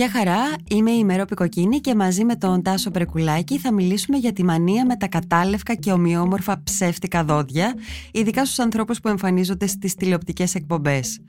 Γεια 0.00 0.10
χαρά, 0.10 0.38
είμαι 0.70 0.90
η 0.90 1.04
Μερόπη 1.04 1.34
Κοκκίνη 1.34 1.80
και 1.80 1.94
μαζί 1.94 2.24
με 2.24 2.36
τον 2.36 2.62
Τάσο 2.62 2.90
Πρεκουλάκη 2.90 3.58
θα 3.58 3.72
μιλήσουμε 3.72 4.16
για 4.16 4.32
τη 4.32 4.44
μανία 4.44 4.86
με 4.86 4.96
τα 4.96 5.08
κατάλευκα 5.08 5.74
και 5.74 5.92
ομοιόμορφα 5.92 6.62
ψεύτικα 6.62 7.24
δόντια, 7.24 7.74
ειδικά 8.12 8.44
στους 8.44 8.58
ανθρώπους 8.58 9.00
που 9.00 9.08
εμφανίζονται 9.08 9.66
στις 9.66 9.94
τηλεοπτικές 9.94 10.54
εκπομπές. 10.54 11.20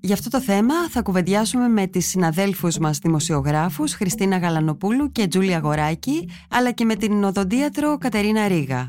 Για 0.00 0.14
αυτό 0.14 0.30
το 0.30 0.40
θέμα 0.40 0.74
θα 0.90 1.02
κουβεντιάσουμε 1.02 1.68
με 1.68 1.86
τις 1.86 2.06
συναδέλφους 2.06 2.78
μας 2.78 2.98
δημοσιογράφους 2.98 3.94
Χριστίνα 3.94 4.36
Γαλανοπούλου 4.36 5.12
και 5.12 5.26
Τζούλια 5.26 5.58
Γοράκη, 5.58 6.28
αλλά 6.50 6.70
και 6.70 6.84
με 6.84 6.94
την 6.94 7.24
οδοντίατρο 7.24 7.98
Κατερίνα 7.98 8.48
Ρίγα. 8.48 8.86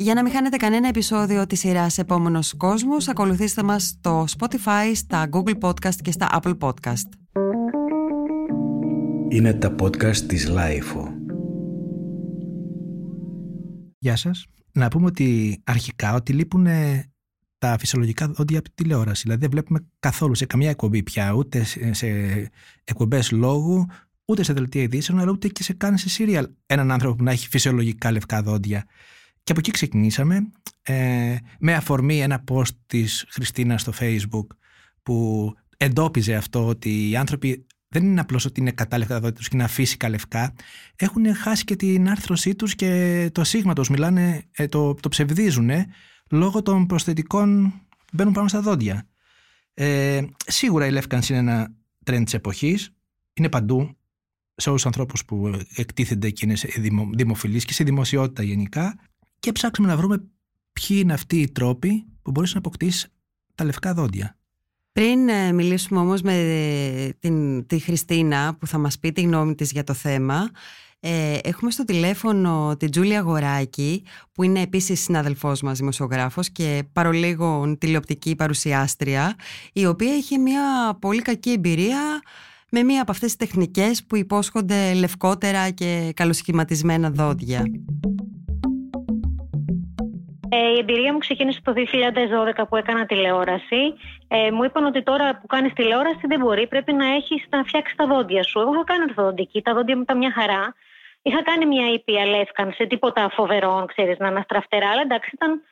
Για 0.00 0.14
να 0.14 0.22
μην 0.22 0.32
χάνετε 0.32 0.56
κανένα 0.56 0.88
επεισόδιο 0.88 1.46
της 1.46 1.58
σειράς 1.58 1.98
«Επόμενος 1.98 2.54
κόσμος», 2.56 3.08
ακολουθήστε 3.08 3.62
μας 3.62 3.84
στο 3.84 4.24
Spotify, 4.38 4.92
στα 4.94 5.28
Google 5.32 5.58
Podcast 5.60 5.94
και 6.02 6.10
στα 6.10 6.40
Apple 6.42 6.58
Podcast. 6.58 7.08
Είναι 9.28 9.52
τα 9.52 9.74
podcast 9.78 10.16
της 10.16 10.50
Lifeo. 10.50 11.12
Γεια 13.98 14.16
σας. 14.16 14.46
Να 14.72 14.88
πούμε 14.88 15.06
ότι 15.06 15.60
αρχικά 15.66 16.14
ότι 16.14 16.32
λείπουν 16.32 16.66
τα 17.58 17.76
φυσιολογικά 17.78 18.28
δόντια 18.28 18.58
από 18.58 18.68
τη 18.68 18.74
τηλεόραση. 18.74 19.22
Δηλαδή 19.22 19.40
δεν 19.40 19.50
βλέπουμε 19.50 19.86
καθόλου 19.98 20.34
σε 20.34 20.46
καμία 20.46 20.70
εκπομπή 20.70 21.02
πια, 21.02 21.32
ούτε 21.32 21.64
σε 21.90 22.06
εκπομπές 22.84 23.30
λόγου, 23.30 23.86
ούτε 24.24 24.42
σε 24.42 24.52
δελτία 24.52 24.82
ειδήσεων, 24.82 25.18
αλλά 25.18 25.30
ούτε 25.30 25.48
και 25.48 25.62
σε 25.62 25.72
καν 25.72 25.98
σε 25.98 26.08
σύριαλ 26.08 26.48
έναν 26.66 26.90
άνθρωπο 26.90 27.14
που 27.14 27.22
να 27.22 27.30
έχει 27.30 27.48
φυσιολογικά 27.48 28.12
λευκά 28.12 28.42
δόντια. 28.42 28.84
Και 29.48 29.54
από 29.54 29.62
εκεί 29.62 29.70
ξεκινήσαμε 29.70 30.52
ε, 30.82 31.36
με 31.58 31.74
αφορμή 31.74 32.20
ένα 32.20 32.44
post 32.50 32.70
της 32.86 33.24
Χριστίνας 33.28 33.80
στο 33.80 33.92
facebook 34.00 34.46
που 35.02 35.54
εντόπιζε 35.76 36.34
αυτό 36.34 36.66
ότι 36.66 37.10
οι 37.10 37.16
άνθρωποι 37.16 37.66
δεν 37.88 38.04
είναι 38.04 38.20
απλώς 38.20 38.44
ότι 38.44 38.60
είναι 38.60 38.70
κατάλευκα 38.70 39.14
τα 39.14 39.20
δόντια 39.20 39.36
τους 39.36 39.48
και 39.48 39.56
είναι 39.56 39.64
αφύσικα 39.64 40.08
λευκά 40.08 40.54
έχουν 40.96 41.34
χάσει 41.34 41.64
και 41.64 41.76
την 41.76 42.08
άρθρωσή 42.08 42.54
τους 42.54 42.74
και 42.74 43.30
το 43.32 43.44
σίγμα 43.44 43.72
τους 43.72 43.88
μιλάνε, 43.88 44.44
ε, 44.50 44.66
το, 44.66 44.94
το 44.94 45.08
ψευδίζουν 45.08 45.70
λόγω 46.30 46.62
των 46.62 46.86
προσθετικών 46.86 47.72
που 47.88 48.04
μπαίνουν 48.12 48.32
πάνω 48.32 48.48
στα 48.48 48.60
δόντια. 48.60 49.08
Ε, 49.74 50.22
σίγουρα 50.46 50.86
η 50.86 50.90
λεύκανση 50.90 51.32
είναι 51.32 51.40
ένα 51.50 51.74
τρέντ 52.04 52.24
της 52.24 52.34
εποχής, 52.34 52.90
είναι 53.32 53.48
παντού 53.48 53.96
σε 54.54 54.68
όλους 54.68 54.82
τους 54.82 54.90
ανθρώπους 54.90 55.24
που 55.24 55.60
εκτίθενται 55.74 56.30
και 56.30 56.46
είναι 56.46 56.54
δημοφιλείς 57.14 57.64
και 57.64 57.72
σε 57.72 57.84
δημοσιότητα 57.84 58.42
γενικά 58.42 58.98
και 59.38 59.52
ψάξαμε 59.52 59.88
να 59.88 59.96
βρούμε 59.96 60.16
ποιοι 60.72 60.96
είναι 61.02 61.12
αυτοί 61.12 61.40
οι 61.40 61.50
τρόποι 61.50 62.06
που 62.22 62.30
μπορείς 62.30 62.52
να 62.52 62.58
αποκτήσεις 62.58 63.06
τα 63.54 63.64
λευκά 63.64 63.94
δόντια. 63.94 64.36
Πριν 64.92 65.28
ε, 65.28 65.52
μιλήσουμε 65.52 66.00
όμως 66.00 66.22
με 66.22 66.34
την, 67.18 67.66
τη 67.66 67.78
Χριστίνα 67.78 68.56
που 68.58 68.66
θα 68.66 68.78
μας 68.78 68.98
πει 68.98 69.12
τη 69.12 69.20
γνώμη 69.20 69.54
της 69.54 69.72
για 69.72 69.84
το 69.84 69.94
θέμα, 69.94 70.50
ε, 71.00 71.38
έχουμε 71.42 71.70
στο 71.70 71.84
τηλέφωνο 71.84 72.76
την 72.78 72.90
Τζούλια 72.90 73.20
Γοράκη 73.20 74.02
που 74.32 74.42
είναι 74.42 74.60
επίσης 74.60 75.00
συναδελφός 75.00 75.62
μας 75.62 75.78
δημοσιογράφος 75.78 76.50
και 76.50 76.82
παρολίγων 76.92 77.78
τηλεοπτική 77.78 78.34
παρουσιάστρια 78.34 79.34
η 79.72 79.86
οποία 79.86 80.12
έχει 80.12 80.38
μια 80.38 80.96
πολύ 81.00 81.22
κακή 81.22 81.50
εμπειρία 81.50 82.22
με 82.70 82.82
μία 82.82 83.02
από 83.02 83.10
αυτές 83.10 83.36
τις 83.36 83.48
τεχνικές 83.48 84.04
που 84.04 84.16
υπόσχονται 84.16 84.94
λευκότερα 84.94 85.70
και 85.70 86.12
καλοσχηματισμένα 86.14 87.10
δόντια. 87.10 87.64
Ε, 90.50 90.70
η 90.74 90.78
εμπειρία 90.78 91.12
μου 91.12 91.18
ξεκίνησε 91.18 91.60
το 91.64 91.72
2012 91.76 92.68
που 92.68 92.76
έκανα 92.76 93.06
τηλεόραση. 93.06 93.94
Ε, 94.28 94.50
μου 94.50 94.64
είπαν 94.64 94.84
ότι 94.84 95.02
τώρα 95.02 95.38
που 95.40 95.46
κάνεις 95.46 95.72
τηλεόραση 95.72 96.26
δεν 96.26 96.40
μπορεί, 96.40 96.66
πρέπει 96.66 96.92
να 96.92 97.06
έχεις 97.06 97.44
να 97.48 97.64
φτιάξεις 97.64 97.96
τα 97.96 98.06
δόντια 98.06 98.42
σου. 98.42 98.60
Εγώ 98.60 98.72
είχα 98.74 98.84
κάνει 98.84 99.02
ορθοδοντική, 99.02 99.62
τα 99.62 99.74
δόντια 99.74 99.96
μου 99.96 100.02
ήταν 100.02 100.16
μια 100.16 100.32
χαρά. 100.32 100.74
Είχα 101.22 101.42
κάνει 101.42 101.66
μια 101.66 101.92
ήπια 101.92 102.26
λεύκανση, 102.26 102.86
τίποτα 102.86 103.30
φοβερό, 103.30 103.84
ξέρεις, 103.94 104.18
να 104.18 104.28
αναστραφτερά, 104.28 104.88
αλλά 104.90 105.00
εντάξει, 105.00 105.30
ήταν 105.34 105.62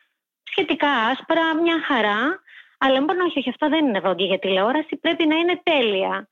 σχετικά 0.42 0.88
άσπρα, 0.88 1.54
μια 1.62 1.81
χαρά. 1.86 2.41
Αλλά 2.78 2.98
μου 2.98 3.04
είπαν, 3.04 3.20
όχι, 3.20 3.38
όχι, 3.38 3.48
αυτά 3.48 3.69
δεν 3.69 3.86
είναι 3.86 4.00
δόντια 4.00 4.26
για 4.26 4.38
τηλεόραση, 4.38 4.97
πρέπει 4.97 5.26
να 5.26 5.36
είναι 5.36 5.60
τέλεια. 5.62 6.28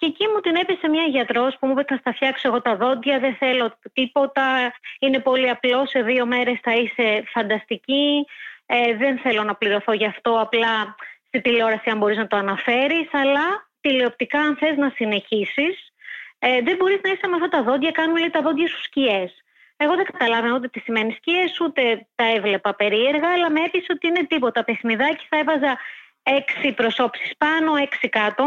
Και 0.00 0.06
εκεί 0.06 0.26
μου 0.28 0.40
την 0.40 0.54
έπεσε 0.54 0.88
μια 0.88 1.04
γιατρός 1.04 1.56
που 1.58 1.66
μου 1.66 1.72
είπε: 1.72 1.84
Θα 1.88 1.96
στα 1.96 2.12
φτιάξω 2.12 2.48
εγώ 2.48 2.62
τα 2.62 2.76
δόντια, 2.76 3.18
δεν 3.18 3.34
θέλω 3.34 3.72
τίποτα. 3.92 4.72
Είναι 4.98 5.18
πολύ 5.18 5.50
απλό. 5.50 5.86
Σε 5.86 6.02
δύο 6.02 6.26
μέρες 6.26 6.58
θα 6.62 6.72
είσαι 6.72 7.22
φανταστική. 7.26 8.26
Ε, 8.66 8.96
δεν 8.96 9.18
θέλω 9.18 9.42
να 9.42 9.54
πληρωθώ 9.54 9.92
γι' 9.92 10.06
αυτό. 10.06 10.40
Απλά 10.40 10.94
στη 11.26 11.40
τηλεόραση, 11.40 11.90
αν 11.90 11.98
μπορείς 11.98 12.16
να 12.16 12.26
το 12.26 12.36
αναφέρεις. 12.36 13.08
Αλλά 13.12 13.68
τηλεοπτικά, 13.80 14.40
αν 14.40 14.56
θες 14.56 14.76
να 14.76 14.92
συνεχίσεις, 14.94 15.92
ε, 16.38 16.60
δεν 16.62 16.76
μπορείς 16.76 17.00
να 17.02 17.10
είσαι 17.10 17.26
με 17.28 17.34
αυτά 17.34 17.48
τα 17.48 17.62
δόντια. 17.62 17.90
Κάνουν 17.90 18.16
λέει, 18.16 18.30
τα 18.30 18.42
δόντια 18.42 18.68
σου 18.68 18.82
σκιές. 18.82 19.44
Εγώ 19.76 19.94
δεν 19.94 20.04
καταλάβαινα 20.04 20.54
ούτε 20.54 20.68
τι 20.68 20.80
σημαίνει 20.80 21.12
σκιές, 21.12 21.60
ούτε 21.60 22.06
τα 22.14 22.24
έβλεπα 22.24 22.74
περίεργα, 22.74 23.28
αλλά 23.32 23.50
με 23.50 23.60
έπεισε 23.60 23.86
ότι 23.90 24.06
είναι 24.06 24.26
τίποτα. 24.28 24.64
Παιχνιδάκι 24.64 25.26
θα 25.28 25.38
έβαζα 25.38 25.78
έξι 26.22 26.72
προσώψεις 26.72 27.36
πάνω, 27.38 27.76
έξι 27.76 28.08
κάτω. 28.08 28.44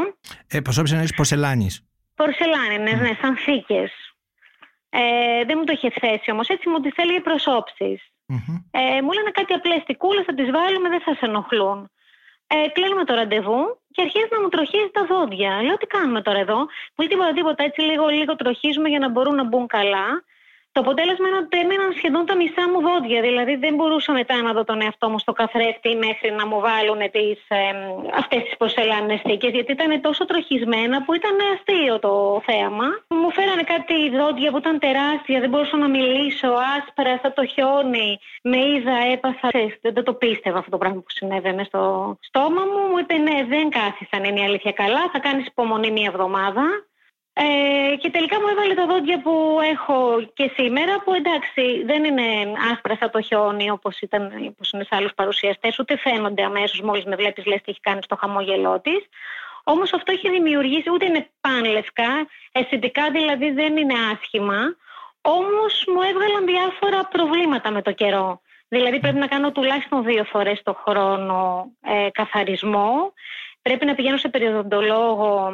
Ε, 0.48 0.60
προσώψει 0.60 0.94
εννοείς 0.94 1.14
πορσελάνης. 1.14 1.86
Πορσελάνη, 2.16 2.78
ναι, 2.78 2.92
ναι, 2.92 3.18
σαν 3.22 3.36
θήκες. 3.36 3.92
Ε, 4.90 5.46
δεν 5.46 5.56
μου 5.58 5.64
το 5.64 5.72
είχε 5.76 5.90
θέσει 6.00 6.32
όμως. 6.32 6.48
Έτσι 6.48 6.70
μου 6.70 6.80
τι 6.80 6.90
έλεγε 6.96 7.20
προσώψει. 7.20 8.02
Mm-hmm. 8.28 8.58
Ε, 8.72 9.02
μου 9.02 9.12
λένε 9.12 9.32
κάτι 9.32 9.54
απλές 9.54 9.84
τικούλες, 9.86 10.26
θα 10.26 10.34
τις 10.34 10.52
βάλουμε, 10.52 10.90
δεν 10.90 11.02
θα 11.02 11.14
σε 11.14 11.26
ενοχλούν. 11.26 11.90
Ε, 12.48 12.68
κλείνουμε 12.68 13.04
το 13.04 13.14
ραντεβού 13.14 13.80
και 13.92 14.02
αρχίζει 14.02 14.28
να 14.32 14.42
μου 14.42 14.50
τροχίζει 14.50 14.90
τα 14.92 15.06
δόντια. 15.06 15.62
Λέω 15.62 15.78
τι 15.78 15.86
κάνουμε 15.86 16.22
τώρα 16.22 16.40
εδώ; 16.40 16.58
Μου 16.96 17.00
λέει 17.00 17.08
τίποτα, 17.08 17.34
τίποτα. 17.34 17.64
Έτσι 17.64 17.82
λίγο, 17.82 18.08
λίγο 18.08 18.36
τροχίζουμε 18.36 18.90
για 18.90 19.00
να 19.00 19.10
μπορούν 19.10 19.36
να 19.36 19.44
μπουν 19.44 19.68
καλά. 19.68 20.24
Το 20.76 20.80
αποτέλεσμα 20.82 21.28
είναι 21.28 21.38
ότι 21.38 21.60
έμειναν 21.60 21.92
σχεδόν 21.98 22.26
τα 22.26 22.36
μισά 22.36 22.64
μου 22.72 22.80
δόντια. 22.88 23.22
Δηλαδή 23.22 23.56
δεν 23.56 23.74
μπορούσα 23.76 24.12
μετά 24.14 24.42
να 24.42 24.54
δω 24.54 24.64
τον 24.64 24.82
εαυτό 24.82 25.10
μου 25.10 25.20
στο 25.20 25.32
καθρέφτη 25.34 25.96
μέχρι 25.96 26.32
να 26.32 26.46
μου 26.48 26.60
βάλουν 26.60 27.02
τις, 27.12 27.40
ε, 27.48 27.60
αυτές 28.22 28.44
τις 28.44 28.58
πορσελάνες 28.58 29.22
θήκες 29.26 29.52
γιατί 29.52 29.72
ήταν 29.72 30.02
τόσο 30.02 30.26
τροχισμένα 30.26 31.04
που 31.04 31.14
ήταν 31.14 31.36
αστείο 31.54 32.00
το 32.00 32.42
θέαμα. 32.46 32.88
Μου 33.08 33.32
φέρανε 33.32 33.64
κάτι 33.74 33.98
δόντια 34.18 34.52
που 34.52 34.58
ήταν 34.58 34.80
τεράστια, 34.80 35.40
δεν 35.40 35.50
μπορούσα 35.50 35.78
να 35.78 35.88
μιλήσω, 35.88 36.50
άσπρα, 36.76 37.20
σαν 37.22 37.34
το 37.34 37.46
χιόνι. 37.46 38.20
Με 38.44 38.58
είδα, 38.58 38.96
έπαθα. 39.14 39.50
Δεν 39.82 40.04
το 40.04 40.14
πίστευα 40.14 40.58
αυτό 40.58 40.72
το 40.72 40.78
πράγμα 40.78 41.00
που 41.00 41.12
συνέβαινε 41.20 41.64
στο 41.64 41.82
στόμα 42.22 42.62
μου. 42.72 42.82
Μου 42.90 42.98
είπε 42.98 43.16
ναι, 43.18 43.38
δεν 43.54 43.70
κάθισαν, 43.70 44.24
είναι 44.24 44.40
η 44.40 44.44
αλήθεια 44.44 44.72
καλά, 44.72 45.10
θα 45.12 45.20
κάνεις 45.20 45.46
υπομονή 45.46 45.92
μία 45.92 46.10
εβδομάδα. 46.14 46.64
Ε, 47.34 47.96
και 47.96 48.10
τελικά 48.10 48.40
μου 48.40 48.48
έβαλε 48.48 48.74
τα 48.74 48.86
δόντια 48.86 49.22
που 49.22 49.60
έχω 49.72 50.22
και 50.34 50.52
σήμερα 50.56 51.02
που 51.04 51.14
εντάξει 51.14 51.84
δεν 51.86 52.04
είναι 52.04 52.24
άσπρα 52.72 52.96
σαν 53.00 53.12
το 53.12 53.22
χιόνι 53.22 53.70
όπως, 53.70 54.00
ήταν, 54.00 54.32
όπως 54.48 54.72
είναι 54.72 54.84
σε 54.84 54.96
άλλους 54.96 55.14
παρουσιαστές 55.14 55.80
ούτε 55.80 55.98
φαίνονται 55.98 56.44
αμέσως 56.44 56.82
μόλις 56.82 57.06
με 57.06 57.16
βλέπεις 57.16 57.46
λες 57.46 57.62
τι 57.62 57.72
έχει 57.72 57.80
κάνει 57.80 58.02
στο 58.04 58.16
χαμόγελό 58.16 58.80
της. 58.80 59.00
Όμως 59.64 59.94
αυτό 59.94 60.12
έχει 60.12 60.30
δημιουργήσει 60.30 60.90
ούτε 60.90 61.06
είναι 61.06 61.30
πανλευκά, 61.42 62.28
αισθητικά 62.52 63.12
δηλαδή 63.12 63.52
δεν 63.52 63.78
είναι 63.78 63.94
άσχημα 64.14 64.76
όμως 65.26 65.86
μου 65.88 66.02
έβγαλαν 66.02 66.46
διάφορα 66.46 67.06
προβλήματα 67.06 67.72
με 67.72 67.82
το 67.82 67.92
καιρό. 67.92 68.42
Δηλαδή 68.68 69.00
πρέπει 69.00 69.18
να 69.18 69.28
κάνω 69.28 69.52
τουλάχιστον 69.52 70.04
δύο 70.04 70.24
φορές 70.24 70.62
το 70.64 70.74
χρόνο 70.74 71.66
ε, 71.82 72.10
καθαρισμό. 72.12 73.14
Πρέπει 73.62 73.86
να 73.86 73.96
πηγαίνω 73.96 74.18
σε 74.18 74.30
περιοδοντολόγο 74.30 75.52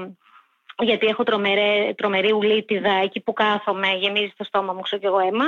γιατί 0.79 1.07
έχω 1.07 1.23
τρομερέ, 1.23 1.93
τρομερή 1.93 2.31
ουλίτιδα 2.31 2.91
εκεί 2.91 3.19
που 3.19 3.33
κάθομαι, 3.33 3.87
γεμίζει 3.93 4.33
το 4.37 4.43
στόμα 4.43 4.73
μου, 4.73 4.81
ξέρω 4.81 5.01
και 5.01 5.07
εγώ 5.07 5.19
αίμα. 5.19 5.45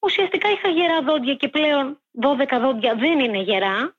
Ουσιαστικά 0.00 0.50
είχα 0.50 0.68
γερά 0.68 1.02
δόντια 1.02 1.34
και 1.34 1.48
πλέον 1.48 2.00
12 2.22 2.60
δόντια 2.60 2.94
δεν 2.94 3.18
είναι 3.18 3.38
γερά. 3.38 3.96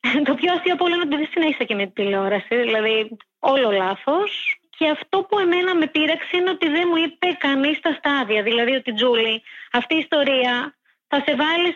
το 0.26 0.34
πιο 0.34 0.52
αστείο 0.52 0.72
από 0.72 0.84
όλα 0.84 0.94
είναι 0.94 1.04
ότι 1.06 1.16
δεν 1.16 1.28
συνέχισα 1.30 1.64
και 1.64 1.74
με 1.74 1.86
τη 1.86 1.92
τηλεόραση, 1.92 2.56
δηλαδή 2.56 3.16
όλο 3.38 3.70
λάθος. 3.70 4.56
Και 4.78 4.88
αυτό 4.88 5.22
που 5.22 5.38
εμένα 5.38 5.74
με 5.74 5.86
πείραξε 5.86 6.36
είναι 6.36 6.50
ότι 6.50 6.68
δεν 6.68 6.84
μου 6.88 6.96
είπε 6.96 7.26
κανείς 7.38 7.80
τα 7.80 7.92
στάδια. 7.98 8.42
Δηλαδή 8.42 8.72
ότι 8.74 8.92
Τζούλη, 8.92 9.42
αυτή 9.72 9.94
η 9.94 9.98
ιστορία 9.98 10.74
θα 11.14 11.22
σε 11.26 11.34
βάλει 11.36 11.70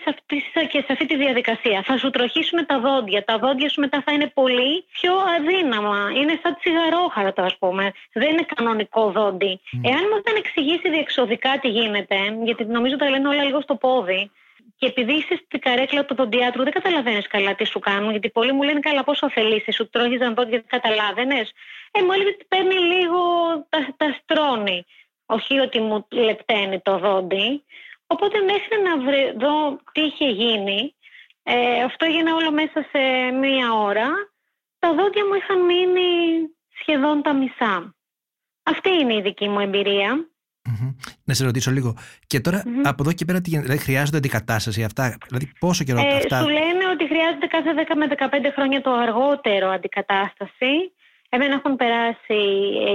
και 0.72 0.80
σε 0.86 0.92
αυτή 0.92 1.06
τη 1.06 1.16
διαδικασία. 1.16 1.82
Θα 1.86 1.98
σου 1.98 2.10
τροχίσουν 2.10 2.66
τα 2.66 2.78
δόντια. 2.78 3.24
Τα 3.24 3.38
δόντια 3.38 3.68
σου 3.68 3.80
μετά 3.80 4.02
θα 4.06 4.12
είναι 4.12 4.26
πολύ 4.26 4.84
πιο 4.92 5.12
αδύναμα. 5.36 6.10
Είναι 6.14 6.38
σαν 6.42 6.56
τσιγαρόχαρτο, 6.60 7.42
ας 7.42 7.56
πούμε. 7.58 7.92
Δεν 8.12 8.28
είναι 8.30 8.46
κανονικό 8.54 9.10
δόντι. 9.10 9.60
Mm. 9.62 9.80
Εάν 9.90 10.02
μου 10.10 10.22
δεν 10.24 10.34
εξηγήσει 10.36 10.90
διεξοδικά 10.90 11.58
τι 11.60 11.68
γίνεται, 11.68 12.16
γιατί 12.44 12.64
νομίζω 12.64 12.96
τα 12.96 13.10
λένε 13.10 13.28
όλα 13.28 13.42
λίγο 13.42 13.60
στο 13.60 13.74
πόδι, 13.74 14.30
και 14.78 14.86
επειδή 14.86 15.12
είσαι 15.12 15.40
στην 15.44 15.60
καρέκλα 15.60 16.04
του 16.04 16.14
δοντιάτρου, 16.14 16.62
δεν 16.62 16.72
καταλαβαίνεις 16.72 17.26
καλά 17.26 17.54
τι 17.54 17.64
σου 17.64 17.78
κάνουν. 17.78 18.10
Γιατί 18.10 18.30
πολλοί 18.30 18.52
μου 18.52 18.62
λένε 18.62 18.80
καλά 18.80 19.04
πόσο 19.04 19.26
ωφελήσει, 19.26 19.72
σου 19.72 19.88
τρώγιζαν 19.90 20.34
δόντια, 20.34 20.58
δεν 20.58 20.80
καταλάβαινες. 20.80 21.52
Ε, 21.90 22.02
μου 22.02 22.12
έλεγε 22.12 22.28
ότι 22.28 22.44
παίρνει 22.48 22.74
λίγο, 22.74 23.20
τα, 23.68 23.78
τα 23.96 24.16
στρώνει. 24.22 24.84
Όχι 25.26 25.58
ότι 25.58 25.80
μου 25.80 26.06
λεπταίνει 26.10 26.80
το 26.80 26.98
δόντι. 26.98 27.62
Οπότε 28.06 28.38
μέχρι 28.40 28.76
να 28.86 28.92
δω 29.38 29.78
τι 29.92 30.00
είχε 30.00 30.28
γίνει, 30.30 30.94
ε, 31.42 31.82
αυτό 31.82 32.04
έγινε 32.04 32.32
όλο 32.32 32.52
μέσα 32.52 32.86
σε 32.90 33.30
μία 33.30 33.72
ώρα, 33.72 34.08
στα 34.76 34.94
δόντια 34.94 35.24
μου 35.26 35.34
είχαν 35.34 35.64
μείνει 35.64 36.10
σχεδόν 36.80 37.22
τα 37.22 37.32
μισά. 37.34 37.94
Αυτή 38.62 38.90
είναι 38.90 39.14
η 39.14 39.20
δική 39.20 39.48
μου 39.48 39.60
εμπειρία. 39.60 40.28
Να 41.24 41.34
σε 41.34 41.44
ρωτήσω 41.44 41.70
λίγο. 41.70 41.96
Και 42.26 42.40
τωρα 42.40 42.62
από 42.84 43.02
εδώ 43.02 43.12
και 43.12 43.24
πέρα 43.24 43.40
δηλαδή, 43.40 43.78
χρειάζονται 43.78 44.16
αντικατάσταση 44.16 44.84
αυτά; 44.84 45.18
Δηλαδή 45.28 45.52
πόσο 45.58 45.84
καιρό 45.84 45.98
ε, 45.98 46.16
αυτά; 46.16 46.40
Σου 46.40 46.48
λένε 46.48 46.86
ότι 46.92 47.06
χρειάζεται 47.06 47.46
κάθε 47.46 47.70
10 47.88 47.94
με 47.96 48.06
15 48.18 48.52
χρόνια 48.54 48.80
το 48.80 48.92
αργότερο 48.92 49.68
αντικατάσταση. 49.68 50.92
Εμένα 51.28 51.54
έχουν 51.54 51.76
περάσει 51.76 52.38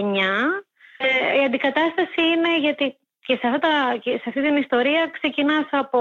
9. 0.01 0.73
Ε, 0.97 1.41
η 1.41 1.43
αντικατάσταση 1.45 2.21
είναι 2.21 2.59
γιατί 2.59 2.97
και 3.31 3.37
σε, 3.41 3.47
αυτά 3.47 3.69
σε 4.03 4.23
αυτή 4.27 4.41
την 4.41 4.55
ιστορία 4.55 5.09
ξεκινάς 5.11 5.67
από 5.71 5.99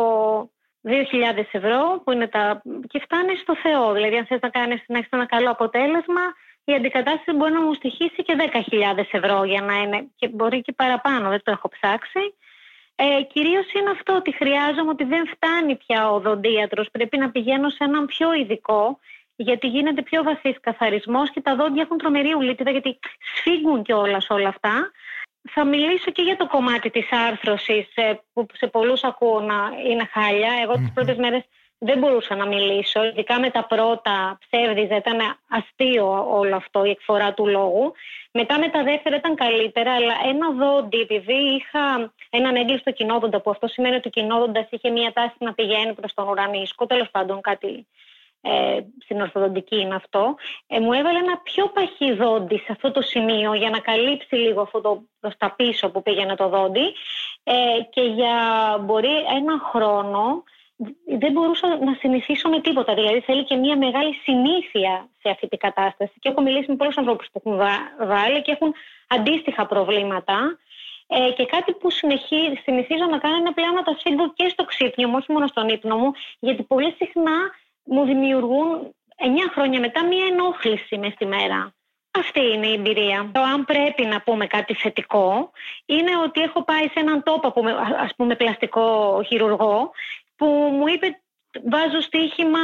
2.000 0.83 1.45
ευρώ 1.51 2.01
που 2.05 2.13
είναι 2.13 2.29
τα, 2.29 2.63
και 2.89 3.01
φτάνεις 3.01 3.41
στο 3.41 3.57
Θεό. 3.57 3.93
Δηλαδή 3.93 4.17
αν 4.17 4.27
θες 4.27 4.41
να 4.41 4.49
κάνεις 4.49 4.85
να 4.87 4.99
έχεις 4.99 5.11
ένα 5.11 5.27
καλό 5.27 5.51
αποτέλεσμα 5.51 6.25
η 6.65 6.75
αντικατάσταση 6.75 7.37
μπορεί 7.37 7.53
να 7.53 7.63
μου 7.63 7.75
στοιχήσει 7.75 8.23
και 8.23 8.37
10.000 8.97 9.05
ευρώ 9.11 9.45
για 9.45 9.61
να 9.61 9.75
είναι 9.83 10.09
και 10.17 10.29
μπορεί 10.29 10.61
και 10.61 10.73
παραπάνω, 10.73 11.29
δεν 11.29 11.43
το 11.45 11.51
έχω 11.51 11.69
ψάξει. 11.69 12.35
Ε, 12.97 13.23
κυρίως 13.23 13.73
είναι 13.73 13.91
αυτό 13.91 14.15
ότι 14.15 14.35
χρειάζομαι 14.35 14.91
ότι 14.91 15.05
δεν 15.05 15.27
φτάνει 15.27 15.77
πια 15.77 16.11
ο 16.11 16.15
οδοντίατρος, 16.15 16.91
πρέπει 16.91 17.19
να 17.19 17.31
πηγαίνω 17.31 17.69
σε 17.69 17.85
έναν 17.85 18.07
πιο 18.07 18.33
ειδικό 18.33 18.99
γιατί 19.37 19.67
γίνεται 19.67 20.03
πιο 20.03 20.23
βαθύς 20.23 20.61
καθαρισμός 20.61 21.31
και 21.31 21.41
τα 21.41 21.57
δόντια 21.57 21.83
έχουν 21.83 21.99
τρομερή 21.99 22.33
ουλίτιδα 22.35 22.71
γιατί 22.71 22.99
σφίγγουν 23.35 23.83
και 23.83 23.93
όλα 23.93 24.23
όλα 24.29 24.49
αυτά. 24.49 24.91
Θα 25.49 25.65
μιλήσω 25.65 26.11
και 26.11 26.23
για 26.23 26.37
το 26.37 26.47
κομμάτι 26.47 26.91
της 26.91 27.13
άρθρωσης 27.13 27.89
ε, 27.95 28.21
που 28.33 28.47
σε 28.53 28.67
πολλούς 28.67 29.05
ακούω 29.05 29.41
να 29.41 29.71
είναι 29.89 30.09
χάλια. 30.13 30.53
Εγώ 30.63 30.75
τις 30.75 30.93
πρώτες 30.95 31.17
μέρες 31.17 31.43
δεν 31.83 31.99
μπορούσα 31.99 32.37
να 32.37 32.47
μιλήσω, 32.47 33.05
ειδικά 33.05 33.41
με 33.41 33.51
τα 33.51 33.65
πρώτα 33.65 34.39
ψεύδιζα, 34.41 34.97
ήταν 34.97 35.19
αστείο 35.49 36.27
όλο 36.39 36.57
αυτό 36.57 36.85
η 36.85 36.91
εκφορά 36.91 37.35
του 37.35 37.47
λόγου. 37.47 37.93
Μετά 38.33 38.59
με 38.59 38.69
τα 38.69 38.83
δεύτερα 38.83 39.17
ήταν 39.17 39.35
καλύτερα, 39.35 39.95
αλλά 39.95 40.15
ένα 40.25 40.51
δόντι, 40.51 41.01
επειδή 41.01 41.35
είχα 41.35 42.13
έναν 42.31 42.57
έγκλειστο 42.57 42.93
κοινόδοντα, 42.93 43.41
που 43.41 43.51
αυτό 43.51 43.67
σημαίνει 43.67 43.95
ότι 43.95 44.09
ο 44.09 44.11
κοινόδοντας 44.11 44.67
είχε 44.71 44.91
μια 44.91 45.13
τάση 45.13 45.35
να 45.39 45.55
πηγαίνει 45.55 45.95
προς 45.95 46.15
τον 46.15 46.29
ουρανίσκο, 46.29 46.87
τέλος 46.87 47.11
πάντων 47.11 47.41
κάτι 47.41 47.87
ε, 48.41 48.81
στην 49.05 49.21
ορθοδοντική 49.21 49.81
είναι 49.81 49.95
αυτό, 49.95 50.35
ε, 50.67 50.81
μου 50.81 50.93
έβαλε 50.93 51.19
ένα 51.19 51.39
πιο 51.39 51.67
παχύ 51.67 52.13
δόντι 52.13 52.57
σε 52.57 52.73
αυτό 52.73 52.91
το 52.91 53.03
σημείο 53.03 53.55
για 53.55 53.71
να 53.71 53.79
καλύψει 53.79 54.35
λίγο 54.35 54.61
αυτό 54.61 54.81
το 54.81 55.03
προς 55.21 55.37
τα 55.37 55.55
πίσω 55.57 55.91
που 55.91 56.03
πήγαινε 56.03 56.37
το 56.37 56.49
δόντι 56.49 56.95
ε, 57.43 57.55
και 57.91 58.01
για 58.01 58.35
μπορεί 58.81 59.15
ένα 59.37 59.59
χρόνο 59.71 60.43
δεν 61.19 61.33
μπορούσα 61.33 61.67
να 61.69 61.95
συνηθίσω 61.95 62.49
με 62.49 62.61
τίποτα. 62.61 62.95
Δηλαδή 62.95 63.21
θέλει 63.21 63.45
και 63.45 63.57
μια 63.57 63.77
μεγάλη 63.77 64.15
συνήθεια 64.15 65.09
σε 65.23 65.31
αυτή 65.31 65.49
την 65.49 65.59
κατάσταση. 65.59 66.13
Και 66.19 66.29
έχω 66.29 66.41
μιλήσει 66.41 66.71
με 66.71 66.77
πολλούς 66.77 66.97
ανθρώπους 66.97 67.29
που 67.33 67.43
έχουν 67.45 67.57
βάλει 68.09 68.43
και 68.43 68.51
έχουν 68.51 68.75
αντίστοιχα 69.09 69.67
προβλήματα. 69.67 70.59
Ε, 71.07 71.31
και 71.33 71.47
κάτι 71.47 71.73
που 71.73 71.91
συνεχί, 71.91 72.61
συνηθίζω 72.63 73.05
να 73.11 73.19
κάνω 73.19 73.37
είναι 73.37 73.53
πλέον 73.53 73.75
να 73.75 73.83
τα 73.83 73.95
σφίγγω 73.99 74.33
και 74.33 74.49
στο 74.49 74.65
ξύπνιο 74.65 75.09
μου, 75.09 75.15
όχι 75.17 75.33
μόνο 75.33 75.47
στον 75.47 75.69
ύπνο 75.69 75.97
μου, 75.97 76.11
γιατί 76.39 76.63
πολύ 76.63 76.95
συχνά 76.99 77.39
μου 77.85 78.05
δημιουργούν 78.05 78.95
9 79.17 79.25
χρόνια 79.53 79.81
μετά 79.81 80.05
μία 80.05 80.27
ενόχληση 80.27 80.99
μες 80.99 81.13
στη 81.13 81.27
μέρα. 81.27 81.75
Αυτή 82.11 82.41
είναι 82.41 82.67
η 82.67 82.73
εμπειρία. 82.73 83.31
Το 83.33 83.41
αν 83.41 83.65
πρέπει 83.65 84.05
να 84.05 84.21
πούμε 84.21 84.47
κάτι 84.47 84.75
θετικό 84.75 85.51
είναι 85.87 86.17
ότι 86.25 86.41
έχω 86.41 86.65
πάει 86.65 86.83
σε 86.83 86.93
έναν 86.95 87.23
τόπο, 87.23 87.53
ας 87.99 88.15
πούμε 88.17 88.37
πλαστικό 88.37 89.21
χειρουργό 89.27 89.91
που 90.37 90.47
μου 90.47 90.87
είπε 90.87 91.21
βάζω 91.65 92.01
στοίχημα, 92.01 92.61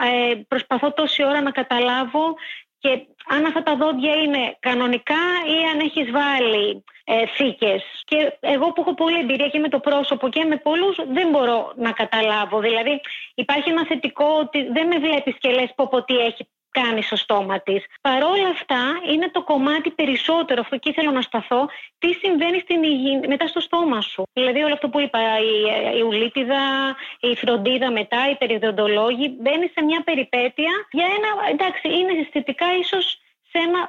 ε, 0.00 0.34
προσπαθώ 0.48 0.92
τόση 0.92 1.24
ώρα 1.24 1.40
να 1.40 1.50
καταλάβω 1.50 2.36
και 2.78 3.06
αν 3.28 3.46
αυτά 3.46 3.62
τα 3.62 3.76
δόντια 3.76 4.14
είναι 4.14 4.56
κανονικά 4.60 5.24
ή 5.46 5.56
αν 5.72 5.78
έχεις 5.80 6.10
βάλει 6.10 6.84
ε, 7.04 7.26
θήκες. 7.26 7.82
Και 8.04 8.36
εγώ 8.40 8.72
που 8.72 8.80
έχω 8.80 8.94
πολλή 8.94 9.18
εμπειρία 9.18 9.48
και 9.48 9.58
με 9.58 9.68
το 9.68 9.78
πρόσωπο 9.80 10.28
και 10.28 10.44
με 10.44 10.56
πολλούς 10.56 10.96
δεν 11.12 11.28
μπορώ 11.28 11.72
να 11.76 11.92
καταλάβω. 11.92 12.60
Δηλαδή 12.60 13.00
υπάρχει 13.34 13.70
ένα 13.70 13.86
θετικό 13.86 14.26
ότι 14.40 14.62
δεν 14.72 14.86
με 14.86 14.98
βλέπεις 14.98 15.34
και 15.38 15.50
λες 15.50 15.72
πω, 15.74 15.88
πω 15.88 16.04
τι 16.04 16.16
έχει 16.16 16.48
κάνει 16.70 17.02
στο 17.02 17.16
στόμα 17.16 17.60
της. 17.60 17.84
Παρόλα 18.00 18.48
αυτά, 18.48 18.82
είναι 19.12 19.30
το 19.30 19.42
κομμάτι 19.42 19.90
περισσότερο, 19.90 20.60
αυτό 20.60 20.76
και 20.76 20.88
ήθελα 20.88 21.10
να 21.12 21.20
σταθώ, 21.20 21.68
τι 21.98 22.12
συμβαίνει 22.12 22.58
στην 22.58 22.82
υγιεινή, 22.82 23.28
μετά 23.28 23.46
στο 23.46 23.60
στόμα 23.60 24.00
σου. 24.00 24.22
Δηλαδή, 24.32 24.62
όλο 24.62 24.72
αυτό 24.72 24.88
που 24.88 25.00
είπα, 25.00 25.18
η, 25.38 25.54
η 25.98 26.02
ουλίτιδα, 26.02 26.96
η 27.20 27.34
φροντίδα 27.36 27.90
μετά, 27.90 28.30
οι 28.30 28.36
περιοδοντολόγοι, 28.36 29.36
μπαίνεις 29.40 29.70
σε 29.72 29.84
μια 29.84 30.02
περιπέτεια 30.04 30.72
για 30.90 31.06
ένα. 31.16 31.28
Εντάξει, 31.50 31.88
είναι 31.88 32.12
αισθητικά 32.20 32.66
ίσως 32.80 33.20
σε 33.50 33.58
ένα 33.58 33.88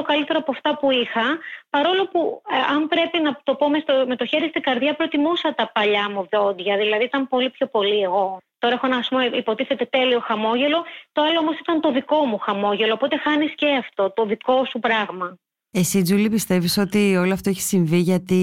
10% 0.00 0.02
καλύτερο 0.04 0.38
από 0.38 0.50
αυτά 0.50 0.76
που 0.78 0.90
είχα, 0.90 1.38
παρόλο 1.70 2.06
που 2.06 2.42
ε, 2.50 2.72
αν 2.74 2.88
πρέπει 2.88 3.18
να 3.18 3.40
το 3.44 3.54
πω 3.54 3.68
μες, 3.68 3.84
με 4.06 4.16
το 4.16 4.26
χέρι 4.26 4.48
στην 4.48 4.62
καρδιά 4.62 4.94
προτιμούσα 4.94 5.54
τα 5.54 5.70
παλιά 5.74 6.10
μου 6.10 6.28
δόντια, 6.30 6.76
δηλαδή 6.76 7.04
ήταν 7.04 7.28
πολύ 7.28 7.50
πιο 7.50 7.66
πολύ 7.66 8.00
εγώ. 8.00 8.38
Τώρα 8.58 8.74
έχω 8.74 8.86
ένα 8.86 9.04
πούμε, 9.08 9.24
υποτίθεται 9.24 9.84
τέλειο 9.84 10.20
χαμόγελο, 10.20 10.84
το 11.12 11.22
άλλο 11.22 11.38
όμως 11.38 11.58
ήταν 11.58 11.80
το 11.80 11.92
δικό 11.92 12.24
μου 12.24 12.38
χαμόγελο, 12.38 12.92
οπότε 12.92 13.16
χάνεις 13.16 13.54
και 13.54 13.66
αυτό, 13.74 14.12
το 14.16 14.26
δικό 14.26 14.64
σου 14.64 14.78
πράγμα. 14.78 15.38
Εσύ 15.70 16.02
Τζούλη 16.02 16.30
πιστεύεις 16.30 16.78
ότι 16.78 17.16
όλο 17.16 17.32
αυτό 17.32 17.50
έχει 17.50 17.60
συμβεί 17.60 17.98
γιατί 17.98 18.42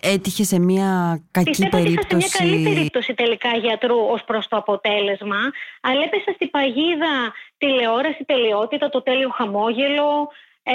έτυχε 0.00 0.44
σε 0.44 0.58
μια 0.58 1.22
κακή 1.30 1.50
Πιστεύω 1.50 1.76
περίπτωση. 1.76 2.16
Πιστεύω 2.16 2.20
σε 2.20 2.44
μια 2.44 2.62
καλή 2.62 2.74
περίπτωση 2.74 3.14
τελικά 3.14 3.56
γιατρού 3.56 3.96
ως 3.96 4.24
προς 4.24 4.48
το 4.48 4.56
αποτέλεσμα, 4.56 5.38
αλλά 5.80 6.02
έπεσα 6.02 6.32
στην 6.34 6.50
παγίδα 6.50 7.32
τηλεόραση, 7.58 8.24
τελειότητα, 8.24 8.88
το 8.88 9.02
τέλειο 9.02 9.28
χαμόγελο. 9.28 10.28
Ε, 10.62 10.74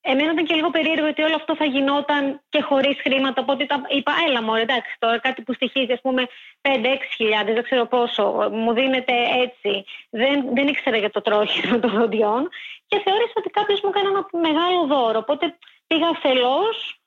Εμένα 0.00 0.32
ήταν 0.32 0.44
και 0.44 0.54
λίγο 0.54 0.70
περίεργο 0.70 1.06
ότι 1.06 1.22
όλο 1.22 1.34
αυτό 1.34 1.56
θα 1.56 1.64
γινόταν 1.64 2.40
και 2.48 2.60
χωρίς 2.62 2.96
χρήματα. 3.00 3.42
Οπότε 3.42 3.66
είπα, 3.88 4.12
έλα 4.26 4.42
μου, 4.42 4.54
εντάξει, 4.54 4.96
τώρα 4.98 5.18
κάτι 5.18 5.42
που 5.42 5.52
στοιχίζει, 5.52 5.92
ας 5.92 6.00
πούμε, 6.00 6.26
5-6 6.60 6.68
χιλιάδες, 7.16 7.54
δεν 7.54 7.62
ξέρω 7.62 7.86
πόσο, 7.86 8.48
μου 8.52 8.72
δίνεται 8.72 9.12
έτσι. 9.44 9.84
Δεν, 10.10 10.54
δεν 10.54 10.66
ήξερα 10.68 10.96
για 10.96 11.10
το 11.10 11.20
τρόχισμα 11.20 11.78
των 11.78 11.90
δοντιών 11.90 12.48
και 12.86 13.00
θεώρησα 13.04 13.32
ότι 13.34 13.50
κάποιος 13.50 13.80
μου 13.80 13.90
έκανε 13.92 14.08
ένα 14.08 14.26
μεγάλο 14.48 14.86
δώρο. 14.86 15.18
Οπότε 15.18 15.58
πήγα 15.86 16.08
αφελώς 16.08 17.00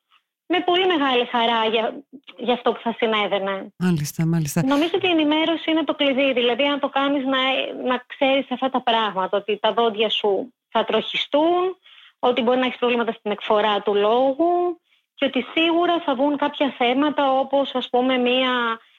με 0.45 0.59
πολύ 0.59 0.85
μεγάλη 0.85 1.25
χαρά 1.25 1.65
για, 1.65 2.03
για 2.37 2.53
αυτό 2.53 2.71
που 2.71 2.79
θα 2.83 2.95
συνέβαινε. 2.97 3.73
Μάλιστα, 3.77 4.25
μάλιστα. 4.25 4.65
Νομίζω 4.65 4.91
ότι 4.95 5.07
η 5.07 5.09
ενημέρωση 5.09 5.71
είναι 5.71 5.83
το 5.83 5.93
κλειδί. 5.95 6.33
Δηλαδή, 6.33 6.63
αν 6.63 6.79
το 6.79 6.89
κάνεις 6.89 7.23
να, 7.25 7.41
να 7.89 8.03
ξέρεις 8.07 8.51
αυτά 8.51 8.69
τα 8.69 8.81
πράγματα, 8.81 9.37
ότι 9.37 9.59
τα 9.61 9.73
δόντια 9.73 10.09
σου 10.09 10.53
θα 10.69 10.83
τροχιστούν, 10.83 11.77
ότι 12.29 12.41
μπορεί 12.41 12.59
να 12.59 12.65
έχεις 12.65 12.77
προβλήματα 12.77 13.11
στην 13.11 13.31
εκφορά 13.31 13.81
του 13.81 13.93
λόγου 13.95 14.79
και 15.15 15.25
ότι 15.25 15.45
σίγουρα 15.53 16.01
θα 16.05 16.15
βγουν 16.15 16.37
κάποια 16.37 16.73
θέματα 16.77 17.23
όπως 17.39 17.71
ας 17.73 17.89
πούμε 17.89 18.17
μία 18.17 18.53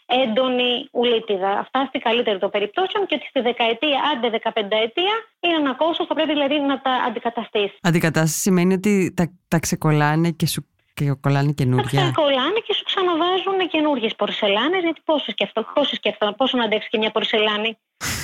έντονη 0.07 0.89
ουλίτιδα. 0.93 1.51
Αυτά 1.59 1.85
στη 1.89 1.99
καλύτερη 1.99 2.39
των 2.39 2.51
περιπτώσεων 2.51 3.07
και 3.07 3.15
ότι 3.15 3.27
στη 3.27 3.41
δεκαετία, 3.41 3.99
άντε 4.11 4.41
15 4.43 4.51
ετία, 4.87 5.15
είναι 5.41 5.57
ένα 5.57 5.75
κόστος, 5.75 6.07
θα 6.07 6.15
πρέπει 6.15 6.33
δηλαδή 6.33 6.61
να 6.61 6.81
τα 6.81 6.91
αντικαταστήσεις. 6.91 7.79
Αντικατάσταση 7.83 8.41
σημαίνει 8.41 8.75
ότι 8.75 9.15
τα, 9.17 9.25
τα 9.49 9.59
ξεκολλάνε 9.59 10.31
και 10.31 10.47
σου 10.47 10.74
και 10.95 11.05
κολλάνε 11.21 11.53
καινούργια. 11.53 12.01
Τα 12.01 12.11
κολλάνε 12.15 12.59
και 12.67 12.75
σου 12.75 12.85
ξαναβάζουν 12.85 13.69
καινούργιες 13.69 14.15
πορσελάνες, 14.15 14.83
γιατί 14.83 15.01
πόσο 15.05 15.31
σκέφτομαι, 15.31 15.67
πόσο 15.75 15.95
σκέφτομαι, 15.95 16.33
πόσο 16.33 16.57
να 16.57 16.65
αντέξει 16.65 16.89
και 16.89 16.99
μια 16.99 17.11
πορσελάνη. 17.11 17.79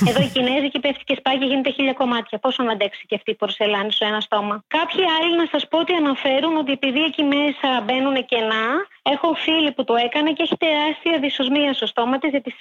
Εδώ 0.08 0.22
η 0.22 0.28
Κινέζικη 0.34 0.78
πέφτει 0.80 1.04
και 1.04 1.14
σπάει 1.18 1.38
και 1.38 1.44
γίνεται 1.44 1.70
χίλια 1.70 1.92
κομμάτια. 1.92 2.38
Πόσο 2.38 2.62
να 2.62 2.72
αντέξει 2.72 3.06
και 3.06 3.14
αυτή 3.14 3.30
η 3.30 3.34
πορσελάνη 3.34 3.92
στο 3.92 4.06
ένα 4.06 4.20
στόμα. 4.20 4.64
Κάποιοι 4.66 5.02
άλλοι 5.16 5.36
να 5.36 5.46
σας 5.52 5.68
πω 5.68 5.78
ότι 5.78 5.92
αναφέρουν 5.94 6.56
ότι 6.56 6.72
επειδή 6.72 7.02
εκεί 7.04 7.22
μέσα 7.22 7.68
μπαίνουν 7.84 8.24
κενά, 8.24 8.66
έχω 9.02 9.34
φίλη 9.34 9.72
που 9.72 9.84
το 9.84 9.94
έκανε 9.94 10.32
και 10.32 10.42
έχει 10.42 10.56
τεράστια 10.56 11.18
δυσοσμία 11.20 11.72
στο 11.72 11.86
στόμα 11.86 12.18
της, 12.18 12.30
γιατί 12.30 12.54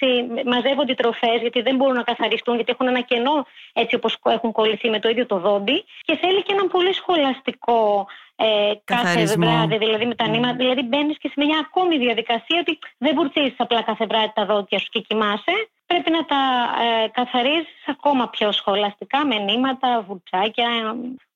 μαζεύονται 0.46 0.92
οι 0.92 0.94
τροφές, 0.94 1.40
γιατί 1.40 1.60
δεν 1.62 1.76
μπορούν 1.76 1.94
να 1.94 2.02
καθαριστούν, 2.02 2.54
γιατί 2.54 2.70
έχουν 2.72 2.86
ένα 2.86 3.00
κενό 3.00 3.46
έτσι 3.72 3.94
όπως 3.94 4.16
έχουν 4.22 4.52
κολληθεί 4.52 4.90
με 4.90 4.98
το 4.98 5.08
ίδιο 5.08 5.26
το 5.26 5.38
δόντι. 5.38 5.84
Και 6.00 6.16
θέλει 6.16 6.42
και 6.42 6.52
ένα 6.52 6.66
πολύ 6.66 6.92
σχολαστικό 6.94 8.06
ε, 8.46 8.72
κάθε 8.84 9.24
βράδυ, 9.24 9.78
δηλαδή 9.78 10.06
με 10.06 10.14
τα 10.14 10.26
νήματα. 10.28 10.56
Δηλαδή 10.56 10.82
μπαίνεις 10.82 11.18
και 11.18 11.28
σε 11.34 11.44
μια 11.44 11.58
ακόμη 11.66 11.98
διαδικασία 11.98 12.58
ότι 12.60 12.78
δεν 12.98 13.14
βουρτίζεις 13.14 13.54
απλά 13.56 13.82
κάθε 13.82 14.06
βράδυ 14.06 14.32
τα 14.34 14.44
δόντια 14.46 14.78
σου 14.78 14.88
και 14.90 15.00
κοιμάσαι. 15.00 15.54
Πρέπει 15.86 16.10
να 16.10 16.24
τα 16.24 16.40
ε, 16.84 17.08
καθαρίζεις 17.08 17.82
ακόμα 17.86 18.28
πιο 18.28 18.52
σχολαστικά 18.52 19.26
με 19.26 19.36
νήματα, 19.36 20.04
βουρτσάκια, 20.06 20.68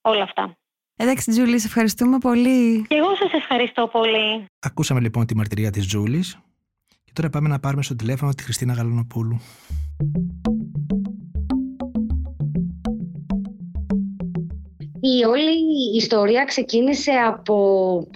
όλα 0.00 0.22
αυτά. 0.22 0.56
Εντάξει, 0.96 1.30
Τζούλη, 1.30 1.58
σε 1.58 1.66
ευχαριστούμε 1.66 2.18
πολύ. 2.18 2.86
Και 2.88 2.94
εγώ 2.94 3.14
σας 3.14 3.32
ευχαριστώ 3.32 3.86
πολύ. 3.86 4.44
Ακούσαμε 4.60 5.00
λοιπόν 5.00 5.26
τη 5.26 5.36
μαρτυρία 5.36 5.70
της 5.70 5.86
Τζούλης. 5.86 6.38
Και 7.04 7.10
τώρα 7.12 7.30
πάμε 7.30 7.48
να 7.48 7.58
πάρουμε 7.60 7.82
στο 7.82 7.96
τηλέφωνο 7.96 8.32
τη 8.32 8.42
Χριστίνα 8.42 8.72
Γαλανοπούλου. 8.72 9.40
Η 15.06 15.24
όλη 15.24 15.50
η 15.92 15.96
ιστορία 15.96 16.44
ξεκίνησε 16.44 17.10
από 17.10 17.56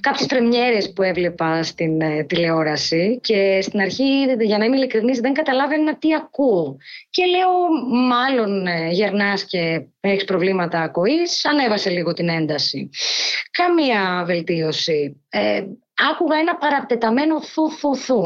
κάποιες 0.01 0.27
πρεμιέρες 0.27 0.93
που 0.93 1.03
έβλεπα 1.03 1.63
στην 1.63 2.01
ε, 2.01 2.25
τηλεόραση 2.25 3.21
και 3.23 3.59
στην 3.63 3.81
αρχή, 3.81 4.25
για 4.41 4.59
να 4.59 4.65
είμαι 4.65 4.77
ειλικρινής, 4.77 5.21
δεν 5.21 5.33
καταλάβαινα 5.33 5.97
τι 5.99 6.15
ακούω. 6.15 6.77
Και 7.11 7.25
λέω, 7.25 7.51
μάλλον 8.09 8.67
ε, 8.67 8.89
γερνάς 8.91 9.45
και 9.45 9.87
έχεις 10.01 10.25
προβλήματα 10.25 10.81
ακοής, 10.81 11.45
ανέβασε 11.45 11.91
λίγο 11.91 12.13
την 12.13 12.29
ένταση. 12.29 12.91
Καμία 13.51 14.25
βελτίωση. 14.27 15.23
Ε, 15.29 15.65
άκουγα 16.11 16.39
ένα 16.39 16.57
παρατεταμένο 16.57 17.43
θου 17.43 17.71
θου 17.71 17.97
θου. 17.97 18.23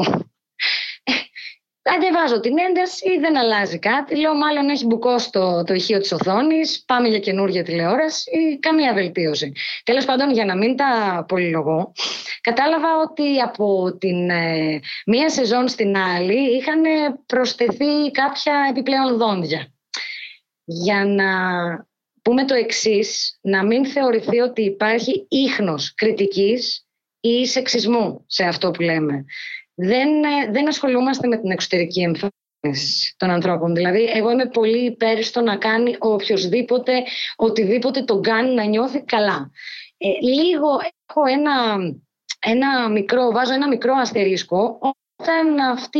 Αντεβάζω 1.85 2.39
την 2.39 2.57
ένταση, 2.57 3.19
δεν 3.19 3.37
αλλάζει 3.37 3.79
κάτι. 3.79 4.15
Λέω, 4.15 4.35
μάλλον 4.35 4.69
έχει 4.69 4.85
μπουκώσει 4.85 5.31
το, 5.31 5.63
το 5.63 5.73
ηχείο 5.73 5.99
της 5.99 6.11
οθόνης. 6.11 6.83
Πάμε 6.85 7.07
για 7.07 7.19
καινούργια 7.19 7.63
τηλεόραση. 7.63 8.59
Καμία 8.59 8.93
βελτίωση. 8.93 9.51
Τέλος 9.83 10.05
πάντων, 10.05 10.31
για 10.31 10.45
να 10.45 10.57
μην 10.57 10.75
τα 10.75 11.23
πολυλογώ, 11.27 11.91
κατάλαβα 12.41 12.87
ότι 13.09 13.39
από 13.39 13.97
την 13.97 14.29
ε, 14.29 14.79
μία 15.05 15.29
σεζόν 15.29 15.67
στην 15.67 15.97
άλλη 15.97 16.55
είχαν 16.55 16.81
προσθεθεί 17.25 18.11
κάποια 18.11 18.67
επιπλέον 18.69 19.17
δόντια. 19.17 19.73
Για 20.63 21.05
να 21.05 21.27
πούμε 22.21 22.45
το 22.45 22.53
εξής, 22.53 23.39
να 23.41 23.65
μην 23.65 23.85
θεωρηθεί 23.85 24.39
ότι 24.39 24.61
υπάρχει 24.61 25.27
ίχνος 25.29 25.93
κριτικής 25.93 26.87
ή 27.19 27.45
σεξισμού 27.45 28.23
σε 28.27 28.43
αυτό 28.43 28.71
που 28.71 28.81
λέμε 28.81 29.25
δεν, 29.75 30.23
ε, 30.23 30.51
δεν 30.51 30.67
ασχολούμαστε 30.67 31.27
με 31.27 31.37
την 31.37 31.51
εξωτερική 31.51 32.01
εμφάνιση 32.01 33.15
των 33.17 33.29
ανθρώπων. 33.29 33.75
Δηλαδή, 33.75 34.03
εγώ 34.13 34.31
είμαι 34.31 34.45
πολύ 34.45 34.85
υπέρ 34.85 35.23
στο 35.23 35.41
να 35.41 35.57
κάνει 35.57 35.95
οποιοδήποτε, 35.99 37.03
οτιδήποτε 37.35 38.03
τον 38.03 38.21
κάνει 38.21 38.53
να 38.53 38.63
νιώθει 38.63 39.03
καλά. 39.03 39.51
Ε, 39.97 40.07
λίγο 40.21 40.67
έχω 41.07 41.25
ένα, 41.25 41.77
ένα 42.39 42.89
μικρό, 42.89 43.31
βάζω 43.31 43.53
ένα 43.53 43.67
μικρό 43.67 43.93
αστερίσκο 43.93 44.77
όταν 45.15 45.59
αυτή 45.59 45.99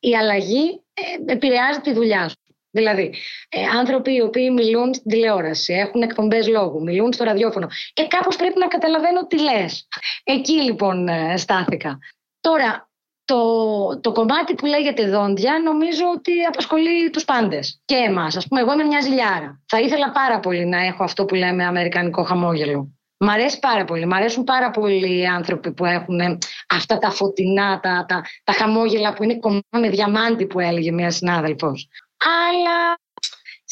η 0.00 0.16
αλλαγή 0.16 0.82
ε, 0.94 1.32
επηρεάζει 1.32 1.80
τη 1.80 1.92
δουλειά 1.92 2.28
σου. 2.28 2.36
Δηλαδή, 2.70 3.14
ε, 3.48 3.62
άνθρωποι 3.62 4.14
οι 4.14 4.20
οποίοι 4.20 4.50
μιλούν 4.52 4.94
στην 4.94 5.10
τηλεόραση, 5.10 5.72
έχουν 5.72 6.02
εκπομπές 6.02 6.48
λόγου, 6.48 6.82
μιλούν 6.82 7.12
στο 7.12 7.24
ραδιόφωνο. 7.24 7.68
Ε, 7.94 8.06
κάπως 8.06 8.36
πρέπει 8.36 8.58
να 8.58 8.66
καταλαβαίνω 8.66 9.26
τι 9.26 9.40
λες. 9.40 9.88
Εκεί 10.24 10.52
λοιπόν 10.52 11.08
ε, 11.08 11.36
στάθηκα. 11.36 11.98
Τώρα, 12.40 12.90
το, 13.24 14.00
το 14.00 14.12
κομμάτι 14.12 14.54
που 14.54 14.66
λέγεται 14.66 15.08
δόντια 15.08 15.60
νομίζω 15.64 16.04
ότι 16.16 16.44
απασχολεί 16.48 17.10
τους 17.10 17.24
πάντες 17.24 17.80
και 17.84 17.94
εμάς. 17.94 18.36
Ας 18.36 18.46
πούμε 18.48 18.60
εγώ 18.60 18.72
είμαι 18.72 18.84
μια 18.84 19.00
ζηλιάρα. 19.00 19.62
Θα 19.66 19.80
ήθελα 19.80 20.10
πάρα 20.10 20.40
πολύ 20.40 20.66
να 20.66 20.84
έχω 20.84 21.04
αυτό 21.04 21.24
που 21.24 21.34
λέμε 21.34 21.64
αμερικανικό 21.64 22.22
χαμόγελο. 22.22 22.88
Μ' 23.16 23.28
αρέσει 23.28 23.58
πάρα 23.58 23.84
πολύ. 23.84 24.06
Μ' 24.06 24.12
αρέσουν 24.12 24.44
πάρα 24.44 24.70
πολύ 24.70 25.18
οι 25.18 25.26
άνθρωποι 25.26 25.72
που 25.72 25.84
έχουν 25.84 26.20
αυτά 26.68 26.98
τα 26.98 27.10
φωτεινά, 27.10 27.80
τα, 27.80 28.04
τα, 28.08 28.22
τα 28.44 28.52
χαμόγελα 28.52 29.12
που 29.12 29.22
είναι 29.22 29.38
κομμάτι 29.38 29.66
με 29.70 29.88
διαμάντι 29.88 30.46
που 30.46 30.60
έλεγε 30.60 30.92
μια 30.92 31.10
συνάδελφος. 31.10 31.88
Αλλά 32.50 32.96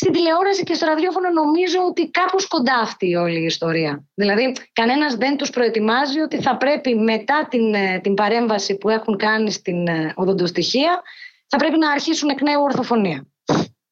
στην 0.02 0.14
τηλεόραση 0.14 0.62
και 0.62 0.74
στο 0.74 0.86
ραδιόφωνο 0.86 1.28
νομίζω 1.30 1.78
ότι 1.88 2.10
κάπως 2.10 2.46
κοντά 2.46 2.76
αυτή 2.82 3.08
η 3.08 3.14
όλη 3.14 3.40
η 3.40 3.44
ιστορία. 3.44 4.04
Δηλαδή 4.14 4.52
κανένας 4.72 5.14
δεν 5.14 5.36
τους 5.36 5.50
προετοιμάζει 5.50 6.18
ότι 6.20 6.42
θα 6.42 6.56
πρέπει 6.56 6.94
μετά 6.94 7.46
την, 7.50 7.74
ε, 7.74 8.00
την 8.02 8.14
παρέμβαση 8.14 8.76
που 8.76 8.88
έχουν 8.88 9.16
κάνει 9.16 9.50
στην 9.50 9.86
ε, 9.86 10.12
οδοντοστοιχεία 10.16 11.02
θα 11.46 11.56
πρέπει 11.56 11.78
να 11.78 11.90
αρχίσουν 11.90 12.28
εκ 12.28 12.42
νέου 12.42 12.62
ορθοφωνία. 12.62 13.26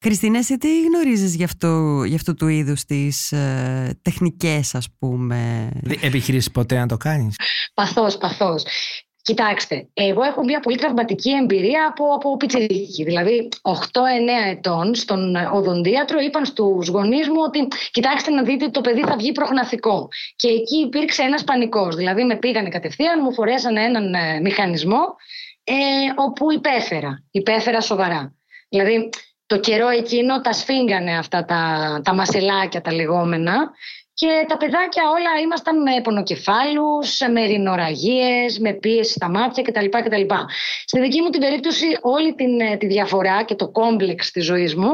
Χριστίνα, 0.05 0.39
εσύ 0.39 0.59
τι 0.59 0.83
γνωρίζεις 0.83 1.35
γι' 1.35 1.45
αυτό, 1.45 2.03
γι 2.05 2.15
αυτό 2.15 2.35
του 2.35 2.49
είδους 2.49 2.85
τις 2.85 3.33
ε, 3.33 3.99
τεχνικές 4.03 4.75
ας 4.75 4.89
πούμε; 4.99 5.71
Επιχειρήσεις 6.01 6.51
ποτέ 6.51 6.79
να 6.79 6.87
το 6.87 6.97
κάνεις; 6.97 7.37
Παθός, 7.75 8.19
παθός. 8.19 8.65
Κοιτάξτε, 9.23 9.89
εγώ 9.93 10.23
έχω 10.23 10.45
μια 10.45 10.61
πολύ 10.61 10.77
τραυματική 10.77 11.31
εμπειρία 11.31 11.87
από, 11.89 12.15
από 12.15 12.37
πιτσιρίκη. 12.37 13.05
Δηλαδή, 13.05 13.49
8-9 13.63 13.73
ετών 14.51 14.95
στον 14.95 15.37
οδοντίατρο 15.53 16.21
είπαν 16.21 16.45
στους 16.45 16.89
γονείς 16.89 17.29
μου 17.29 17.41
ότι 17.47 17.69
κοιτάξτε 17.91 18.31
να 18.31 18.43
δείτε 18.43 18.69
το 18.69 18.81
παιδί 18.81 19.01
θα 19.01 19.17
βγει 19.17 19.33
προχναθικό. 19.33 20.09
Και 20.37 20.49
εκεί 20.49 20.77
υπήρξε 20.77 21.23
ένας 21.23 21.45
πανικός. 21.45 21.97
Δηλαδή, 21.97 22.25
με 22.25 22.37
πήγανε 22.37 22.69
κατευθείαν, 22.69 23.21
μου 23.23 23.33
φορέσανε 23.33 23.83
έναν 23.83 24.15
ε, 24.15 24.41
μηχανισμό 24.41 25.17
ε, 25.65 25.75
όπου 26.17 26.53
υπέφερα. 26.53 27.25
Υπέφερα 27.31 27.81
σοβαρά. 27.81 28.35
Δηλαδή, 28.69 29.09
το 29.47 29.61
καιρό 29.61 29.89
εκείνο 29.89 30.41
τα 30.41 30.53
σφίγγανε 30.53 31.19
αυτά 31.19 31.45
τα, 31.45 32.01
τα 32.05 32.15
μασελάκια 32.15 32.81
τα 32.81 32.93
λεγόμενα 32.93 33.71
και 34.21 34.45
τα 34.49 34.57
παιδάκια 34.57 35.03
όλα 35.11 35.41
ήμασταν 35.43 35.83
με 35.83 36.01
πονοκεφάλους, 36.03 37.19
με 37.33 37.47
ρινοραγίες, 37.47 38.59
με 38.59 38.73
πίεση 38.73 39.13
στα 39.13 39.29
μάτια 39.29 39.63
κτλ. 39.63 39.89
κτλ. 39.89 40.35
Στη 40.85 41.01
δική 41.01 41.21
μου 41.23 41.31
την 41.31 41.41
περίπτωση 41.41 41.87
όλη 42.01 42.35
την, 42.35 42.61
ε, 42.61 42.77
τη 42.77 42.87
διαφορά 42.87 43.43
και 43.43 43.55
το 43.55 43.71
κόμπλεξ 43.71 44.31
της 44.31 44.45
ζωής 44.45 44.75
μου 44.75 44.93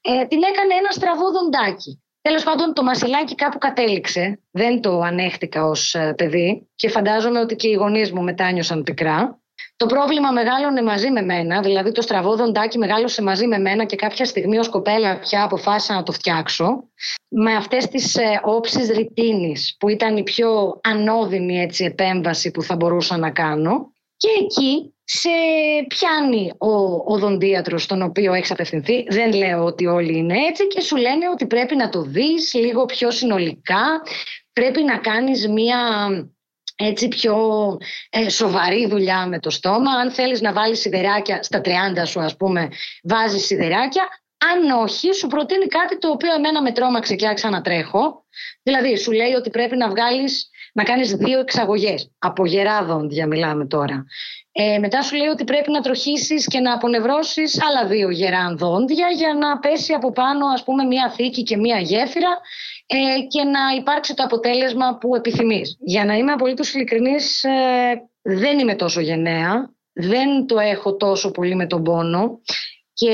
ε, 0.00 0.24
την 0.26 0.42
έκανε 0.42 0.74
ένα 0.74 0.90
στραβό 0.90 1.30
δοντάκι. 1.30 2.02
Τέλος 2.20 2.42
πάντων 2.42 2.74
το 2.74 2.82
μασιλάκι 2.82 3.34
κάπου 3.34 3.58
κατέληξε, 3.58 4.40
δεν 4.50 4.80
το 4.80 5.00
ανέχτηκα 5.00 5.64
ως 5.64 5.94
ε, 5.94 6.14
παιδί 6.16 6.68
και 6.74 6.88
φαντάζομαι 6.88 7.40
ότι 7.40 7.56
και 7.56 7.68
οι 7.68 7.74
γονείς 7.74 8.12
μου 8.12 8.22
μετάνιωσαν 8.22 8.82
πικρά. 8.82 9.40
Το 9.76 9.86
πρόβλημα 9.86 10.30
μεγάλωνε 10.30 10.82
μαζί 10.82 11.10
με 11.10 11.22
μένα, 11.22 11.60
δηλαδή 11.60 11.92
το 11.92 12.02
στραβό 12.02 12.36
δοντάκι 12.36 12.78
μεγάλωσε 12.78 13.22
μαζί 13.22 13.46
με 13.46 13.58
μένα 13.58 13.84
και 13.84 13.96
κάποια 13.96 14.24
στιγμή 14.24 14.58
ως 14.58 14.68
κοπέλα 14.68 15.18
πια 15.18 15.42
αποφάσισα 15.42 15.94
να 15.94 16.02
το 16.02 16.12
φτιάξω. 16.12 16.84
Με 17.28 17.54
αυτές 17.54 17.88
τις 17.88 18.14
ε, 18.14 18.40
όψεις 18.42 18.88
ρητίνης 18.88 19.76
που 19.78 19.88
ήταν 19.88 20.16
η 20.16 20.22
πιο 20.22 20.80
ανώδυνη 20.82 21.60
έτσι, 21.60 21.84
επέμβαση 21.84 22.50
που 22.50 22.62
θα 22.62 22.76
μπορούσα 22.76 23.16
να 23.16 23.30
κάνω. 23.30 23.92
Και 24.16 24.28
εκεί 24.40 24.94
σε 25.04 25.28
πιάνει 25.88 26.52
ο 26.58 26.72
οδοντίατρος 27.12 27.82
στον 27.82 28.02
οποίο 28.02 28.32
έχεις 28.32 28.50
απευθυνθεί. 28.50 29.04
Δεν 29.08 29.32
λέω 29.32 29.64
ότι 29.64 29.86
όλοι 29.86 30.16
είναι 30.16 30.34
έτσι 30.48 30.66
και 30.66 30.80
σου 30.80 30.96
λένε 30.96 31.28
ότι 31.32 31.46
πρέπει 31.46 31.76
να 31.76 31.88
το 31.88 32.02
δεις 32.02 32.54
λίγο 32.54 32.84
πιο 32.84 33.10
συνολικά, 33.10 34.02
πρέπει 34.52 34.82
να 34.82 34.98
κάνεις 34.98 35.48
μία 35.48 35.76
έτσι 36.80 37.08
πιο 37.08 37.36
ε, 38.10 38.28
σοβαρή 38.28 38.86
δουλειά 38.86 39.26
με 39.26 39.38
το 39.38 39.50
στόμα. 39.50 39.92
Αν 39.92 40.10
θέλεις 40.10 40.40
να 40.40 40.52
βάλεις 40.52 40.80
σιδεράκια 40.80 41.42
στα 41.42 41.60
30 41.64 41.68
σου 42.04 42.20
ας 42.20 42.36
πούμε, 42.36 42.68
βάζεις 43.02 43.46
σιδεράκια. 43.46 44.08
Αν 44.52 44.70
όχι, 44.70 45.14
σου 45.14 45.26
προτείνει 45.26 45.66
κάτι 45.66 45.98
το 45.98 46.08
οποίο 46.08 46.34
εμένα 46.34 46.62
με 46.62 46.72
τρόμαξε 46.72 47.14
και 47.14 47.26
άρχισα 47.26 47.50
να 47.50 47.60
τρέχω. 47.60 48.24
Δηλαδή, 48.62 48.96
σου 48.96 49.12
λέει 49.12 49.32
ότι 49.32 49.50
πρέπει 49.50 49.76
να 49.76 49.88
βγάλεις, 49.88 50.50
να 50.72 50.82
κάνεις 50.82 51.14
δύο 51.14 51.38
εξαγωγές. 51.38 52.10
Από 52.18 52.46
γερά 52.46 52.84
δόντια 52.84 53.26
μιλάμε 53.26 53.66
τώρα. 53.66 54.06
Ε, 54.52 54.78
μετά 54.78 55.02
σου 55.02 55.16
λέει 55.16 55.26
ότι 55.26 55.44
πρέπει 55.44 55.70
να 55.70 55.80
τροχίσεις 55.80 56.46
και 56.46 56.60
να 56.60 56.72
απονευρώσεις 56.72 57.62
άλλα 57.62 57.88
δύο 57.88 58.10
γερά 58.10 58.54
δόντια 58.54 59.08
για 59.16 59.34
να 59.34 59.58
πέσει 59.58 59.92
από 59.92 60.12
πάνω 60.12 60.46
ας 60.46 60.64
πούμε 60.64 60.84
μία 60.84 61.10
θήκη 61.10 61.42
και 61.42 61.56
μία 61.56 61.78
γέφυρα 61.78 62.40
ε, 62.90 63.20
και 63.28 63.42
να 63.44 63.60
υπάρξει 63.76 64.14
το 64.14 64.22
αποτέλεσμα 64.22 64.98
που 65.00 65.14
επιθυμείς. 65.14 65.76
Για 65.80 66.04
να 66.04 66.14
είμαι 66.14 66.32
απολύτως 66.32 66.74
ειλικρινής, 66.74 67.44
ε, 67.44 67.50
δεν 68.22 68.58
είμαι 68.58 68.74
τόσο 68.74 69.00
γενναία, 69.00 69.70
δεν 69.92 70.46
το 70.46 70.58
έχω 70.58 70.96
τόσο 70.96 71.30
πολύ 71.30 71.54
με 71.54 71.66
τον 71.66 71.82
πόνο 71.82 72.40
και 72.92 73.10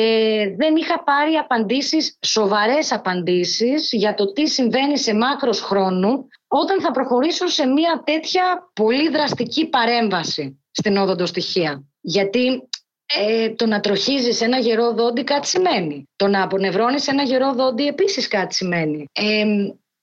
δεν 0.57 0.76
είχα 0.76 1.04
πάρει 1.04 1.35
απαντήσεις, 1.35 2.19
σοβαρές 2.26 2.93
απαντήσεις 2.93 3.93
για 3.93 4.14
το 4.14 4.33
τι 4.33 4.49
συμβαίνει 4.49 4.99
σε 4.99 5.14
μάκρος 5.14 5.61
χρόνου 5.61 6.26
όταν 6.49 6.81
θα 6.81 6.90
προχωρήσω 6.90 7.47
σε 7.47 7.66
μια 7.66 8.02
τέτοια 8.04 8.71
πολύ 8.73 9.09
δραστική 9.09 9.69
παρέμβαση 9.69 10.64
στην 10.71 10.97
οδοντοστοιχεία. 10.97 11.85
Γιατί 12.00 12.69
ε, 13.06 13.50
το 13.50 13.66
να 13.66 13.80
τροχίζεις 13.80 14.40
ένα 14.40 14.58
γερό 14.58 14.92
δόντι 14.92 15.25
κάτι 15.25 15.46
σημαίνει. 15.46 16.08
Το 16.16 16.26
να 16.26 16.42
απονευρώνεις 16.42 17.06
ένα 17.06 17.23
γερό 17.23 17.52
δόντι 17.52 17.87
επίσης 17.87 18.28
κάτι 18.28 18.54
σημαίνει. 18.54 19.06
Ε, 19.12 19.44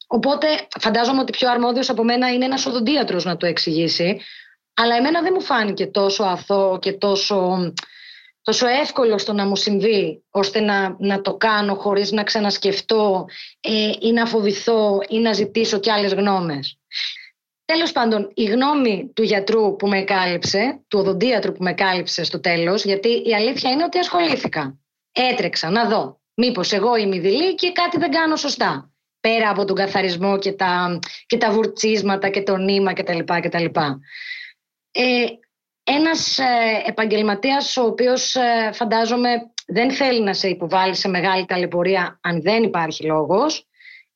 οπότε 0.07 0.47
φαντάζομαι 0.79 1.21
ότι 1.21 1.31
πιο 1.31 1.49
αρμόδιος 1.49 1.89
από 1.89 2.03
μένα 2.03 2.31
είναι 2.31 2.45
ένας 2.45 2.65
οδοντίατρος 2.65 3.25
να 3.25 3.37
το 3.37 3.45
εξηγήσει. 3.45 4.21
Αλλά 4.73 4.95
εμένα 4.95 5.21
δεν 5.21 5.31
μου 5.35 5.41
φάνηκε 5.41 5.87
τόσο 5.87 6.23
αθώο 6.23 6.79
και 6.79 6.93
τόσο, 6.93 7.57
τόσο 8.41 8.67
εύκολο 8.67 9.17
στο 9.17 9.33
να 9.33 9.45
μου 9.45 9.55
συμβεί 9.55 10.23
ώστε 10.29 10.59
να, 10.59 10.95
να 10.99 11.21
το 11.21 11.33
κάνω 11.33 11.75
χωρίς 11.75 12.11
να 12.11 12.23
ξανασκεφτώ 12.23 13.25
ε, 13.59 13.91
ή 13.99 14.11
να 14.11 14.25
φοβηθώ 14.25 14.99
ή 15.09 15.19
να 15.19 15.33
ζητήσω 15.33 15.79
κι 15.79 15.91
άλλες 15.91 16.13
γνώμες. 16.13 16.77
Τέλος 17.71 17.91
πάντων, 17.91 18.31
η 18.33 18.43
γνώμη 18.43 19.11
του 19.15 19.23
γιατρού 19.23 19.75
που 19.75 19.87
με 19.87 20.01
κάλυψε, 20.01 20.83
του 20.87 20.99
οδοντίατρου 20.99 21.51
που 21.51 21.63
με 21.63 21.73
κάλυψε 21.73 22.23
στο 22.23 22.39
τέλος, 22.39 22.83
γιατί 22.83 23.09
η 23.09 23.33
αλήθεια 23.35 23.71
είναι 23.71 23.83
ότι 23.83 23.97
ασχολήθηκα. 23.97 24.79
Έτρεξα 25.11 25.69
να 25.69 25.85
δω 25.85 26.21
μήπως 26.33 26.71
εγώ 26.71 26.95
είμαι 26.95 27.19
δειλή 27.19 27.55
και 27.55 27.71
κάτι 27.71 27.97
δεν 27.97 28.11
κάνω 28.11 28.35
σωστά. 28.35 28.91
Πέρα 29.19 29.49
από 29.49 29.65
τον 29.65 29.75
καθαρισμό 29.75 30.37
και 30.37 30.51
τα, 30.51 30.99
και 31.25 31.37
τα 31.37 31.51
βουρτσίσματα 31.51 32.29
και 32.29 32.43
το 32.43 32.57
νήμα 32.57 32.93
κτλ. 32.93 33.19
κτλ. 33.41 33.65
Ε, 34.91 35.25
ένας 35.83 36.37
ε, 36.37 36.43
επαγγελματίας 36.85 37.77
ο 37.77 37.83
οποίος 37.83 38.35
ε, 38.35 38.71
φαντάζομαι 38.73 39.29
δεν 39.67 39.91
θέλει 39.91 40.21
να 40.21 40.33
σε 40.33 40.47
υποβάλει 40.47 40.95
σε 40.95 41.07
μεγάλη 41.07 41.45
ταλαιπωρία 41.45 42.19
αν 42.21 42.41
δεν 42.41 42.63
υπάρχει 42.63 43.05
λόγος 43.05 43.65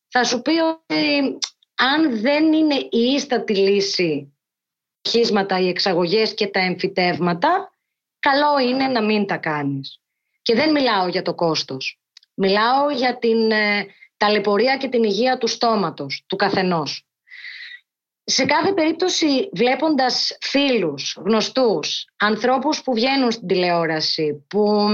θα 0.08 0.24
σου 0.24 0.42
πει 0.42 0.52
ότι 0.60 1.38
αν 1.76 2.22
δεν 2.22 2.54
είναι 2.54 2.76
η 2.76 3.14
ίστατη 3.16 3.56
λύση 3.56 4.36
χίσματα, 5.10 5.60
οι 5.60 5.68
εξαγωγές 5.68 6.34
και 6.34 6.48
τα 6.48 6.60
εμφυτεύματα, 6.60 7.72
καλό 8.20 8.60
είναι 8.60 8.88
να 8.88 9.04
μην 9.04 9.26
τα 9.26 9.38
κάνεις. 9.38 10.00
Και 10.42 10.56
δεν 10.56 10.72
μιλάω 10.72 11.08
για 11.08 11.22
το 11.22 11.36
κόστος. 11.36 12.00
Μιλάω 12.34 12.90
για 12.90 13.18
την 13.18 13.52
ε, 13.52 13.86
ταλαιπωρία 14.18 14.78
και 14.78 14.88
την 14.88 15.04
υγεία 15.04 15.38
του 15.38 15.48
στόματος, 15.48 16.24
του 16.28 16.36
καθενός. 16.36 17.06
Σε 18.24 18.46
κάθε 18.46 18.74
περίπτωση 18.74 19.50
βλέποντας 19.54 20.38
φίλους, 20.42 21.18
γνωστούς, 21.26 22.06
ανθρώπους 22.18 22.82
που 22.82 22.94
βγαίνουν 22.94 23.32
στην 23.32 23.48
τηλεόραση, 23.48 24.46
που 24.48 24.90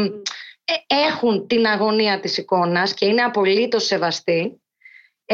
ε, 0.64 0.74
έχουν 0.88 1.48
την 1.48 1.66
αγωνία 1.66 2.20
της 2.20 2.38
εικόνας 2.38 2.94
και 2.94 3.06
είναι 3.06 3.22
απολύτως 3.22 3.86
σεβαστοί, 3.86 4.62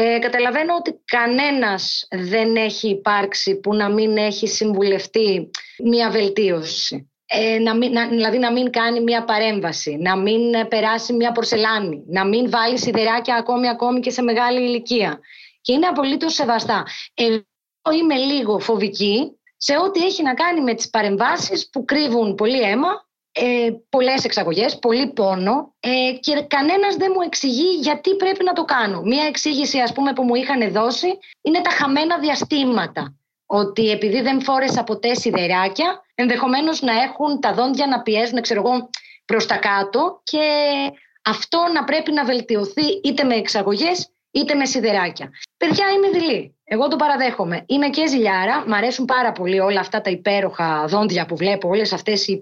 ε, 0.00 0.18
καταλαβαίνω 0.18 0.74
ότι 0.74 1.00
κανένας 1.04 2.06
δεν 2.10 2.56
έχει 2.56 2.88
υπάρξει 2.88 3.60
που 3.60 3.74
να 3.74 3.88
μην 3.88 4.16
έχει 4.16 4.46
συμβουλευτεί 4.46 5.50
μια 5.84 6.10
βελτίωση. 6.10 7.10
Ε, 7.26 7.58
να 7.58 7.76
μην, 7.76 7.92
να, 7.92 8.08
δηλαδή 8.08 8.38
να 8.38 8.52
μην 8.52 8.70
κάνει 8.70 9.00
μια 9.00 9.24
παρέμβαση, 9.24 9.96
να 9.96 10.16
μην 10.16 10.68
περάσει 10.68 11.12
μια 11.12 11.32
πορσελάνη, 11.32 12.02
να 12.06 12.26
μην 12.26 12.50
βάλει 12.50 12.78
σιδεράκια 12.78 13.34
ακόμη, 13.34 13.68
ακόμη 13.68 14.00
και 14.00 14.10
σε 14.10 14.22
μεγάλη 14.22 14.60
ηλικία. 14.60 15.20
Και 15.60 15.72
είναι 15.72 15.86
απολύτως 15.86 16.34
σεβαστά. 16.34 16.86
Εγώ 17.14 17.98
είμαι 18.00 18.16
λίγο 18.16 18.58
φοβική 18.58 19.38
σε 19.56 19.76
ό,τι 19.84 20.04
έχει 20.04 20.22
να 20.22 20.34
κάνει 20.34 20.60
με 20.60 20.74
τις 20.74 20.90
παρεμβάσεις 20.90 21.68
που 21.70 21.84
κρύβουν 21.84 22.34
πολύ 22.34 22.60
αίμα 22.60 23.07
ε, 23.40 23.70
πολλές 23.88 24.24
εξαγωγές, 24.24 24.78
πολύ 24.78 25.12
πόνο 25.12 25.74
ε, 25.80 26.12
και 26.20 26.44
κανένας 26.48 26.96
δεν 26.96 27.12
μου 27.14 27.20
εξηγεί 27.20 27.78
γιατί 27.80 28.16
πρέπει 28.16 28.44
να 28.44 28.52
το 28.52 28.64
κάνω. 28.64 29.00
Μία 29.02 29.24
εξήγηση 29.26 29.78
ας 29.78 29.92
πούμε 29.92 30.12
που 30.12 30.22
μου 30.22 30.34
είχαν 30.34 30.72
δώσει 30.72 31.18
είναι 31.42 31.60
τα 31.60 31.70
χαμένα 31.70 32.18
διαστήματα. 32.18 33.16
Ότι 33.46 33.90
επειδή 33.90 34.20
δεν 34.20 34.42
φόρεσα 34.42 34.84
ποτέ 34.84 35.14
σιδεράκια, 35.14 36.02
ενδεχομένως 36.14 36.80
να 36.80 37.02
έχουν 37.02 37.40
τα 37.40 37.52
δόντια 37.54 37.86
να 37.86 38.02
πιέζουν 38.02 38.40
ξέρω 38.40 38.62
εγώ, 38.66 38.90
προς 39.24 39.46
τα 39.46 39.56
κάτω 39.56 40.20
και 40.24 40.46
αυτό 41.24 41.58
να 41.74 41.84
πρέπει 41.84 42.12
να 42.12 42.24
βελτιωθεί 42.24 42.86
είτε 43.04 43.24
με 43.24 43.34
εξαγωγές 43.34 44.12
είτε 44.30 44.54
με 44.54 44.64
σιδεράκια. 44.64 45.30
Παιδιά, 45.56 45.86
είμαι 45.90 46.08
δειλή. 46.08 46.56
Εγώ 46.64 46.88
το 46.88 46.96
παραδέχομαι. 46.96 47.64
Είμαι 47.66 47.88
και 47.88 48.06
ζηλιάρα. 48.06 48.64
Μ' 48.66 48.72
αρέσουν 48.74 49.04
πάρα 49.04 49.32
πολύ 49.32 49.60
όλα 49.60 49.80
αυτά 49.80 50.00
τα 50.00 50.10
υπέροχα 50.10 50.84
δόντια 50.86 51.26
που 51.26 51.36
βλέπω, 51.36 51.68
όλες 51.68 51.92
αυτές 51.92 52.26
οι 52.26 52.32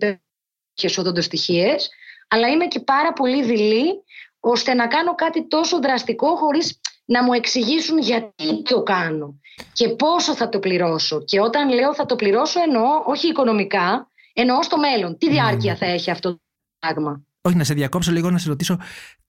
υπέροχε 0.77 1.01
οδοντοστοιχίες, 1.01 1.91
αλλά 2.29 2.49
είμαι 2.49 2.67
και 2.67 2.81
πάρα 2.81 3.13
πολύ 3.13 3.45
δειλή 3.45 4.03
ώστε 4.41 4.75
να 4.75 4.87
κάνω 4.87 5.15
κάτι 5.15 5.49
τόσο 5.49 5.79
δραστικό 5.81 6.37
χωρίς 6.37 6.81
να 7.05 7.23
μου 7.23 7.33
εξηγήσουν 7.33 7.99
γιατί 7.99 8.63
το 8.63 8.83
κάνω 8.83 9.41
και 9.73 9.89
πόσο 9.89 10.35
θα 10.35 10.49
το 10.49 10.59
πληρώσω. 10.59 11.25
Και 11.25 11.41
όταν 11.41 11.69
λέω 11.69 11.95
θα 11.95 12.07
το 12.07 12.17
πληρώσω 12.17 12.61
εννοώ 12.67 12.85
όχι 13.07 13.29
οικονομικά, 13.29 14.11
εννοώ 14.33 14.63
στο 14.63 14.79
μέλλον. 14.79 15.19
Τι 15.19 15.31
διάρκεια 15.31 15.77
θα 15.77 15.87
έχει 15.87 16.11
αυτό 16.11 16.31
το 16.31 16.41
πράγμα; 16.79 17.23
Όχι, 17.41 17.57
να 17.57 17.65
σε 17.65 17.75
διακόψω 17.75 18.13
λίγο 18.13 18.31
να 18.31 18.39
σε 18.39 18.49
ρωτήσω. 18.49 18.79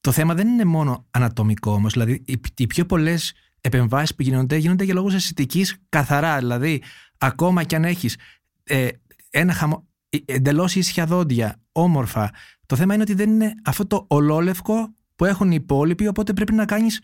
Το 0.02 0.12
θέμα 0.12 0.34
δεν 0.34 0.48
είναι 0.48 0.66
μόνο 0.66 1.06
ανατομικό 1.12 1.72
όμως. 1.72 1.94
Δηλαδή, 1.94 2.24
οι 2.58 2.68
πιο 2.68 2.86
πολλές 2.86 3.34
επεμβάσεις 3.62 4.16
που 4.16 4.22
γίνονται 4.22 4.56
γίνονται 4.56 4.84
για 4.84 4.94
λόγους 4.94 5.14
αισθητικής 5.14 5.78
καθαρά. 5.90 6.38
Δηλαδή, 6.38 6.84
ακόμα 7.18 7.64
κι 7.64 7.76
αν 7.76 7.84
έχεις 7.84 8.18
ε, 8.64 8.88
ένα 9.30 9.54
χαμο 9.54 9.88
εντελώς 10.26 10.76
ίσια 10.76 11.06
δόντια, 11.06 11.62
όμορφα. 11.72 12.32
Το 12.66 12.76
θέμα 12.76 12.94
είναι 12.94 13.04
ότι 13.04 13.14
δεν 13.14 13.30
είναι 13.30 13.54
αυτό 13.66 13.88
το 13.88 14.06
ολόλευκο 14.08 14.94
που 15.16 15.26
έχουν 15.26 15.52
οι 15.52 15.58
υπόλοιποι, 15.62 16.08
οπότε 16.08 16.34
πρέπει 16.34 16.54
να 16.54 16.66
κάνεις 16.66 17.02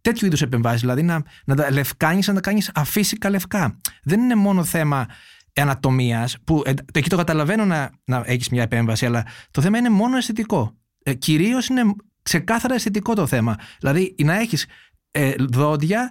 τέτοιου 0.00 0.26
είδους 0.26 0.42
επεμβάσεις. 0.42 0.80
Δηλαδή 0.80 1.02
να, 1.02 1.22
να 1.44 1.54
τα 1.54 1.72
λευκάνεις, 1.72 2.26
να 2.26 2.34
τα 2.34 2.40
κάνεις 2.40 2.70
αφύσικα 2.74 3.30
λευκά. 3.30 3.76
Δεν 4.02 4.20
είναι 4.20 4.34
μόνο 4.34 4.64
θέμα 4.64 5.06
ανατομίας, 5.54 6.36
που 6.44 6.62
ε, 6.64 6.72
εκεί 6.92 7.08
το 7.08 7.16
καταλαβαίνω 7.16 7.64
να, 7.64 7.90
να 8.04 8.22
έχεις 8.26 8.48
μια 8.48 8.62
επέμβαση, 8.62 9.06
αλλά 9.06 9.26
το 9.50 9.60
θέμα 9.60 9.78
είναι 9.78 9.90
μόνο 9.90 10.16
αισθητικό. 10.16 10.76
Ε, 11.02 11.14
Κυρίως 11.14 11.68
είναι 11.68 11.82
ξεκάθαρα 12.22 12.74
αισθητικό 12.74 13.14
το 13.14 13.26
θέμα. 13.26 13.56
Δηλαδή 13.78 14.14
να 14.24 14.34
έχεις 14.34 14.66
ε, 15.10 15.34
δόντια 15.38 16.10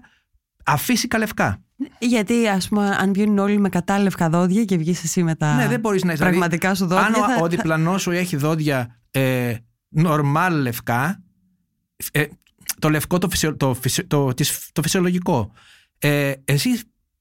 αφύσικα 0.65 1.17
λευκά. 1.17 1.63
Γιατί, 1.99 2.47
ας 2.47 2.67
πούμε, 2.67 2.95
αν 2.99 3.13
βγαίνουν 3.13 3.37
όλοι 3.37 3.59
με 3.59 3.69
κατάλευκα 3.69 4.29
δόντια 4.29 4.63
και 4.63 4.77
βγεις 4.77 5.03
εσύ 5.03 5.23
με 5.23 5.35
τα 5.35 5.55
ναι, 5.55 5.67
δεν 5.67 5.79
μπορείς 5.79 6.03
να 6.03 6.13
δηλαδή, 6.13 6.31
πραγματικά 6.31 6.75
σου 6.75 6.85
δόντια. 6.85 7.05
Αν 7.05 7.13
θα... 7.13 7.37
ο 7.41 7.47
διπλανό 7.47 7.97
σου 7.97 8.11
έχει 8.11 8.35
δόντια 8.35 8.99
ε, 9.11 9.55
νορμάλ 9.89 10.61
λευκά, 10.61 11.23
ε, 12.11 12.25
το 12.79 12.89
λευκό 12.89 13.17
το, 13.17 13.29
φυσιο, 13.29 13.57
το, 13.57 13.77
το, 14.07 14.33
το, 14.71 14.81
φυσιολογικό. 14.81 15.51
Ε, 15.99 16.33
εσύ 16.45 16.69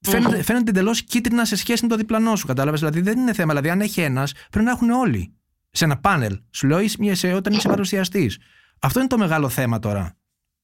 φαίνεται, 0.00 0.38
mm-hmm. 0.38 0.42
φαίνεται 0.42 0.70
εντελώς 0.70 1.02
κίτρινα 1.02 1.44
σε 1.44 1.57
σχέση 1.57 1.83
με 1.83 1.88
το 1.88 1.96
διπλανό 1.96 2.37
σου. 2.37 2.46
Κατάλαβες; 2.46 2.81
Δηλαδή 2.81 3.00
δεν 3.00 3.18
είναι 3.18 3.33
θέμα. 3.33 3.48
Δηλαδή, 3.48 3.70
αν 3.70 3.81
έχει 3.81 4.00
ένας, 4.00 4.33
πρέπει 4.50 4.64
να 4.64 4.70
έχουν 4.70 4.90
όλοι. 4.90 5.33
Σε 5.70 5.85
ένα 5.85 5.96
πάνελ. 5.98 6.40
Σου 6.50 6.66
λέω 6.66 6.79
όταν 7.35 7.52
είσαι 7.52 7.68
παρουσιαστής. 7.68 8.38
Αυτό 8.79 8.98
είναι 8.98 9.09
το 9.09 9.18
μεγάλο 9.18 9.48
θέμα 9.48 9.79
τώρα. 9.79 10.16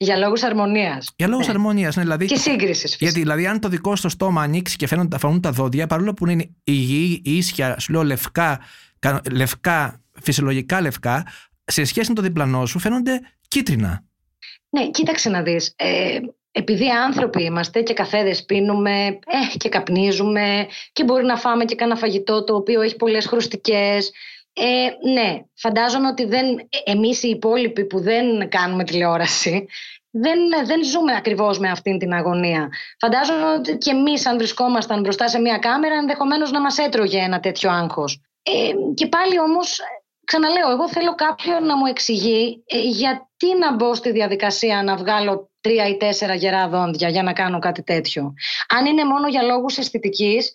Για 0.03 0.17
λόγους 0.17 0.43
αρμονίας. 0.43 1.13
Για 1.17 1.29
λόγους 1.29 1.47
ναι. 1.47 1.53
αρμονίας, 1.53 1.97
ναι, 1.97 2.03
δηλαδή. 2.03 2.27
Και 2.27 2.37
σύγκρισης. 2.37 2.97
Γιατί 2.99 3.19
δηλαδή, 3.19 3.47
αν 3.47 3.61
το 3.61 3.69
δικό 3.69 3.97
στο 3.97 4.09
στόμα 4.09 4.43
ανοίξει 4.43 4.77
και 4.77 4.87
φαίνονται, 4.87 5.19
φανούν 5.19 5.41
τα 5.41 5.51
δόντια, 5.51 5.87
παρόλο 5.87 6.15
που 6.15 6.29
είναι 6.29 6.51
υγιή, 6.65 7.23
ίσια, 7.25 7.79
σου 7.79 7.93
λέω 7.93 8.03
λευκά, 8.03 8.61
λευκά, 9.31 10.01
φυσιολογικά 10.23 10.81
λευκά, 10.81 11.27
σε 11.65 11.85
σχέση 11.85 12.09
με 12.09 12.15
το 12.15 12.23
διπλανό 12.23 12.67
σου 12.67 12.79
φαίνονται 12.79 13.21
κίτρινα. 13.49 14.05
Ναι, 14.69 14.91
κοίταξε 14.91 15.29
να 15.31 15.43
δεις. 15.43 15.73
Ε, 15.77 16.19
επειδή 16.53 16.89
άνθρωποι 16.91 17.43
είμαστε 17.43 17.83
και 17.83 17.93
καφέδες 17.93 18.45
πίνουμε 18.45 19.07
ε, 19.07 19.57
και 19.57 19.69
καπνίζουμε 19.69 20.67
και 20.93 21.05
μπορεί 21.05 21.25
να 21.25 21.37
φάμε 21.37 21.65
και 21.65 21.75
κάνα 21.75 21.97
φαγητό 21.97 22.45
το 22.45 22.55
οποίο 22.55 22.81
έχει 22.81 22.97
πολλές 22.97 23.27
χρωστικές 23.27 24.13
ε, 24.53 25.11
ναι, 25.13 25.43
φαντάζομαι 25.55 26.09
ότι 26.09 26.25
δεν, 26.25 26.69
εμείς 26.85 27.23
οι 27.23 27.29
υπόλοιποι 27.29 27.85
που 27.85 28.01
δεν 28.01 28.49
κάνουμε 28.49 28.85
τηλεόραση 28.85 29.69
δεν, 30.11 30.39
δεν 30.65 30.85
ζούμε 30.85 31.17
ακριβώς 31.17 31.59
με 31.59 31.71
αυτήν 31.71 31.99
την 31.99 32.13
αγωνία. 32.13 32.69
Φαντάζομαι 32.99 33.53
ότι 33.53 33.77
και 33.77 33.91
εμείς 33.91 34.27
αν 34.27 34.37
βρισκόμασταν 34.37 35.01
μπροστά 35.01 35.29
σε 35.29 35.39
μια 35.39 35.59
κάμερα 35.59 35.95
ενδεχομένως 35.95 36.51
να 36.51 36.61
μας 36.61 36.79
έτρωγε 36.79 37.19
ένα 37.19 37.41
τέτοιο 37.41 37.71
άγχος. 37.71 38.21
Ε, 38.43 38.73
και 38.95 39.07
πάλι 39.07 39.41
όμως, 39.41 39.81
ξαναλέω, 40.25 40.71
εγώ 40.71 40.89
θέλω 40.89 41.15
κάποιον 41.15 41.67
να 41.67 41.77
μου 41.77 41.87
εξηγεί 41.87 42.65
ε, 42.67 42.79
γιατί 42.79 43.59
να 43.59 43.75
μπω 43.75 43.95
στη 43.95 44.13
διαδικασία 44.13 44.83
να 44.83 44.97
βγάλω 44.97 45.51
τρία 45.61 45.89
ή 45.89 45.97
τέσσερα 45.97 46.35
γερά 46.35 46.69
δόντια 46.69 47.09
για 47.09 47.23
να 47.23 47.33
κάνω 47.33 47.59
κάτι 47.59 47.83
τέτοιο. 47.83 48.35
Αν 48.69 48.87
είναι 48.87 49.05
μόνο 49.05 49.29
για 49.29 49.43
λόγους 49.43 49.79
αισθητικής, 49.79 50.53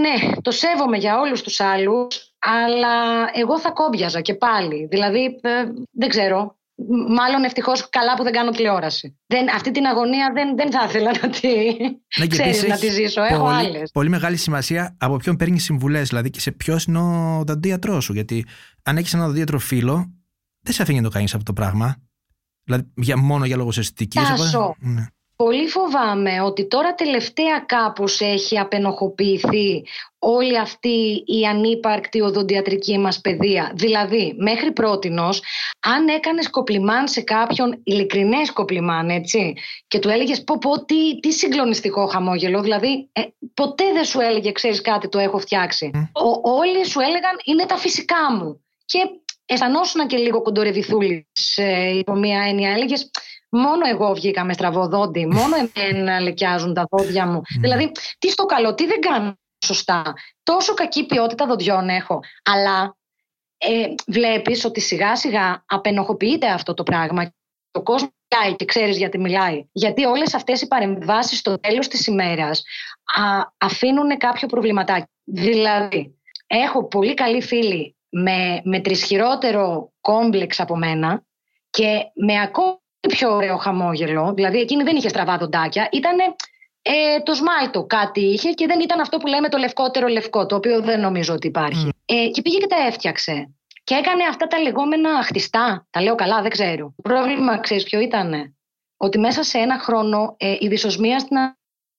ναι, 0.00 0.34
το 0.42 0.50
σέβομαι 0.50 0.96
για 0.96 1.18
όλους 1.18 1.42
τους 1.42 1.60
άλλους, 1.60 2.29
αλλά 2.40 3.26
εγώ 3.34 3.60
θα 3.60 3.70
κόμπιαζα 3.70 4.20
και 4.20 4.34
πάλι. 4.34 4.86
Δηλαδή, 4.90 5.38
ε, 5.40 5.64
δεν 5.90 6.08
ξέρω. 6.08 6.58
Μάλλον 7.08 7.44
ευτυχώς 7.44 7.88
καλά 7.88 8.14
που 8.14 8.22
δεν 8.22 8.32
κάνω 8.32 8.50
τηλεόραση. 8.50 9.18
Δεν, 9.26 9.54
αυτή 9.54 9.70
την 9.70 9.86
αγωνία 9.86 10.30
δεν, 10.34 10.56
δεν 10.56 10.70
θα 10.70 10.84
ήθελα 10.88 11.10
να 11.22 11.28
τη, 11.30 11.48
ναι, 12.18 12.26
ξέρεις, 12.26 12.66
να 12.66 12.78
τη 12.78 12.88
ζήσω. 12.88 13.22
Έχω 13.22 13.42
πολύ, 13.42 13.54
άλλες. 13.54 13.90
Πολύ 13.90 14.08
μεγάλη 14.08 14.36
σημασία 14.36 14.96
από 15.00 15.16
ποιον 15.16 15.36
παίρνεις 15.36 15.64
συμβουλές, 15.64 16.08
δηλαδή 16.08 16.30
και 16.30 16.40
σε 16.40 16.52
ποιο 16.52 16.78
είναι 16.88 16.98
ο 16.98 17.42
δαντίατρό 17.46 18.00
σου. 18.00 18.12
Γιατί 18.12 18.46
αν 18.82 18.96
έχεις 18.96 19.14
ένα 19.14 19.26
δαντίατρο 19.26 19.58
φίλο, 19.58 20.12
δεν 20.60 20.74
σε 20.74 20.82
αφήνει 20.82 20.98
να 20.98 21.04
το 21.04 21.10
κάνεις 21.10 21.32
αυτό 21.32 21.44
το 21.44 21.52
πράγμα. 21.52 21.96
Δηλαδή, 22.64 22.92
για, 22.96 23.16
μόνο 23.16 23.44
για 23.44 23.56
λόγους 23.56 23.78
αισθητικής. 23.78 24.22
Ναι. 24.78 25.06
Πολύ 25.36 25.68
φοβάμαι 25.68 26.40
ότι 26.40 26.66
τώρα 26.66 26.94
τελευταία 26.94 27.58
κάπως 27.66 28.20
έχει 28.20 28.58
απενοχοποιηθεί 28.58 29.84
όλη 30.22 30.58
αυτή 30.58 31.22
η 31.26 31.44
ανύπαρκτη 31.44 32.20
οδοντιατρική 32.20 32.98
μας 32.98 33.20
παιδεία. 33.20 33.72
Δηλαδή, 33.74 34.34
μέχρι 34.38 34.72
πρότινος, 34.72 35.42
αν 35.80 36.08
έκανες 36.08 36.50
κοπλιμάν 36.50 37.08
σε 37.08 37.20
κάποιον, 37.20 37.80
ειλικρινές 37.84 38.52
κοπλιμάν, 38.52 39.10
έτσι, 39.10 39.54
και 39.88 39.98
του 39.98 40.08
έλεγες 40.08 40.44
πω 40.44 40.58
πω 40.58 40.84
τι, 40.84 41.20
τι 41.20 41.32
συγκλονιστικό 41.32 42.06
χαμόγελο, 42.06 42.60
δηλαδή 42.60 43.08
ε, 43.12 43.22
ποτέ 43.54 43.92
δεν 43.92 44.04
σου 44.04 44.20
έλεγε 44.20 44.52
ξέρεις 44.52 44.80
κάτι 44.80 45.08
το 45.08 45.18
έχω 45.18 45.38
φτιάξει. 45.38 45.90
Ο, 46.12 46.50
όλοι 46.50 46.86
σου 46.86 47.00
έλεγαν 47.00 47.36
είναι 47.44 47.66
τα 47.66 47.76
φυσικά 47.76 48.32
μου. 48.38 48.64
Και 48.84 48.98
αισθανόσουν 49.46 50.06
και 50.06 50.16
λίγο 50.16 50.42
κοντορεβιθούλης 50.42 51.56
ε, 51.56 51.96
υπό 51.98 52.14
μία 52.14 52.44
έννοια. 52.48 52.70
Έλεγες, 52.70 53.10
μόνο 53.50 53.88
εγώ 53.92 54.14
βγήκα 54.14 54.44
με 54.44 54.52
στραβό 54.52 54.86
δόντι, 54.86 55.26
μόνο 55.26 55.56
εμένα 55.72 56.20
λεκιάζουν 56.20 56.74
τα 56.74 56.86
δόντια 56.90 57.26
μου. 57.26 57.40
δηλαδή, 57.60 57.92
τι 58.18 58.30
στο 58.30 58.44
καλό, 58.44 58.74
τι 58.74 58.86
δεν 58.86 59.00
κάνω 59.00 59.39
σωστά. 59.64 60.14
Τόσο 60.42 60.74
κακή 60.74 61.06
ποιότητα 61.06 61.46
δοντιών 61.46 61.88
έχω. 61.88 62.20
Αλλά 62.42 62.96
ε, 63.58 63.94
βλέπεις 64.06 64.64
ότι 64.64 64.80
σιγά 64.80 65.16
σιγά 65.16 65.64
απενοχοποιείται 65.66 66.48
αυτό 66.48 66.74
το 66.74 66.82
πράγμα. 66.82 67.34
Το 67.70 67.82
κόσμος 67.82 68.10
μιλάει 68.30 68.56
και 68.56 68.64
ξέρεις 68.64 68.96
γιατί 68.96 69.18
μιλάει. 69.18 69.64
Γιατί 69.72 70.04
όλες 70.04 70.34
αυτές 70.34 70.60
οι 70.60 70.66
παρεμβάσεις 70.66 71.38
στο 71.38 71.60
τέλος 71.60 71.88
της 71.88 72.06
ημέρας 72.06 72.62
αφήνουν 73.58 74.18
κάποιο 74.18 74.48
προβληματάκι. 74.48 75.10
Δηλαδή, 75.24 76.20
έχω 76.46 76.86
πολύ 76.86 77.14
καλή 77.14 77.42
φίλη 77.42 77.96
με, 78.08 78.60
με 78.64 78.80
τρισχυρότερο 78.80 79.92
κόμπλεξ 80.00 80.60
από 80.60 80.76
μένα 80.76 81.22
και 81.70 82.10
με 82.14 82.40
ακόμα 82.40 82.80
πιο 83.08 83.34
ωραίο 83.34 83.56
χαμόγελο. 83.56 84.32
Δηλαδή 84.34 84.58
εκείνη 84.58 84.82
δεν 84.82 84.96
είχε 84.96 85.08
στραβά 85.08 85.36
δοντάκια. 85.36 85.88
Ήταν 85.92 86.16
ε, 86.82 87.20
το 87.22 87.34
σμάλτο 87.34 87.84
κάτι 87.84 88.20
είχε 88.20 88.50
και 88.50 88.66
δεν 88.66 88.80
ήταν 88.80 89.00
αυτό 89.00 89.18
που 89.18 89.26
λέμε 89.26 89.48
το 89.48 89.58
λευκότερο 89.58 90.06
λευκό, 90.06 90.46
το 90.46 90.56
οποίο 90.56 90.80
δεν 90.80 91.00
νομίζω 91.00 91.34
ότι 91.34 91.46
υπάρχει. 91.46 91.88
Ε, 92.04 92.28
και 92.28 92.42
πήγε 92.42 92.58
και 92.58 92.66
τα 92.66 92.86
έφτιαξε. 92.86 93.54
Και 93.84 93.94
έκανε 93.94 94.24
αυτά 94.24 94.46
τα 94.46 94.60
λεγόμενα 94.60 95.22
χτιστά. 95.22 95.86
Τα 95.90 96.02
λέω 96.02 96.14
καλά, 96.14 96.42
δεν 96.42 96.50
ξέρω. 96.50 96.94
Το 96.96 97.02
πρόβλημα, 97.02 97.58
ξέρεις 97.58 97.84
ποιο 97.84 98.00
ήταν. 98.00 98.56
Ότι 98.96 99.18
μέσα 99.18 99.42
σε 99.42 99.58
ένα 99.58 99.78
χρόνο 99.78 100.34
ε, 100.38 100.56
η 100.58 100.68
δυσοσμία 100.68 101.18
στην 101.18 101.36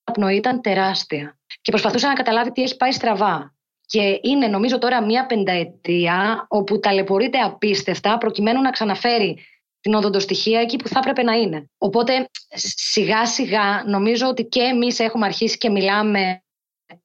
απνοή 0.04 0.36
ήταν 0.36 0.60
τεράστια. 0.60 1.38
Και 1.60 1.70
προσπαθούσε 1.70 2.06
να 2.06 2.12
καταλάβει 2.12 2.52
τι 2.52 2.62
έχει 2.62 2.76
πάει 2.76 2.92
στραβά. 2.92 3.54
Και 3.86 4.18
είναι 4.22 4.46
νομίζω 4.46 4.78
τώρα 4.78 5.04
μία 5.04 5.26
πενταετία 5.26 6.46
όπου 6.48 6.80
ταλαιπωρείται 6.80 7.38
απίστευτα 7.38 8.18
προκειμένου 8.18 8.60
να 8.60 8.70
ξαναφέρει 8.70 9.38
την 9.82 9.94
οδοντοστοιχεία 9.94 10.60
εκεί 10.60 10.76
που 10.76 10.88
θα 10.88 10.98
έπρεπε 10.98 11.22
να 11.22 11.32
είναι. 11.32 11.70
Οπότε 11.78 12.28
σιγά 12.54 13.26
σιγά 13.26 13.84
νομίζω 13.86 14.26
ότι 14.28 14.44
και 14.44 14.60
εμείς 14.60 14.98
έχουμε 14.98 15.26
αρχίσει 15.26 15.58
και 15.58 15.70
μιλάμε 15.70 16.42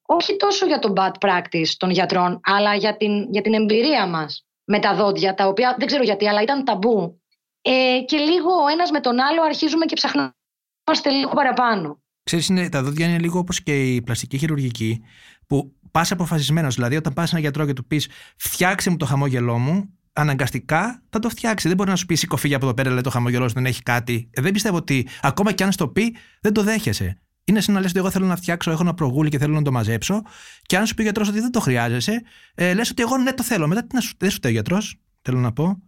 όχι 0.02 0.36
τόσο 0.36 0.66
για 0.66 0.78
το 0.78 0.92
bad 0.96 1.12
practice 1.28 1.70
των 1.76 1.90
γιατρών, 1.90 2.40
αλλά 2.42 2.74
για 2.74 2.96
την, 2.96 3.32
για 3.32 3.42
την 3.42 3.54
εμπειρία 3.54 4.06
μας 4.06 4.46
με 4.64 4.78
τα 4.78 4.94
δόντια, 4.94 5.34
τα 5.34 5.46
οποία 5.46 5.74
δεν 5.78 5.86
ξέρω 5.86 6.02
γιατί, 6.02 6.28
αλλά 6.28 6.42
ήταν 6.42 6.64
ταμπού. 6.64 7.20
Ε, 7.62 8.00
και 8.06 8.16
λίγο 8.16 8.50
ο 8.64 8.68
ένας 8.72 8.90
με 8.90 9.00
τον 9.00 9.20
άλλο 9.20 9.42
αρχίζουμε 9.42 9.84
και 9.84 9.94
ψαχνόμαστε 9.94 11.10
λίγο 11.10 11.30
παραπάνω. 11.34 12.02
Ξέρεις, 12.22 12.48
είναι, 12.48 12.68
τα 12.68 12.82
δόντια 12.82 13.06
είναι 13.06 13.18
λίγο 13.18 13.38
όπως 13.38 13.62
και 13.62 13.94
η 13.94 14.02
πλαστική 14.02 14.38
χειρουργική, 14.38 15.02
που 15.46 15.72
πας 15.90 16.12
αποφασισμένος. 16.12 16.74
Δηλαδή, 16.74 16.96
όταν 16.96 17.12
πας 17.12 17.28
σε 17.28 17.30
έναν 17.30 17.42
γιατρό 17.42 17.66
και 17.66 17.72
του 17.72 17.86
πεις 17.86 18.08
φτιάξε 18.36 18.90
μου 18.90 18.96
το 18.96 19.06
χαμόγελό 19.06 19.58
μου, 19.58 19.97
αναγκαστικά 20.12 21.02
θα 21.10 21.18
το 21.18 21.28
φτιάξει. 21.28 21.68
Δεν 21.68 21.76
μπορεί 21.76 21.90
να 21.90 21.96
σου 21.96 22.06
πει 22.06 22.14
σηκωφίγια 22.14 22.56
από 22.56 22.64
εδώ 22.64 22.74
πέρα, 22.74 22.90
λέει 22.90 23.00
το 23.00 23.10
χαμογελός 23.10 23.52
δεν 23.52 23.66
έχει 23.66 23.82
κάτι. 23.82 24.30
Ε, 24.32 24.42
δεν 24.42 24.52
πιστεύω 24.52 24.76
ότι 24.76 25.08
ακόμα 25.20 25.52
κι 25.52 25.62
αν 25.62 25.72
στο 25.72 25.88
πει, 25.88 26.16
δεν 26.40 26.52
το 26.52 26.62
δέχεσαι. 26.62 27.20
Είναι 27.44 27.60
σαν 27.60 27.74
να 27.74 27.80
λες 27.80 27.90
ότι 27.90 27.98
εγώ 27.98 28.10
θέλω 28.10 28.26
να 28.26 28.36
φτιάξω, 28.36 28.70
έχω 28.70 28.82
ένα 28.82 28.94
προγούλι 28.94 29.30
και 29.30 29.38
θέλω 29.38 29.54
να 29.54 29.62
το 29.62 29.72
μαζέψω. 29.72 30.22
Και 30.62 30.76
αν 30.76 30.86
σου 30.86 30.94
πει 30.94 31.00
ο 31.00 31.04
γιατρός 31.04 31.28
ότι 31.28 31.40
δεν 31.40 31.50
το 31.50 31.60
χρειάζεσαι, 31.60 32.22
ε, 32.54 32.74
λες 32.74 32.90
ότι 32.90 33.02
εγώ 33.02 33.16
ναι 33.16 33.32
το 33.32 33.42
θέλω. 33.42 33.66
Μετά 33.66 33.86
τι 33.86 33.94
να 33.94 34.00
σου, 34.00 34.14
δεν 34.18 34.30
σου 34.30 34.38
ο 34.44 34.48
γιατρός, 34.48 35.00
θέλω 35.22 35.38
να 35.38 35.52
πω. 35.52 35.82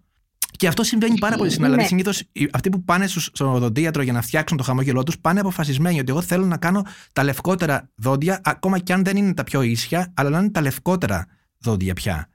Και 0.57 0.67
αυτό 0.67 0.83
συμβαίνει 0.83 1.19
πάρα 1.19 1.37
πολύ 1.37 1.51
συχνά. 1.51 1.65
Δηλαδή, 1.65 1.83
ναι. 1.83 1.89
συνήθως 1.89 2.23
αυτοί 2.53 2.69
που 2.69 2.85
πάνε 2.85 3.07
στον 3.07 3.55
οδοντίατρο 3.55 4.03
για 4.03 4.13
να 4.13 4.23
φτιάξουν 4.23 4.57
το 4.57 4.63
χαμόγελό 4.63 5.03
τους 5.03 5.19
πάνε 5.19 5.41
αποφασισμένοι 5.41 6.01
ότι 6.01 6.11
εγώ 6.11 6.21
θέλω 6.21 6.47
να 6.47 6.57
κάνω 6.57 6.83
τα 7.13 7.25
λευκότερα 7.25 7.91
δόντια, 7.95 8.41
ακόμα 8.45 8.79
κι 8.79 8.93
αν 8.93 9.05
δεν 9.05 9.17
είναι 9.17 9.35
τα 9.35 9.45
πιο 9.45 9.63
ίσια, 9.63 10.13
αλλά 10.17 10.31
να 10.31 10.39
είναι 10.39 10.51
τα 10.51 10.61
λευκότερα 10.61 11.27
δόντια 11.59 11.95
πια. 11.95 12.29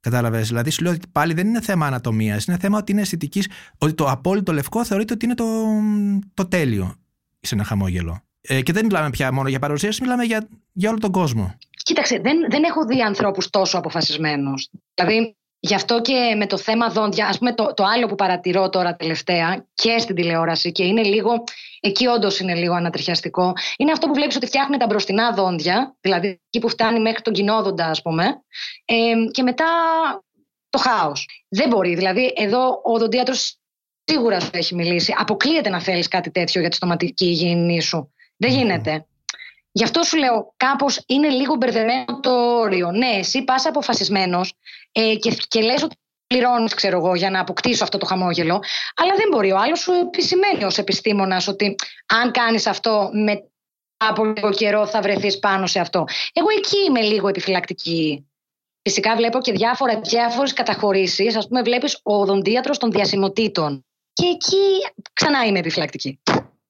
Κατάλαβες; 0.00 0.48
Δηλαδή, 0.48 0.70
σου 0.70 0.82
λέω 0.82 0.92
ότι 0.92 1.06
πάλι 1.12 1.34
δεν 1.34 1.46
είναι 1.46 1.60
θέμα 1.60 1.86
ανατομίας, 1.86 2.44
είναι 2.44 2.56
θέμα 2.60 2.78
ότι 2.78 2.92
είναι 2.92 3.00
αισθητικής, 3.00 3.48
ότι 3.78 3.94
το 3.94 4.06
απόλυτο 4.06 4.52
λευκό 4.52 4.84
θεωρείται 4.84 5.12
ότι 5.12 5.24
είναι 5.24 5.34
το, 5.34 5.44
το 6.34 6.46
τέλειο 6.46 6.94
σε 7.40 7.54
ένα 7.54 7.64
χαμόγελο. 7.64 8.20
Ε, 8.40 8.62
και 8.62 8.72
δεν 8.72 8.84
μιλάμε 8.84 9.10
πια 9.10 9.32
μόνο 9.32 9.48
για 9.48 9.58
παρουσίαση, 9.58 10.02
μιλάμε 10.02 10.24
για, 10.24 10.48
για 10.72 10.90
όλο 10.90 10.98
τον 10.98 11.12
κόσμο. 11.12 11.54
Κοίταξε, 11.82 12.18
δεν, 12.22 12.38
δεν 12.50 12.62
έχω 12.62 12.84
δει 12.84 13.00
ανθρώπους 13.00 13.50
τόσο 13.50 13.78
αποφασισμένους. 13.78 14.68
Δηλαδή, 14.94 15.36
Γι' 15.62 15.74
αυτό 15.74 16.00
και 16.00 16.34
με 16.36 16.46
το 16.46 16.58
θέμα 16.58 16.88
δόντια, 16.88 17.26
ας 17.26 17.38
πούμε 17.38 17.54
το, 17.54 17.74
το 17.74 17.84
άλλο 17.84 18.06
που 18.06 18.14
παρατηρώ 18.14 18.68
τώρα 18.68 18.96
τελευταία 18.96 19.66
και 19.74 19.98
στην 19.98 20.14
τηλεόραση 20.14 20.72
και 20.72 20.84
είναι 20.84 21.02
λίγο, 21.02 21.44
εκεί 21.80 22.06
όντως 22.06 22.38
είναι 22.38 22.54
λίγο 22.54 22.74
ανατριχιαστικό, 22.74 23.52
είναι 23.76 23.92
αυτό 23.92 24.06
που 24.06 24.14
βλέπεις 24.14 24.36
ότι 24.36 24.46
φτιάχνει 24.46 24.76
τα 24.76 24.86
μπροστινά 24.86 25.32
δόντια, 25.32 25.96
δηλαδή 26.00 26.28
εκεί 26.28 26.58
που 26.60 26.68
φτάνει 26.68 27.00
μέχρι 27.00 27.22
τον 27.22 27.32
κοινόδοντα 27.32 27.86
ας 27.86 28.02
πούμε, 28.02 28.24
ε, 28.84 29.12
και 29.30 29.42
μετά 29.42 29.66
το 30.70 30.78
χάος. 30.78 31.28
Δεν 31.48 31.68
μπορεί, 31.68 31.94
δηλαδή 31.94 32.32
εδώ 32.36 32.68
ο 32.68 32.92
οδοντίατρος 32.92 33.58
σίγουρα 34.04 34.40
σου 34.40 34.50
έχει 34.52 34.74
μιλήσει, 34.74 35.14
αποκλείεται 35.18 35.68
να 35.68 35.80
θέλεις 35.80 36.08
κάτι 36.08 36.30
τέτοιο 36.30 36.60
για 36.60 36.70
τη 36.70 36.76
στοματική 36.76 37.24
υγιεινή 37.26 37.80
σου. 37.80 38.12
Δεν 38.36 38.50
γίνεται. 38.50 39.04
Γι' 39.72 39.84
αυτό 39.84 40.02
σου 40.02 40.16
λέω, 40.16 40.54
κάπως 40.56 41.02
είναι 41.06 41.28
λίγο 41.28 41.54
μπερδεμένο 41.54 42.20
το 42.20 42.30
όριο. 42.58 42.90
Ναι, 42.90 43.06
εσύ 43.06 43.44
πας 43.44 43.66
αποφασισμένος 43.66 44.54
ε, 44.92 45.14
και, 45.14 45.36
και 45.48 45.60
λες 45.60 45.82
ότι 45.82 45.96
πληρώνεις, 46.26 46.74
ξέρω 46.74 46.96
εγώ, 46.96 47.14
για 47.14 47.30
να 47.30 47.40
αποκτήσω 47.40 47.84
αυτό 47.84 47.98
το 47.98 48.06
χαμόγελο. 48.06 48.60
Αλλά 48.96 49.14
δεν 49.16 49.28
μπορεί. 49.30 49.52
Ο 49.52 49.58
άλλος 49.58 49.78
σου 49.78 49.92
επισημαίνει 49.92 50.64
ως 50.64 50.78
επιστήμονας 50.78 51.48
ότι 51.48 51.74
αν 52.06 52.30
κάνεις 52.30 52.66
αυτό 52.66 53.10
με 53.12 53.50
από 53.96 54.24
λίγο 54.24 54.50
καιρό 54.50 54.86
θα 54.86 55.00
βρεθείς 55.00 55.38
πάνω 55.38 55.66
σε 55.66 55.80
αυτό. 55.80 56.04
Εγώ 56.32 56.46
εκεί 56.58 56.76
είμαι 56.88 57.00
λίγο 57.00 57.28
επιφυλακτική. 57.28 58.30
Φυσικά 58.82 59.16
βλέπω 59.16 59.40
και 59.40 59.52
διάφορα, 59.52 60.00
διάφορες 60.00 60.52
καταχωρήσεις. 60.52 61.36
Ας 61.36 61.48
πούμε 61.48 61.62
βλέπεις 61.62 62.00
ο 62.02 62.14
οδοντίατρος 62.14 62.78
των 62.78 62.90
διασημοτήτων. 62.90 63.84
Και 64.12 64.26
εκεί 64.26 64.92
ξανά 65.12 65.44
είμαι 65.44 65.58
επιφυλακτική. 65.58 66.20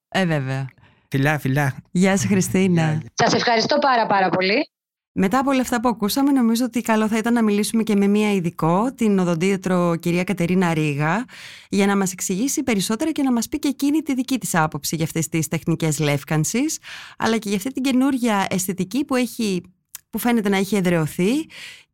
Ε, 0.07 0.25
βέβαια. 0.25 0.69
Φιλιά, 1.11 1.39
φιλιά. 1.39 1.75
Γεια 1.91 2.17
σα, 2.17 2.27
Χριστίνα. 2.27 3.01
Σας 3.13 3.33
ευχαριστώ 3.33 3.77
πάρα 3.77 4.05
πάρα 4.05 4.29
πολύ. 4.29 4.69
Μετά 5.13 5.39
από 5.39 5.49
όλα 5.49 5.61
αυτά 5.61 5.79
που 5.79 5.87
ακούσαμε, 5.89 6.31
νομίζω 6.31 6.65
ότι 6.65 6.81
καλό 6.81 7.07
θα 7.07 7.17
ήταν 7.17 7.33
να 7.33 7.43
μιλήσουμε 7.43 7.83
και 7.83 7.95
με 7.95 8.07
μία 8.07 8.33
ειδικό, 8.33 8.93
την 8.95 9.19
οδοντίατρο 9.19 9.95
κυρία 9.95 10.23
Κατερίνα 10.23 10.73
Ρίγα, 10.73 11.25
για 11.69 11.85
να 11.85 11.97
μας 11.97 12.11
εξηγήσει 12.11 12.63
περισσότερα 12.63 13.11
και 13.11 13.23
να 13.23 13.31
μας 13.31 13.49
πει 13.49 13.59
και 13.59 13.67
εκείνη 13.67 14.01
τη 14.01 14.13
δική 14.13 14.37
της 14.37 14.55
άποψη 14.55 14.95
για 14.95 15.05
αυτές 15.05 15.27
τις 15.27 15.47
τεχνικές 15.47 15.99
λεύκανσης, 15.99 16.77
αλλά 17.17 17.37
και 17.37 17.49
για 17.49 17.57
αυτή 17.57 17.71
την 17.71 17.83
καινούργια 17.83 18.45
αισθητική 18.49 19.05
που, 19.05 19.15
έχει, 19.15 19.61
που 20.09 20.17
φαίνεται 20.17 20.49
να 20.49 20.57
έχει 20.57 20.75
εδρεωθεί 20.75 21.31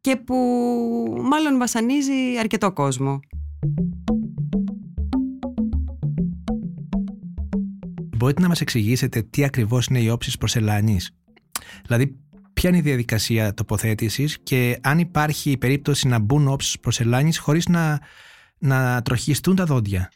και 0.01 0.15
που 0.15 0.35
μάλλον 1.21 1.57
βασανίζει 1.57 2.37
αρκετό 2.39 2.71
κόσμο. 2.71 3.19
Μπορείτε 8.17 8.41
να 8.41 8.47
μας 8.47 8.61
εξηγήσετε 8.61 9.21
τι 9.21 9.43
ακριβώς 9.43 9.85
είναι 9.85 9.99
οι 9.99 10.09
όψεις 10.09 10.37
προσελάνης. 10.37 11.11
Δηλαδή, 11.85 12.15
ποια 12.53 12.69
είναι 12.69 12.77
η 12.77 12.81
διαδικασία 12.81 13.53
τοποθέτησης 13.53 14.37
και 14.43 14.79
αν 14.83 14.99
υπάρχει 14.99 15.57
περίπτωση 15.57 16.07
να 16.07 16.19
μπουν 16.19 16.47
όψεις 16.47 16.79
προσελάνης 16.79 17.37
χωρίς 17.37 17.67
να, 17.67 17.99
να 18.57 19.01
τροχιστούν 19.01 19.55
τα 19.55 19.65
δόντια; 19.65 20.11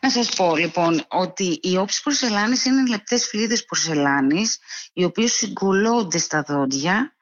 Να 0.00 0.10
σας 0.10 0.28
πω 0.28 0.56
λοιπόν 0.56 1.04
ότι 1.08 1.58
οι 1.62 1.76
όψεις 1.76 2.02
προσελάνης 2.02 2.64
είναι 2.64 2.86
λεπτές 2.88 3.26
φλίδες 3.26 3.64
προσελάνης 3.64 4.58
οι 4.92 5.04
οποίες 5.04 5.32
συγκολώνται 5.32 6.18
στα 6.18 6.42
δόντια 6.42 7.14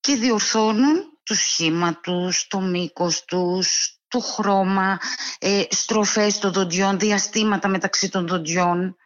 και 0.00 0.14
διορθώνουν 0.14 0.94
το 1.22 1.34
σχήμα 1.34 2.00
τους, 2.00 2.46
το 2.46 2.60
μήκος 2.60 3.24
τους, 3.24 3.96
το 4.08 4.18
χρώμα, 4.18 4.98
ε, 5.38 5.62
στροφές 5.70 6.38
των 6.38 6.52
δοντιών, 6.52 6.98
διαστήματα 6.98 7.68
μεταξύ 7.68 8.08
των 8.08 8.26
δοντιών 8.26 8.96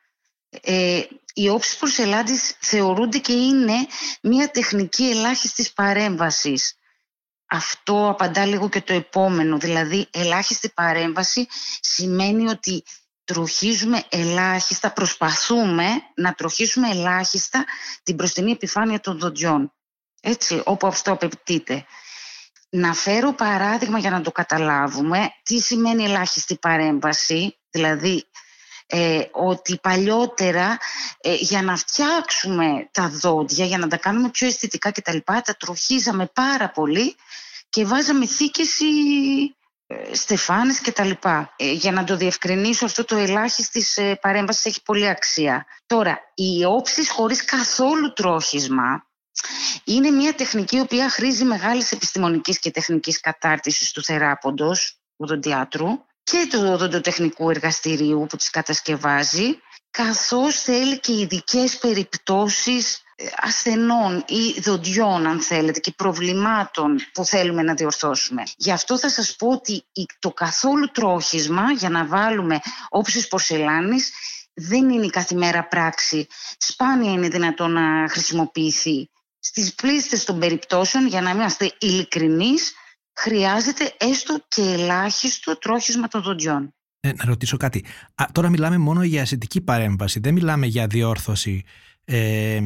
ε, 0.51 1.03
οι 1.35 1.49
όψεις 1.49 1.77
προσελάντης 1.77 2.57
θεωρούνται 2.61 3.19
και 3.19 3.33
είναι 3.33 3.87
μια 4.23 4.51
τεχνική 4.51 5.05
ελάχιστης 5.05 5.73
παρέμβασης. 5.73 6.79
Αυτό 7.47 8.09
απαντά 8.09 8.47
λίγο 8.47 8.69
και 8.69 8.81
το 8.81 8.93
επόμενο, 8.93 9.59
δηλαδή 9.59 10.09
ελάχιστη 10.11 10.69
παρέμβαση 10.69 11.47
σημαίνει 11.81 12.49
ότι 12.49 12.85
τροχίζουμε 13.25 14.05
ελάχιστα, 14.09 14.93
προσπαθούμε 14.93 15.87
να 16.15 16.33
τροχίσουμε 16.33 16.91
ελάχιστα 16.91 17.65
την 18.03 18.15
μπροστινή 18.15 18.51
επιφάνεια 18.51 19.01
των 19.01 19.19
δοντιών. 19.19 19.73
Έτσι, 20.21 20.63
όπου 20.65 20.87
αυτό 20.87 21.13
απαιτείται. 21.13 21.87
Να 22.69 22.95
φέρω 22.95 23.33
παράδειγμα 23.33 23.99
για 23.99 24.11
να 24.11 24.21
το 24.21 24.33
καταλάβουμε 24.33 25.29
τι 25.43 25.61
σημαίνει 25.61 26.05
ελάχιστη 26.05 26.57
παρέμβαση, 26.57 27.59
δηλαδή 27.71 28.25
ε, 28.87 29.23
ότι 29.33 29.79
παλιότερα 29.83 30.79
ε, 31.21 31.35
για 31.35 31.63
να 31.63 31.77
φτιάξουμε 31.77 32.89
τα 32.93 33.09
δόντια, 33.09 33.65
για 33.65 33.79
να 33.79 33.89
τα 33.89 33.97
κάνουμε 33.97 34.31
πιο 34.31 34.47
αισθητικά 34.47 34.91
κτλ. 34.91 35.17
Τα, 35.25 35.41
τα 35.43 35.57
τροχίζαμε 35.57 36.27
πάρα 36.27 36.71
πολύ 36.71 37.17
και 37.69 37.85
βάζαμε 37.85 38.27
θήκες 38.27 38.81
ή 38.81 38.87
ε, 39.87 40.15
στεφάνες 40.15 40.81
και 40.81 40.93
τα 40.93 41.05
λοιπά. 41.05 41.55
Ε, 41.57 41.73
για 41.73 41.93
να 41.93 42.05
το 42.05 42.17
διευκρινίσω 42.17 42.85
αυτό 42.85 43.05
το 43.05 43.17
ελάχιστης 43.17 43.97
ε, 43.97 44.15
παρέμβασης 44.21 44.65
έχει 44.65 44.83
πολύ 44.83 45.09
αξία. 45.09 45.67
Τώρα, 45.87 46.19
οι 46.35 46.65
όψεις 46.65 47.11
χωρίς 47.11 47.45
καθόλου 47.45 48.13
τρόχισμα 48.13 49.07
είναι 49.85 50.11
μια 50.11 50.35
τεχνική 50.35 50.77
η 50.77 50.81
οποία 50.81 51.11
χρήζει 51.11 51.45
μεγάλης 51.45 51.93
επιστημονικής 51.93 52.59
και 52.59 52.71
τεχνικής 52.71 53.21
κατάρτισης 53.21 53.93
του 53.93 54.03
θεράποντος, 54.03 54.91
του 54.91 55.17
οδοντιάτρου 55.17 55.89
και 56.31 56.47
του 56.51 56.61
οδοντοτεχνικού 56.73 57.51
εργαστηρίου 57.51 58.27
που 58.29 58.37
τις 58.37 58.51
κατασκευάζει, 58.51 59.59
καθώς 59.91 60.61
θέλει 60.61 61.01
και 61.01 61.13
ειδικές 61.13 61.79
περιπτώσεις 61.79 63.03
ε, 63.17 63.25
ασθενών 63.37 64.25
ή 64.29 64.61
δοντιών 64.61 65.27
αν 65.27 65.41
θέλετε 65.41 65.81
και 65.81 65.93
προβλημάτων 65.97 66.99
που 67.13 67.25
θέλουμε 67.25 67.63
να 67.63 67.75
διορθώσουμε. 67.75 68.43
Γι' 68.57 68.73
αυτό 68.73 68.99
θα 68.99 69.09
σας 69.09 69.37
πω 69.37 69.49
ότι 69.49 69.85
το 70.19 70.31
καθόλου 70.33 70.91
τρόχισμα 70.91 71.73
για 71.73 71.89
να 71.89 72.07
βάλουμε 72.07 72.61
όψεις 72.89 73.29
πορσελάνης 73.29 74.11
δεν 74.55 74.91
είναι 74.91 75.07
η 75.07 75.11
καθημέρα 75.11 75.67
πράξη. 75.67 76.27
Σπάνια 76.59 77.13
είναι 77.13 77.29
δυνατό 77.29 77.67
να 77.67 78.09
χρησιμοποιηθεί. 78.09 79.11
Στις 79.39 79.75
πλήστες 79.75 80.25
των 80.25 80.39
περιπτώσεων, 80.39 81.07
για 81.07 81.21
να 81.21 81.31
είμαστε 81.31 81.73
ειλικρινείς, 81.79 82.75
χρειάζεται 83.17 83.95
έστω 83.99 84.39
και 84.49 84.63
ελάχιστο 84.63 85.59
τρόχισμα 85.59 86.09
των 86.09 86.23
δοντιών. 86.23 86.75
ε, 87.01 87.13
να 87.13 87.25
ρωτήσω 87.25 87.57
κάτι. 87.57 87.85
τώρα 88.33 88.49
μιλάμε 88.49 88.79
μόνο 88.79 89.03
για 89.03 89.21
αισθητική 89.21 89.61
παρέμβαση. 89.61 90.21
Δεν 90.21 90.35
μιλάμε 90.35 90.67
για 90.67 90.87
διόρθωση 90.87 91.65
ε, 92.05 92.61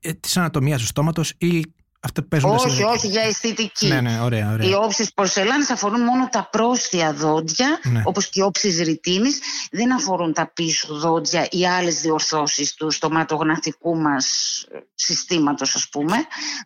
ε, 0.00 0.12
της 0.12 0.36
ανατομίας 0.36 0.80
του 0.80 0.86
στόματος 0.86 1.34
ή 1.38 1.64
όχι, 2.42 2.82
όχι, 2.82 3.06
για 3.06 3.22
αισθητική. 3.22 3.86
Ναι, 3.86 4.00
ναι, 4.00 4.20
ωραία, 4.20 4.52
ωραία. 4.52 4.68
Οι 4.68 4.74
όψεις 4.74 5.12
πορσελάνης 5.14 5.70
αφορούν 5.70 6.00
μόνο 6.00 6.28
τα 6.28 6.48
πρόσθια 6.52 7.12
δόντια, 7.12 7.80
ναι. 7.82 8.02
όπως 8.04 8.28
και 8.28 8.40
οι 8.40 8.42
όψεις 8.42 8.78
ρητίνης. 8.78 9.40
Δεν 9.70 9.92
αφορούν 9.92 10.32
τα 10.32 10.52
πίσω 10.52 10.94
δόντια 10.94 11.46
ή 11.50 11.66
άλλες 11.66 12.00
διορθώσεις 12.00 12.74
του 12.74 12.90
στοματογναθικού 12.90 13.96
μας 13.96 14.26
συστήματος, 14.94 15.74
ας 15.74 15.88
πούμε. 15.88 16.16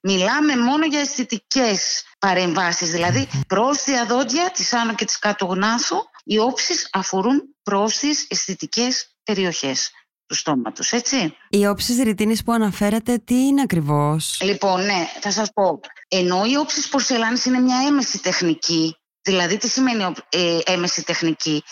Μιλάμε 0.03 0.57
μόνο 0.57 0.87
για 0.87 1.01
αισθητικές 1.01 2.03
παρεμβάσεις, 2.18 2.90
δηλαδή 2.90 3.29
πρόσθια 3.46 4.07
δόντια 4.07 4.51
της 4.51 4.72
άνω 4.72 4.94
και 4.94 5.05
της 5.05 5.18
κάτω 5.18 5.46
γνάθου. 5.46 5.96
Οι 6.24 6.38
όψεις 6.38 6.88
αφορούν 6.92 7.42
πρόσθιες 7.62 8.27
αισθητικές 8.29 9.16
περιοχές 9.24 9.90
του 10.29 10.35
στόματο, 10.35 10.85
έτσι. 10.91 11.37
Οι 11.49 11.67
όψει 11.67 12.03
ρητίνης 12.03 12.43
που 12.43 12.53
αναφέρατε, 12.53 13.19
τι 13.19 13.35
είναι 13.35 13.61
ακριβώς; 13.61 14.38
Λοιπόν, 14.43 14.85
ναι, 14.85 15.09
θα 15.21 15.31
σας 15.31 15.53
πω. 15.53 15.81
Ενώ 16.09 16.45
οι 16.45 16.57
όψει 16.57 16.88
πορσελάνης 16.88 17.45
είναι 17.45 17.59
μια 17.59 17.77
έμεση 17.87 18.23
τεχνική, 18.23 18.97
δηλαδή 19.23 19.57
τι 19.57 19.69
σημαίνει 19.69 20.14
ε, 20.29 20.59
έμεση 20.64 21.05
τεχνική; 21.05 21.62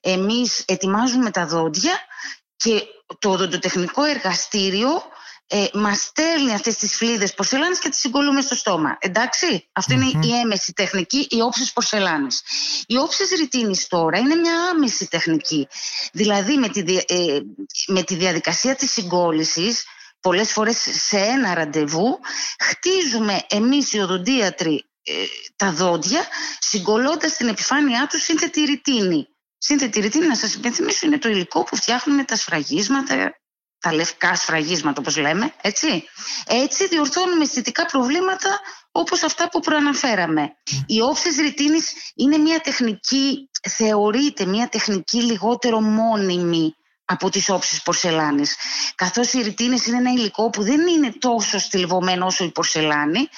Εμείς 0.00 0.64
ετοιμάζουμε 0.66 1.30
τα 1.30 1.46
δόντια 1.46 1.92
και 2.56 2.82
το 3.18 3.30
οδοντοτεχνικό 3.30 4.04
εργαστήριο 4.04 4.88
ε, 5.54 5.68
μας 5.72 6.00
στέλνει 6.00 6.52
αυτές 6.52 6.76
τις 6.76 6.96
φλίδες 6.96 7.34
πορσελάνης 7.34 7.78
και 7.78 7.88
τις 7.88 7.98
συγκολούμε 7.98 8.40
στο 8.40 8.54
στόμα. 8.54 8.96
Εντάξει, 9.00 9.68
είναι 9.90 10.26
η 10.26 10.38
έμεση 10.42 10.72
τεχνική, 10.72 11.26
οι 11.30 11.40
όψει 11.40 11.72
πορσελάνης. 11.72 12.42
Οι 12.86 12.96
όψει 12.96 13.34
ρητίνης 13.36 13.86
τώρα 13.86 14.18
είναι 14.18 14.34
μια 14.34 14.68
άμεση 14.70 15.08
τεχνική. 15.08 15.68
Δηλαδή 16.12 16.56
με 16.56 16.68
τη, 16.68 16.96
ε, 17.06 17.40
με 17.86 18.02
τη 18.02 18.14
διαδικασία 18.14 18.74
της 18.74 18.92
συγκόλληση, 18.92 19.76
πολλές 20.20 20.52
φορές 20.52 20.76
σε 21.06 21.18
ένα 21.18 21.54
ραντεβού, 21.54 22.18
χτίζουμε 22.58 23.46
εμείς 23.48 23.92
οι 23.92 23.98
οδοντίατροι 23.98 24.84
ε, 25.02 25.12
τα 25.56 25.72
δόντια, 25.72 26.26
συγκολώντας 26.58 27.36
την 27.36 27.48
επιφάνειά 27.48 28.06
τους 28.10 28.22
σύνθετη 28.22 28.60
ρητίνη. 28.60 29.28
Σύνθετη 29.58 30.00
ρητίνη, 30.00 30.26
να 30.26 30.36
σας 30.36 30.54
υπενθυμίσω, 30.54 31.06
είναι 31.06 31.18
το 31.18 31.28
υλικό 31.28 31.64
που 31.64 31.76
φτιάχνουμε 31.76 32.24
τα 32.24 32.36
σφραγίσματα 32.36 33.41
τα 33.82 33.94
λευκά 33.94 34.34
σφραγίσματα 34.34 35.00
όπως 35.00 35.16
λέμε, 35.16 35.54
έτσι. 35.62 36.04
Έτσι 36.46 36.88
διορθώνουμε 36.88 37.42
αισθητικά 37.42 37.86
προβλήματα 37.86 38.60
όπως 38.92 39.22
αυτά 39.22 39.48
που 39.48 39.60
προαναφέραμε. 39.60 40.56
Η 40.86 41.00
όψης 41.00 41.36
ρητίνης 41.36 41.92
είναι 42.14 42.38
μια 42.38 42.60
τεχνική, 42.60 43.50
θεωρείται 43.68 44.44
μια 44.44 44.68
τεχνική 44.68 45.22
λιγότερο 45.22 45.80
μόνιμη 45.80 46.74
από 47.04 47.30
τις 47.30 47.48
όψεις 47.48 47.82
πορσελάνης. 47.82 48.56
Καθώς 48.94 49.32
οι 49.32 49.42
ρητίνες 49.42 49.86
είναι 49.86 49.96
ένα 49.96 50.10
υλικό 50.10 50.50
που 50.50 50.62
δεν 50.62 50.86
είναι 50.86 51.12
τόσο 51.18 51.58
στυλβωμένο 51.58 52.26
όσο 52.26 52.44
η 52.44 52.50
πορσελάνη 52.50 53.28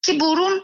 και 0.00 0.14
μπορούν 0.14 0.62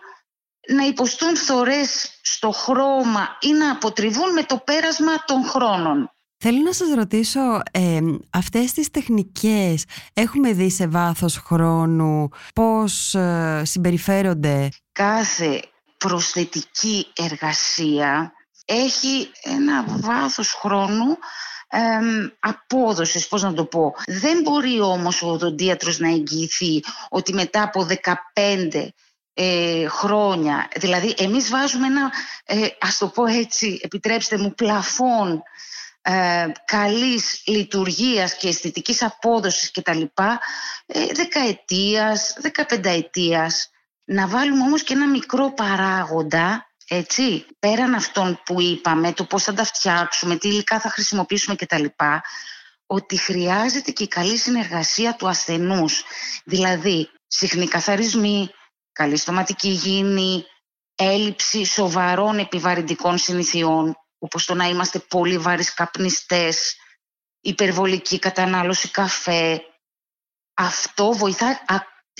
να 0.68 0.84
υποστούν 0.84 1.36
θωρές 1.36 2.18
στο 2.22 2.50
χρώμα 2.50 3.36
ή 3.40 3.52
να 3.52 3.70
αποτριβούν 3.70 4.32
με 4.32 4.42
το 4.42 4.56
πέρασμα 4.56 5.24
των 5.24 5.44
χρόνων. 5.44 6.12
Θέλω 6.44 6.62
να 6.62 6.72
σας 6.72 6.94
ρωτήσω, 6.94 7.40
ε, 7.70 8.00
αυτές 8.30 8.72
τις 8.72 8.90
τεχνικές 8.90 9.84
έχουμε 10.12 10.52
δει 10.52 10.70
σε 10.70 10.86
βάθος 10.86 11.36
χρόνου 11.36 12.28
πώς 12.54 13.14
ε, 13.14 13.62
συμπεριφέρονται; 13.64 14.68
Κάθε 14.92 15.62
προσθετική 15.98 17.06
εργασία 17.16 18.32
έχει 18.64 19.30
ένα 19.42 19.84
βάθος 19.88 20.52
χρόνου 20.52 21.16
ε, 21.68 21.80
απόδοσης, 22.40 23.28
πώς 23.28 23.42
να 23.42 23.54
το 23.54 23.64
πω. 23.64 23.94
Δεν 24.06 24.40
μπορεί 24.42 24.80
όμως 24.80 25.22
ο 25.22 25.28
οδοντίατρος 25.28 25.98
να 25.98 26.08
εγγυηθεί 26.08 26.82
ότι 27.08 27.34
μετά 27.34 27.62
από 27.62 27.86
15 28.72 28.88
ε, 29.34 29.86
χρόνια, 29.88 30.68
δηλαδή 30.76 31.14
εμείς 31.18 31.48
βάζουμε 31.48 31.86
ένα, 31.86 32.12
ε, 32.44 32.66
ας 32.80 32.98
το 32.98 33.08
πω 33.08 33.26
έτσι, 33.26 33.80
επιτρέψτε 33.82 34.38
μου, 34.38 34.54
πλαφόν 34.54 35.42
ε, 36.02 36.46
καλής 36.64 37.42
λειτουργίας 37.46 38.36
και 38.36 38.48
αισθητικής 38.48 39.02
απόδοσης 39.02 39.70
κτλ. 39.70 40.02
Ε, 40.86 41.06
δεκαετίας, 41.12 42.34
δεκαπενταετίας. 42.38 43.70
Να 44.04 44.28
βάλουμε 44.28 44.62
όμως 44.62 44.82
και 44.82 44.94
ένα 44.94 45.08
μικρό 45.08 45.52
παράγοντα 45.52 46.66
έτσι, 46.88 47.46
πέραν 47.58 47.94
αυτών 47.94 48.40
που 48.44 48.60
είπαμε, 48.60 49.12
το 49.12 49.24
πώς 49.24 49.42
θα 49.42 49.54
τα 49.54 49.64
φτιάξουμε, 49.64 50.36
τι 50.36 50.48
υλικά 50.48 50.80
θα 50.80 50.88
χρησιμοποιήσουμε 50.90 51.56
κτλ. 51.56 51.84
Ότι 52.86 53.16
χρειάζεται 53.18 53.90
και 53.90 54.02
η 54.02 54.08
καλή 54.08 54.38
συνεργασία 54.38 55.14
του 55.14 55.28
ασθενούς. 55.28 56.04
Δηλαδή, 56.44 57.10
συχνή 57.26 57.66
καθαρισμοί, 57.68 58.50
καλή 58.92 59.16
στοματική 59.16 59.68
υγιεινή, 59.68 60.44
έλλειψη 60.94 61.64
σοβαρών 61.64 62.38
επιβαρυντικών 62.38 63.18
συνηθιών, 63.18 63.96
όπως 64.22 64.44
το 64.44 64.54
να 64.54 64.68
είμαστε 64.68 64.98
πολύ 64.98 65.38
βαρύς 65.38 65.74
καπνιστές, 65.74 66.76
υπερβολική 67.40 68.18
κατανάλωση 68.18 68.90
καφέ. 68.90 69.60
Αυτό 70.54 71.12
βοηθά, 71.12 71.60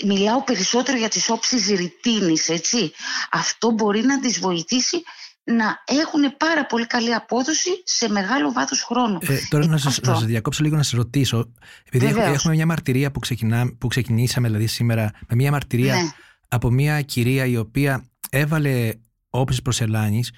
μιλάω 0.05 0.45
περισσότερο 0.45 0.99
για 0.99 1.09
τις 1.09 1.29
όψεις 1.29 1.67
ρητίνης, 1.67 2.49
έτσι. 2.49 2.93
Αυτό 3.31 3.71
μπορεί 3.71 4.03
να 4.03 4.21
τις 4.21 4.39
βοηθήσει 4.39 5.03
να 5.45 5.83
έχουν 5.85 6.37
πάρα 6.37 6.67
πολύ 6.67 6.87
καλή 6.87 7.15
απόδοση 7.15 7.71
σε 7.85 8.09
μεγάλο 8.09 8.53
βάθος 8.53 8.83
χρόνου. 8.83 9.19
Ε, 9.23 9.39
τώρα 9.49 9.67
να 9.67 9.79
σας, 9.79 10.01
να 10.01 10.15
σας 10.15 10.25
διακόψω 10.25 10.63
λίγο 10.63 10.77
να 10.77 10.83
σας 10.83 10.93
ρωτήσω, 10.93 11.53
επειδή 11.85 12.07
έχουμε 12.07 12.55
μια 12.55 12.67
μαρτυρία 12.67 13.11
που, 13.11 13.19
ξεκινά, 13.19 13.77
που 13.79 13.89
ξεκινήσαμε 13.89 14.47
δηλαδή 14.47 14.67
σήμερα, 14.67 15.11
με 15.29 15.35
μια 15.37 15.51
μαρτυρία 15.51 15.95
ναι. 15.95 16.11
από 16.49 16.71
μια 16.71 17.03
κυρία 17.03 17.47
η 17.47 17.57
οποία 17.57 18.05
έβαλε 18.31 18.93
όψεις 19.29 19.63
προσελάνης 19.63 20.31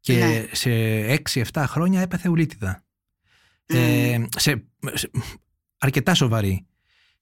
και 0.00 0.14
ναι. 0.14 0.46
σε 0.52 0.70
6-7 1.52 1.64
χρόνια 1.66 2.00
έπαθε 2.00 2.28
ουλίτιδα. 2.28 2.84
Ε, 3.66 4.18
σε, 4.36 4.64
αρκετά 5.78 6.14
σοβαρή. 6.14 6.66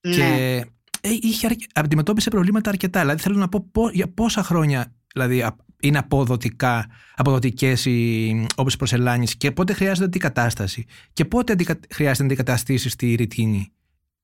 Ναι. 0.00 0.14
Και 0.14 0.64
ε, 1.00 1.10
είχε, 1.20 1.56
αντιμετώπισε 1.74 2.30
προβλήματα 2.30 2.70
αρκετά. 2.70 3.00
Δηλαδή 3.00 3.22
θέλω 3.22 3.36
να 3.36 3.48
πω 3.48 3.90
για 3.92 4.08
πόσα 4.08 4.42
χρόνια 4.42 4.92
δηλαδή, 5.12 5.44
είναι 5.82 5.98
αποδοτικά, 5.98 6.86
αποδοτικές 7.16 7.84
οι 7.84 8.46
όπως 8.54 8.76
προσελάνεις 8.76 9.36
και 9.36 9.52
πότε 9.52 9.72
χρειάζεται 9.72 10.04
αντικατάσταση 10.04 10.84
και 11.12 11.24
πότε 11.24 11.52
αντικα, 11.52 11.78
χρειάζεται 11.90 12.24
αντικαταστήσεις 12.24 12.92
στη 12.92 13.14
ρητίνη. 13.14 13.72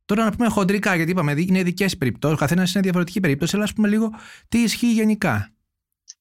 Τώρα 0.04 0.24
να 0.24 0.30
πούμε 0.30 0.48
χοντρικά, 0.48 0.94
γιατί 0.94 1.10
είπαμε 1.10 1.34
είναι 1.38 1.58
ειδικέ 1.58 1.86
περιπτώσεις, 1.98 2.36
ο 2.36 2.40
καθένας 2.40 2.72
είναι 2.72 2.82
διαφορετική 2.82 3.20
περίπτωση, 3.20 3.56
αλλά 3.56 3.64
ας 3.64 3.72
πούμε 3.72 3.88
λίγο 3.88 4.10
τι 4.48 4.58
ισχύει 4.58 4.92
γενικά 4.92 5.53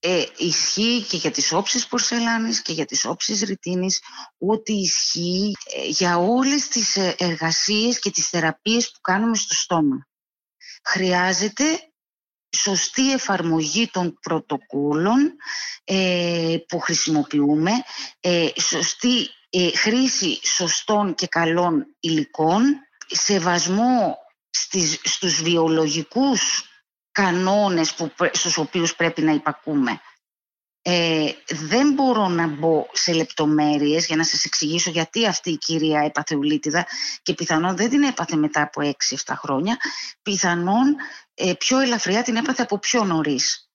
ε, 0.06 0.24
ισχύει 0.38 1.06
και 1.10 1.18
για 1.18 1.32
τις 1.32 1.52
όψεις 1.52 1.88
πορσελάνης 1.88 2.62
και 2.62 2.74
για 2.74 2.86
τις 2.86 3.06
όψεις 3.06 3.42
ρητίνης 3.42 4.02
ότι 4.38 4.74
ισχύει 4.74 5.52
ε, 5.76 5.86
για 5.88 6.18
όλες 6.18 6.68
τις 6.68 6.96
ε, 6.96 7.16
εργασίες 7.18 8.00
και 8.00 8.12
τις 8.12 8.30
θεραπείες 8.30 8.92
που 8.92 9.00
κάνουμε 9.02 9.36
στο 9.36 9.54
στόμα. 9.54 10.08
Χρειάζεται 10.84 11.64
σωστή 12.56 13.12
εφαρμογή 13.12 13.88
των 13.88 14.18
πρωτοκόλων 14.22 15.36
ε, 15.84 16.58
που 16.68 16.80
χρησιμοποιούμε, 16.80 17.72
σωστή 18.60 19.28
χρήση 19.76 20.40
σωστών 20.44 21.16
και 21.16 21.28
καλών 21.28 21.96
υλικών, 22.00 22.64
σεβασμό 23.08 24.18
στις, 24.50 25.00
στους 25.04 25.42
βιολογικούς 25.42 26.73
κανόνες 27.14 27.94
που, 27.94 28.12
στους 28.32 28.58
οποίους 28.58 28.96
πρέπει 28.96 29.22
να 29.22 29.32
υπακούμε. 29.32 30.02
Ε, 30.86 31.32
δεν 31.48 31.94
μπορώ 31.94 32.28
να 32.28 32.48
μπω 32.48 32.86
σε 32.92 33.14
λεπτομέρειες 33.14 34.06
για 34.06 34.16
να 34.16 34.24
σας 34.24 34.46
εξηγήσω 34.46 34.90
γιατί 34.90 35.28
αυτή 35.28 35.52
η 35.52 35.58
κυρία 35.58 36.00
έπαθε 36.00 36.36
ουλίτιδα 36.36 36.86
και 37.22 37.34
πιθανόν 37.34 37.76
δεν 37.76 37.90
την 37.90 38.04
έπαθε 38.04 38.36
μετά 38.36 38.62
από 38.62 38.82
6-7 39.26 39.34
χρόνια, 39.38 39.78
πιθανόν 40.22 40.96
ε, 41.34 41.54
πιο 41.54 41.80
ελαφριά 41.80 42.24
την 42.24 42.36
έπαθε 42.36 42.62
από 42.62 42.80
πιο 42.80 43.04
νωρις 43.04 43.70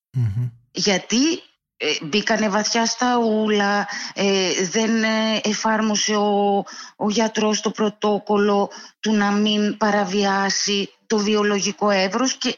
Γιατί 0.70 1.42
ε, 1.81 1.87
μπήκανε 2.03 2.48
βαθιά 2.48 2.87
στα 2.87 3.18
ούλα, 3.18 3.88
ε, 4.14 4.53
δεν 4.70 5.03
ε, 5.03 5.40
εφάρμοσε 5.44 6.16
ο, 6.16 6.64
ο 6.96 7.11
γιατρός 7.11 7.61
το 7.61 7.70
πρωτόκολλο 7.70 8.70
του 9.01 9.12
να 9.12 9.33
μην 9.33 9.77
παραβιάσει 9.77 10.92
το 11.09 11.18
βιολογικό 11.18 11.90
εύρος 11.90 12.38
και, 12.38 12.57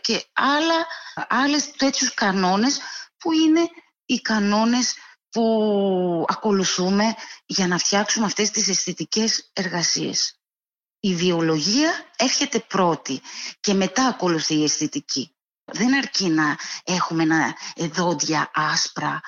και 0.00 0.24
άλλα, 0.32 0.86
άλλες 1.28 1.70
τέτοιους 1.70 2.14
κανόνες 2.14 2.80
που 3.18 3.32
είναι 3.32 3.68
οι 4.06 4.20
κανόνες 4.20 4.94
που 5.30 6.24
ακολουθούμε 6.28 7.14
για 7.46 7.66
να 7.66 7.78
φτιάξουμε 7.78 8.26
αυτές 8.26 8.50
τις 8.50 8.68
αισθητικές 8.68 9.50
εργασίες. 9.52 10.38
Η 11.00 11.14
βιολογία 11.14 11.92
έρχεται 12.16 12.58
πρώτη 12.58 13.20
και 13.60 13.74
μετά 13.74 14.06
ακολουθεί 14.06 14.54
η 14.54 14.64
αισθητική. 14.64 15.34
Δεν 15.64 15.94
αρκεί 15.94 16.28
να 16.28 16.56
έχουμε 16.84 17.22
ένα 17.22 17.56
δόντια 17.76 18.50
άσπρα, 18.54 19.20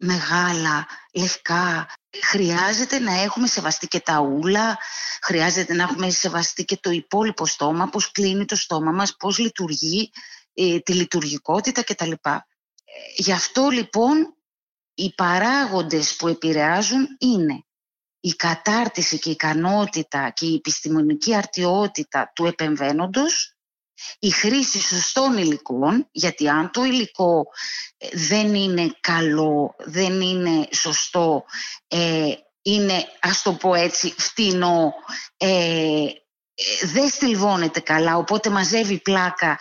μεγάλα, 0.00 0.86
λευκά. 1.14 1.88
Χρειάζεται 2.22 2.98
να 2.98 3.20
έχουμε 3.20 3.46
σεβαστεί 3.46 3.86
και 3.86 4.00
τα 4.00 4.20
ούλα, 4.20 4.78
χρειάζεται 5.22 5.74
να 5.74 5.82
έχουμε 5.82 6.10
σεβαστεί 6.10 6.64
και 6.64 6.76
το 6.76 6.90
υπόλοιπο 6.90 7.46
στόμα, 7.46 7.86
πώς 7.88 8.12
κλείνει 8.12 8.44
το 8.44 8.56
στόμα 8.56 8.90
μας, 8.92 9.16
πώς 9.16 9.38
λειτουργεί, 9.38 10.10
ε, 10.54 10.78
τη 10.78 10.92
λειτουργικότητα 10.92 11.82
κτλ. 11.82 12.10
Ε, 12.10 12.38
γι' 13.16 13.32
αυτό 13.32 13.68
λοιπόν 13.68 14.34
οι 14.94 15.14
παράγοντες 15.14 16.16
που 16.16 16.28
επηρεάζουν 16.28 17.06
είναι 17.18 17.64
η 18.20 18.30
κατάρτιση 18.30 19.18
και 19.18 19.28
η 19.28 19.32
ικανότητα 19.32 20.30
και 20.30 20.46
η 20.46 20.54
επιστημονική 20.54 21.34
αρτιότητα 21.34 22.32
του 22.34 22.46
επεμβαίνοντος, 22.46 23.56
η 24.18 24.30
χρήση 24.30 24.80
σωστών 24.80 25.38
υλικών, 25.38 26.08
γιατί 26.12 26.48
αν 26.48 26.70
το 26.72 26.84
υλικό 26.84 27.46
ε, 27.98 28.08
δεν 28.12 28.54
είναι 28.54 28.94
καλό, 29.00 29.74
δεν 29.84 30.20
είναι 30.20 30.68
σωστό, 30.72 31.44
ε, 31.88 32.32
είναι, 32.62 33.04
ας 33.20 33.42
το 33.42 33.52
πω 33.52 33.74
έτσι, 33.74 34.14
φτηνό, 34.16 34.92
ε, 35.36 36.04
δεν 36.92 37.08
στυλβώνεται 37.08 37.80
καλά, 37.80 38.16
οπότε 38.16 38.50
μαζεύει 38.50 38.98
πλάκα 38.98 39.58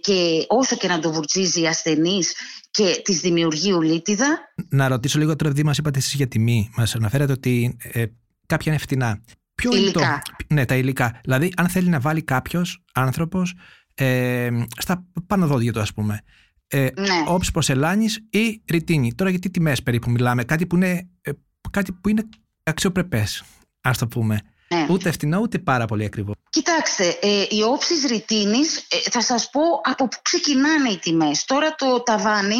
και 0.00 0.44
όσο 0.48 0.76
και 0.76 0.88
να 0.88 0.98
το 0.98 1.12
βουρτσίζει 1.12 1.66
ασθενής 1.66 2.34
και 2.76 3.00
της 3.04 3.20
δημιουργεί 3.20 3.72
ουλίτιδα. 3.72 4.38
Να 4.68 4.88
ρωτήσω 4.88 5.18
λίγο 5.18 5.36
τώρα, 5.36 5.50
επειδή 5.50 5.66
μα 5.66 5.74
είπατε 5.78 5.98
εσείς 5.98 6.14
για 6.14 6.28
τιμή. 6.28 6.70
Μας 6.76 6.94
αναφέρατε 6.94 7.32
ότι 7.32 7.76
ε, 7.78 8.04
κάποια 8.46 8.72
είναι 8.72 8.80
φτηνά. 8.80 9.22
Ποιο 9.56 9.72
υλικά. 9.72 10.00
Είναι 10.00 10.20
το... 10.46 10.54
Ναι, 10.54 10.64
τα 10.64 10.76
υλικά. 10.76 11.20
Δηλαδή, 11.22 11.52
αν 11.56 11.68
θέλει 11.68 11.88
να 11.88 12.00
βάλει 12.00 12.22
κάποιος 12.22 12.84
άνθρωπος 12.94 13.54
ε, 13.94 14.48
στα 14.78 15.06
πάνω 15.26 15.46
δόντια 15.46 15.72
του, 15.72 15.80
ας 15.80 15.92
πούμε. 15.92 16.20
Ε, 16.68 16.88
ναι. 16.96 17.24
Όψη 17.26 17.50
πορσελάνη 17.50 18.06
ή 18.30 18.62
ρητίνη. 18.70 19.14
Τώρα, 19.14 19.30
γιατί 19.30 19.50
τιμές 19.50 19.82
περίπου 19.82 20.10
μιλάμε; 20.10 20.44
Κάτι 20.44 20.66
που 20.66 20.76
είναι, 20.76 21.08
ε, 21.22 21.30
κάτι 21.70 21.92
που 21.92 22.08
είναι 22.08 22.28
αξιοπρεπές, 22.62 23.44
ας 23.80 23.98
το 23.98 24.06
πούμε. 24.06 24.40
Ναι. 24.68 24.86
Ούτε 24.90 25.10
φτηνό, 25.10 25.38
ούτε 25.40 25.58
πάρα 25.58 25.84
πολύ 25.84 26.04
ακριβό. 26.04 26.32
Κοιτάξτε, 26.50 27.18
ε, 27.20 27.46
οι 27.50 27.62
όψεις 27.62 28.04
ρητίνης, 28.04 28.76
ε, 28.78 29.10
θα 29.10 29.20
σας 29.20 29.50
πω 29.50 29.60
από 29.82 30.08
πού 30.08 30.16
ξεκινάνε 30.22 30.88
οι 30.88 30.98
τιμές. 30.98 31.44
Τώρα 31.44 31.74
το 31.74 32.02
ταβάνι, 32.02 32.56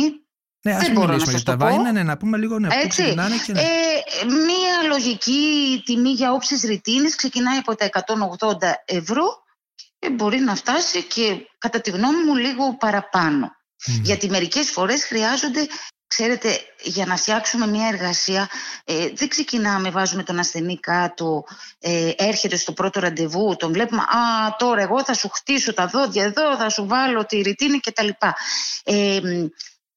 ναι, 0.66 0.76
ας 0.76 0.82
δεν 0.82 0.92
μπορώ 0.92 1.12
να 1.12 1.18
σας 1.18 1.32
το 1.32 1.42
ταβάνι, 1.42 1.82
ναι, 1.82 1.90
ναι, 1.90 2.02
να 2.02 2.16
πούμε 2.16 2.38
λίγο 2.38 2.58
ναι, 2.58 2.68
πού 2.68 2.88
ξεκινάνε 2.88 3.36
και 3.46 3.52
ναι. 3.52 3.60
ε, 3.60 3.64
Μία 4.24 4.88
λογική 4.88 5.82
τιμή 5.84 6.10
για 6.10 6.32
όψεις 6.32 6.62
ρητίνης 6.62 7.14
ξεκινάει 7.14 7.58
από 7.58 7.74
τα 7.74 7.88
180 8.38 8.72
ευρώ 8.84 9.24
και 9.98 10.10
μπορεί 10.10 10.38
να 10.38 10.54
φτάσει 10.54 11.02
και 11.02 11.46
κατά 11.58 11.80
τη 11.80 11.90
γνώμη 11.90 12.24
μου 12.26 12.34
λίγο 12.34 12.76
παραπάνω. 12.76 13.50
Γιατί 14.02 14.30
μερικές 14.30 14.70
φορές 14.70 15.04
χρειάζονται 15.04 15.66
Ξέρετε, 16.08 16.58
για 16.82 17.06
να 17.06 17.16
φτιάξουμε 17.16 17.66
μια 17.66 17.86
εργασία 17.86 18.48
ε, 18.84 19.08
δεν 19.14 19.28
ξεκινάμε, 19.28 19.90
βάζουμε 19.90 20.22
τον 20.22 20.38
ασθενή 20.38 20.78
κάτω, 20.80 21.44
ε, 21.78 22.10
έρχεται 22.16 22.56
στο 22.56 22.72
πρώτο 22.72 23.00
ραντεβού, 23.00 23.56
τον 23.56 23.72
βλέπουμε 23.72 24.02
«Α, 24.02 24.56
τώρα 24.58 24.82
εγώ 24.82 25.04
θα 25.04 25.14
σου 25.14 25.28
χτίσω 25.28 25.74
τα 25.74 25.86
δόντια 25.86 26.24
εδώ, 26.24 26.56
θα 26.56 26.68
σου 26.68 26.86
βάλω 26.86 27.26
τη 27.26 27.40
ρητίνη 27.40 27.80
κτλ». 27.80 28.08
Ε, 28.84 29.20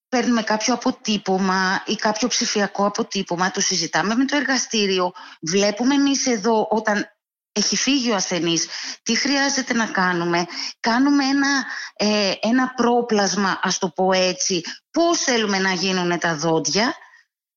παίρνουμε 0.10 0.42
κάποιο 0.42 0.74
αποτύπωμα 0.74 1.84
ή 1.86 1.96
κάποιο 1.96 2.28
ψηφιακό 2.28 2.86
αποτύπωμα, 2.86 3.52
το 3.52 3.62
συζητάμε 3.62 4.16
με 4.16 4.26
το 4.26 4.36
εργαστήριο, 4.36 5.12
βλέπουμε 5.42 5.96
εμείς 5.96 6.26
εδώ 6.26 6.68
όταν 6.70 7.06
έχει 7.52 7.76
φύγει 7.76 8.12
ο 8.12 8.16
ασθενής, 8.16 8.68
τι 9.04 9.16
χρειάζεται 9.16 9.74
να 9.74 9.86
κάνουμε. 9.86 10.46
Κάνουμε 10.80 11.26
ένα, 11.26 11.66
ε, 11.96 12.34
ένα 12.42 12.74
πρόπλασμα, 12.76 13.60
ας 13.64 13.78
το 13.78 13.90
πω 13.90 14.12
έτσι, 14.14 14.62
πώς 14.92 15.20
θέλουμε 15.20 15.60
να 15.60 15.74
γίνουν 15.74 16.20
τα 16.20 16.36
δόντια 16.36 16.96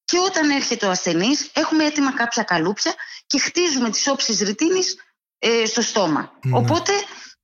και 0.04 0.18
όταν 0.18 0.50
έρχεται 0.50 0.86
ο 0.86 0.90
ασθενής 0.90 1.50
έχουμε 1.52 1.84
έτοιμα 1.84 2.12
κάποια 2.12 2.42
καλούπια 2.42 2.94
και 3.26 3.38
χτίζουμε 3.38 3.90
τις 3.90 4.06
όψεις 4.06 4.40
ρητίνης 4.40 4.96
ε, 5.38 5.66
στο 5.66 5.82
στόμα. 5.82 6.32
Ναι. 6.42 6.56
Οπότε 6.56 6.92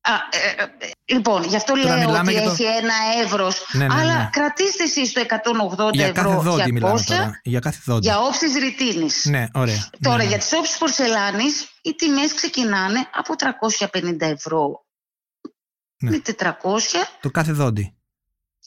Α, 0.09 0.15
ε, 0.31 0.63
ε, 0.63 1.15
λοιπόν, 1.15 1.45
γι' 1.45 1.57
αυτό 1.57 1.73
Τώρα 1.73 1.97
λέω 1.97 2.11
ότι 2.11 2.35
έχει 2.35 2.63
ένα 2.63 2.95
εύρος. 3.23 3.67
Ναι, 3.73 3.87
ναι, 3.87 3.95
αλλά 3.95 4.17
ναι. 4.17 4.29
κρατήστε 4.33 4.83
εσείς 4.83 5.13
το 5.13 5.21
180 5.21 5.93
για 5.93 6.07
ευρώ. 6.07 6.23
Κάθε 6.23 6.49
δόντι 6.49 6.73
μιλάμε 6.73 7.03
τώρα. 7.07 7.41
Για 7.43 7.59
κάθε 7.59 7.79
δόντι. 7.85 8.07
Για 8.07 8.21
όψεις 8.21 8.55
ρητίνης. 8.55 9.25
Ναι, 9.25 9.47
ωραία. 9.55 9.91
Τώρα 10.01 10.17
ναι, 10.17 10.23
ναι. 10.23 10.29
για 10.29 10.39
τις 10.39 10.53
όψεις 10.53 10.79
πορσελάνης 10.79 11.69
οι 11.83 11.95
τιμές 11.95 12.35
ξεκινάνε 12.35 13.09
από 13.13 13.35
350 13.93 14.17
ευρώ. 14.21 14.85
Ναι. 15.99 16.19
400. 16.39 16.51
Το 17.21 17.31
κάθε 17.31 17.53
δόντι. 17.53 17.93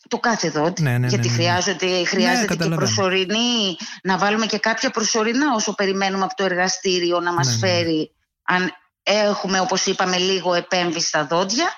Το 0.08 0.19
κάθε 0.19 0.49
δόντι. 0.49 0.82
Ναι, 0.82 0.97
ναι, 0.97 1.08
γιατί 1.08 1.30
χρειάζεται, 1.30 2.06
χρειάζεται 2.06 2.56
και 2.56 2.69
προσωρινή. 2.69 3.77
Να 4.04 4.17
βάλουμε 4.17 4.45
και 4.45 4.58
κάποια 4.58 4.89
προσωρινά 4.89 5.54
όσο 5.56 5.75
περιμένουμε 5.75 6.23
από 6.23 6.36
το 6.36 6.43
εργαστήριο 6.43 7.19
να 7.19 7.34
μας 7.34 7.58
φέρει. 7.60 8.15
Αν 8.43 8.71
έχουμε 9.03 9.59
όπως 9.59 9.85
είπαμε 9.85 10.17
λίγο 10.17 10.53
επέμβει 10.53 11.01
στα 11.01 11.25
δόντια. 11.25 11.69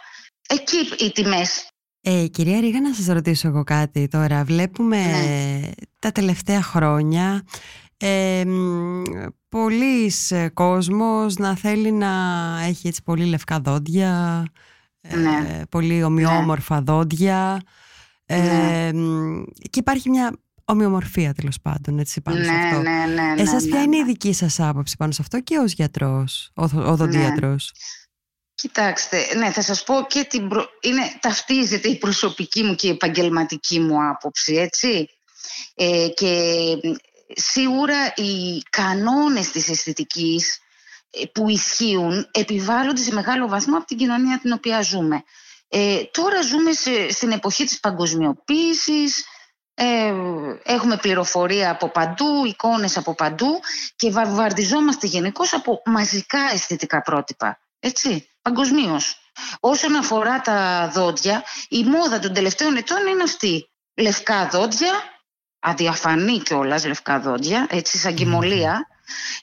Εκεί 0.49 1.03
οι 1.03 1.11
τιμές. 1.11 1.67
Ε, 2.01 2.27
κυρία 2.27 2.59
Ρίγα, 2.59 2.81
να 2.81 2.93
σας 2.93 3.05
ρωτήσω 3.05 3.47
εγώ 3.47 3.63
κάτι 3.63 4.07
τώρα. 4.07 4.43
Βλέπουμε 4.43 4.97
ναι. 4.97 5.71
τα 5.99 6.11
τελευταία 6.11 6.61
χρόνια 6.61 7.43
ε, 8.05 8.43
πολλοί 9.49 10.11
κόσμος 10.53 11.35
να 11.35 11.55
θέλει 11.55 11.91
να 11.91 12.11
έχει 12.67 12.87
έτσι 12.87 13.03
πολύ 13.03 13.25
λευκά 13.25 13.59
δόντια, 13.59 14.43
ε, 15.01 15.15
ναι. 15.15 15.61
πολύ 15.69 16.03
ομοιόμορφα 16.03 16.75
ναι. 16.75 16.81
δόντια. 16.81 17.61
Ε, 18.25 18.91
και 19.69 19.79
υπάρχει 19.79 20.09
μια 20.09 20.37
ομοιομορφία 20.65 21.33
τέλος 21.33 21.61
πάντων 21.61 21.99
έτσι, 21.99 22.21
πάνω 22.21 22.37
ναι, 22.37 22.43
σε 22.43 22.51
αυτό. 22.51 22.81
Ναι, 22.81 23.05
ναι, 23.05 23.33
ναι, 23.33 23.41
Εσάς 23.41 23.65
ποια 23.65 23.77
ναι, 23.77 23.83
είναι 23.83 23.95
η 23.95 23.99
ναι. 23.99 24.05
δική 24.05 24.33
σας 24.33 24.59
άποψη 24.59 24.95
πάνω 24.97 25.11
σε 25.11 25.21
αυτό 25.21 25.39
και 25.39 25.57
ως 25.57 25.73
γιατρός, 25.73 26.51
οδοντίατρος. 26.73 27.71
Ναι. 27.73 28.01
Κοιτάξτε, 28.55 29.35
ναι, 29.35 29.51
θα 29.51 29.61
σας 29.61 29.83
πω 29.83 30.05
και 30.09 30.23
την 30.23 30.49
είναι, 30.81 31.01
ταυτίζεται 31.19 31.87
η 31.87 31.97
προσωπική 31.97 32.63
μου 32.63 32.75
και 32.75 32.87
η 32.87 32.89
επαγγελματική 32.89 33.79
μου 33.79 34.07
άποψη, 34.07 34.53
έτσι. 34.53 35.07
Ε, 35.75 36.07
και 36.15 36.75
σίγουρα 37.35 38.13
οι 38.15 38.61
κανόνες 38.69 39.51
της 39.51 39.69
αισθητικής 39.69 40.59
ε, 41.09 41.25
που 41.25 41.49
ισχύουν 41.49 42.29
επιβάλλονται 42.31 43.01
σε 43.01 43.13
μεγάλο 43.13 43.47
βαθμό 43.47 43.77
από 43.77 43.85
την 43.85 43.97
κοινωνία 43.97 44.39
την 44.39 44.51
οποία 44.51 44.81
ζούμε. 44.81 45.23
Ε, 45.67 46.03
τώρα 46.11 46.41
ζούμε 46.41 46.71
σε, 46.71 47.11
στην 47.11 47.31
εποχή 47.31 47.65
της 47.65 47.79
παγκοσμιοποίησης, 47.79 49.25
ε, 49.73 50.13
έχουμε 50.63 50.97
πληροφορία 50.97 51.71
από 51.71 51.89
παντού, 51.89 52.45
εικόνες 52.45 52.97
από 52.97 53.13
παντού 53.15 53.59
και 53.95 54.11
βαρδιζόμαστε 54.11 55.07
γενικώς 55.07 55.53
από 55.53 55.81
μαζικά 55.85 56.39
αισθητικά 56.53 57.01
πρότυπα. 57.01 57.59
Έτσι, 57.79 58.29
παγκοσμίως. 58.41 59.17
Όσον 59.59 59.95
αφορά 59.95 60.41
τα 60.41 60.89
δόντια, 60.93 61.43
η 61.69 61.83
μόδα 61.83 62.19
των 62.19 62.33
τελευταίων 62.33 62.75
ετών 62.75 63.07
είναι 63.07 63.23
αυτή. 63.23 63.69
Λευκά 63.95 64.47
δόντια, 64.47 64.91
αδιαφανή 65.59 66.39
κιόλας 66.39 66.85
λευκά 66.85 67.19
δόντια, 67.19 67.67
έτσι 67.69 67.97
σαν 67.97 68.15
κοιμωλία, 68.15 68.87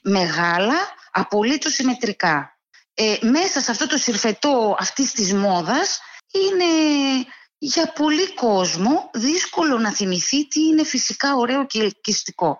μεγάλα, 0.03 0.75
απολύτως 1.11 1.73
συμμετρικά. 1.73 2.57
Ε, 2.93 3.17
μέσα 3.21 3.61
σε 3.61 3.71
αυτό 3.71 3.87
το 3.87 3.97
συρφετό 3.97 4.75
αυτής 4.79 5.11
της 5.11 5.33
μόδας 5.33 5.99
είναι 6.31 6.65
για 7.63 7.91
πολύ 7.91 8.33
κόσμο 8.33 9.09
δύσκολο 9.13 9.77
να 9.77 9.91
θυμηθεί 9.91 10.47
τι 10.47 10.61
είναι 10.61 10.83
φυσικά 10.83 11.35
ωραίο 11.35 11.65
και 11.65 11.79
ελκυστικό. 11.79 12.59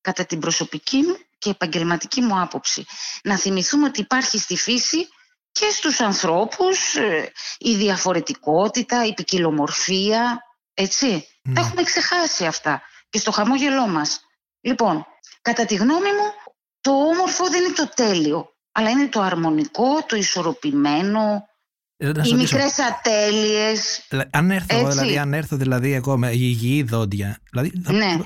Κατά 0.00 0.26
την 0.26 0.38
προσωπική 0.38 0.96
μου 0.96 1.16
και 1.38 1.50
επαγγελματική 1.50 2.20
μου 2.20 2.40
άποψη. 2.40 2.84
Να 3.22 3.36
θυμηθούμε 3.36 3.86
ότι 3.86 4.00
υπάρχει 4.00 4.38
στη 4.38 4.56
φύση 4.56 5.08
και 5.52 5.70
στους 5.70 6.00
ανθρώπους 6.00 6.94
ε, 6.94 7.32
η 7.58 7.74
διαφορετικότητα, 7.74 9.04
η 9.04 9.14
ποικιλομορφία, 9.14 10.40
έτσι. 10.74 11.28
Τα 11.54 11.60
έχουμε 11.60 11.82
ξεχάσει 11.82 12.46
αυτά 12.46 12.82
και 13.10 13.18
στο 13.18 13.30
χαμόγελό 13.30 13.86
μας. 13.86 14.20
Λοιπόν, 14.60 15.06
κατά 15.42 15.64
τη 15.64 15.74
γνώμη 15.74 16.12
μου, 16.12 16.32
το 16.80 16.90
όμορφο 16.90 17.48
δεν 17.48 17.64
είναι 17.64 17.74
το 17.74 17.88
τέλειο, 17.88 18.54
αλλά 18.72 18.90
είναι 18.90 19.08
το 19.08 19.20
αρμονικό, 19.20 20.02
το 20.06 20.16
ισορροπημένο, 20.16 21.20
ε, 21.30 21.53
οι 21.98 22.34
μικρές 22.34 22.78
ατέλειες. 22.78 24.08
Αν 24.30 24.50
έρθω, 24.50 24.88
δηλαδή, 24.88 25.18
αν 25.18 25.34
έρθω 25.34 25.56
δηλαδή 25.56 25.92
εγώ 25.92 26.18
με 26.18 26.30
υγιή 26.30 26.82
δόντια, 26.82 27.38
δηλαδή, 27.50 27.72
ναι. 27.90 28.16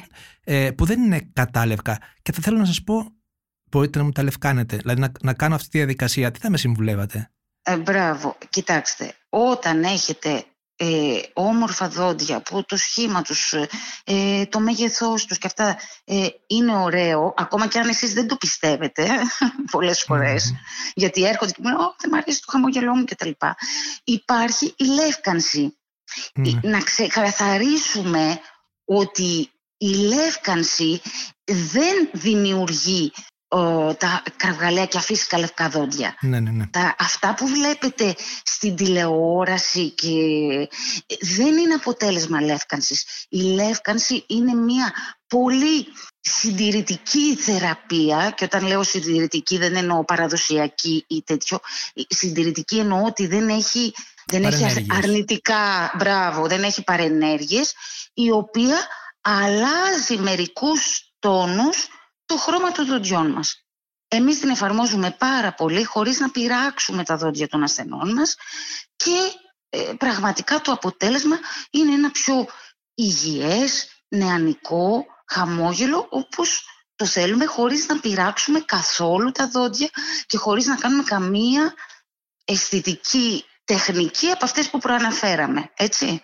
ε, 0.44 0.70
που 0.70 0.84
δεν 0.84 1.02
είναι 1.02 1.30
κατάλευκα 1.32 1.98
και 2.22 2.32
θα 2.32 2.42
θέλω 2.42 2.58
να 2.58 2.64
σας 2.64 2.82
πω, 2.82 3.12
μπορείτε 3.70 3.98
να 3.98 4.04
μου 4.04 4.10
τα 4.10 4.22
λευκάνετε, 4.22 4.76
δηλαδή 4.76 5.00
να, 5.00 5.12
να 5.22 5.34
κάνω 5.34 5.54
αυτή 5.54 5.68
τη 5.68 5.78
διαδικασία, 5.78 6.30
τι 6.30 6.38
θα 6.38 6.50
με 6.50 6.56
συμβουλεύατε; 6.56 7.30
Ε, 7.62 7.76
μπράβο, 7.76 8.36
κοιτάξτε, 8.50 9.14
όταν 9.28 9.82
έχετε 9.82 10.44
ε, 10.80 11.20
όμορφα 11.32 11.88
δόντια 11.88 12.40
που 12.40 12.64
το 12.64 12.76
σχήμα 12.76 13.22
τους, 13.22 13.54
ε, 14.04 14.46
το 14.46 14.60
μέγεθός 14.60 15.24
τους 15.24 15.38
και 15.38 15.46
αυτά 15.46 15.78
ε, 16.04 16.26
είναι 16.46 16.76
ωραίο 16.76 17.34
ακόμα 17.36 17.66
και 17.66 17.78
αν 17.78 17.88
εσείς 17.88 18.12
δεν 18.12 18.28
το 18.28 18.36
πιστεύετε 18.36 19.08
πολλές 19.72 20.04
γιατί 20.94 21.24
έρχονται 21.24 21.52
και 21.52 21.60
μου 21.62 21.68
λένε 21.68 21.82
δεν 21.98 22.10
μου 22.12 22.16
αρέσει 22.16 22.40
το 22.40 22.46
χαμόγελό 22.50 22.94
μου 22.94 23.04
κτλ. 23.04 23.30
Υπάρχει 24.04 24.74
η 24.76 24.84
λεύκανση. 24.84 25.78
Να 26.62 26.78
ξεκαθαρίσουμε 26.78 28.40
ότι 28.84 29.50
η 29.76 29.94
λεύκανση 29.94 31.00
δεν 31.44 32.10
δημιουργεί 32.12 33.12
τα 33.98 34.22
κραυγαλαία 34.36 34.86
και 34.86 34.98
αφύσικα 34.98 35.38
λευκά 35.38 35.68
δόντια. 35.68 36.16
Ναι, 36.20 36.40
ναι, 36.40 36.50
ναι. 36.50 36.66
Τα, 36.66 36.94
αυτά 36.98 37.34
που 37.34 37.46
βλέπετε 37.46 38.14
στην 38.42 38.76
τηλεόραση 38.76 39.90
και 39.90 40.10
δεν 41.20 41.56
είναι 41.56 41.74
αποτέλεσμα 41.74 42.40
λεύκανσης. 42.40 43.26
Η 43.28 43.40
λεύκανση 43.40 44.24
είναι 44.26 44.54
μια 44.54 44.92
πολύ 45.26 45.86
συντηρητική 46.20 47.36
θεραπεία 47.36 48.32
και 48.36 48.44
όταν 48.44 48.66
λέω 48.66 48.82
συντηρητική 48.82 49.58
δεν 49.58 49.76
εννοώ 49.76 50.04
παραδοσιακή 50.04 51.04
ή 51.08 51.22
τέτοιο. 51.22 51.58
Συντηρητική 52.08 52.78
εννοώ 52.78 53.02
ότι 53.02 53.26
δεν 53.26 53.48
έχει, 53.48 53.92
δεν 54.26 54.44
έχει 54.44 54.86
αρνητικά, 54.90 55.94
μπράβο, 55.98 56.46
δεν 56.46 56.62
έχει 56.62 56.84
παρενέργειες 56.84 57.74
η 58.14 58.30
οποία 58.30 58.76
αλλάζει 59.20 60.16
μερικούς 60.18 61.12
τόνους 61.18 61.88
το 62.28 62.36
χρώμα 62.36 62.72
των 62.72 62.86
δοντιών 62.86 63.30
μας. 63.30 63.64
Εμείς 64.08 64.40
την 64.40 64.48
εφαρμόζουμε 64.48 65.10
πάρα 65.10 65.54
πολύ 65.54 65.84
χωρίς 65.84 66.18
να 66.20 66.30
πειράξουμε 66.30 67.04
τα 67.04 67.16
δόντια 67.16 67.48
των 67.48 67.62
ασθενών 67.62 68.12
μας 68.12 68.36
και 68.96 69.32
ε, 69.68 69.92
πραγματικά 69.98 70.60
το 70.60 70.72
αποτέλεσμα 70.72 71.38
είναι 71.70 71.92
ένα 71.92 72.10
πιο 72.10 72.46
υγιές, 72.94 73.88
νεανικό, 74.08 75.06
χαμόγελο 75.26 76.06
όπως 76.10 76.66
το 76.96 77.06
θέλουμε 77.06 77.44
χωρίς 77.44 77.86
να 77.88 78.00
πειράξουμε 78.00 78.60
καθόλου 78.60 79.30
τα 79.30 79.48
δόντια 79.48 79.90
και 80.26 80.36
χωρίς 80.36 80.66
να 80.66 80.76
κάνουμε 80.76 81.02
καμία 81.02 81.74
αισθητική 82.44 83.44
τεχνική 83.64 84.30
από 84.30 84.44
αυτές 84.44 84.70
που 84.70 84.78
προαναφέραμε, 84.78 85.72
έτσι. 85.76 86.22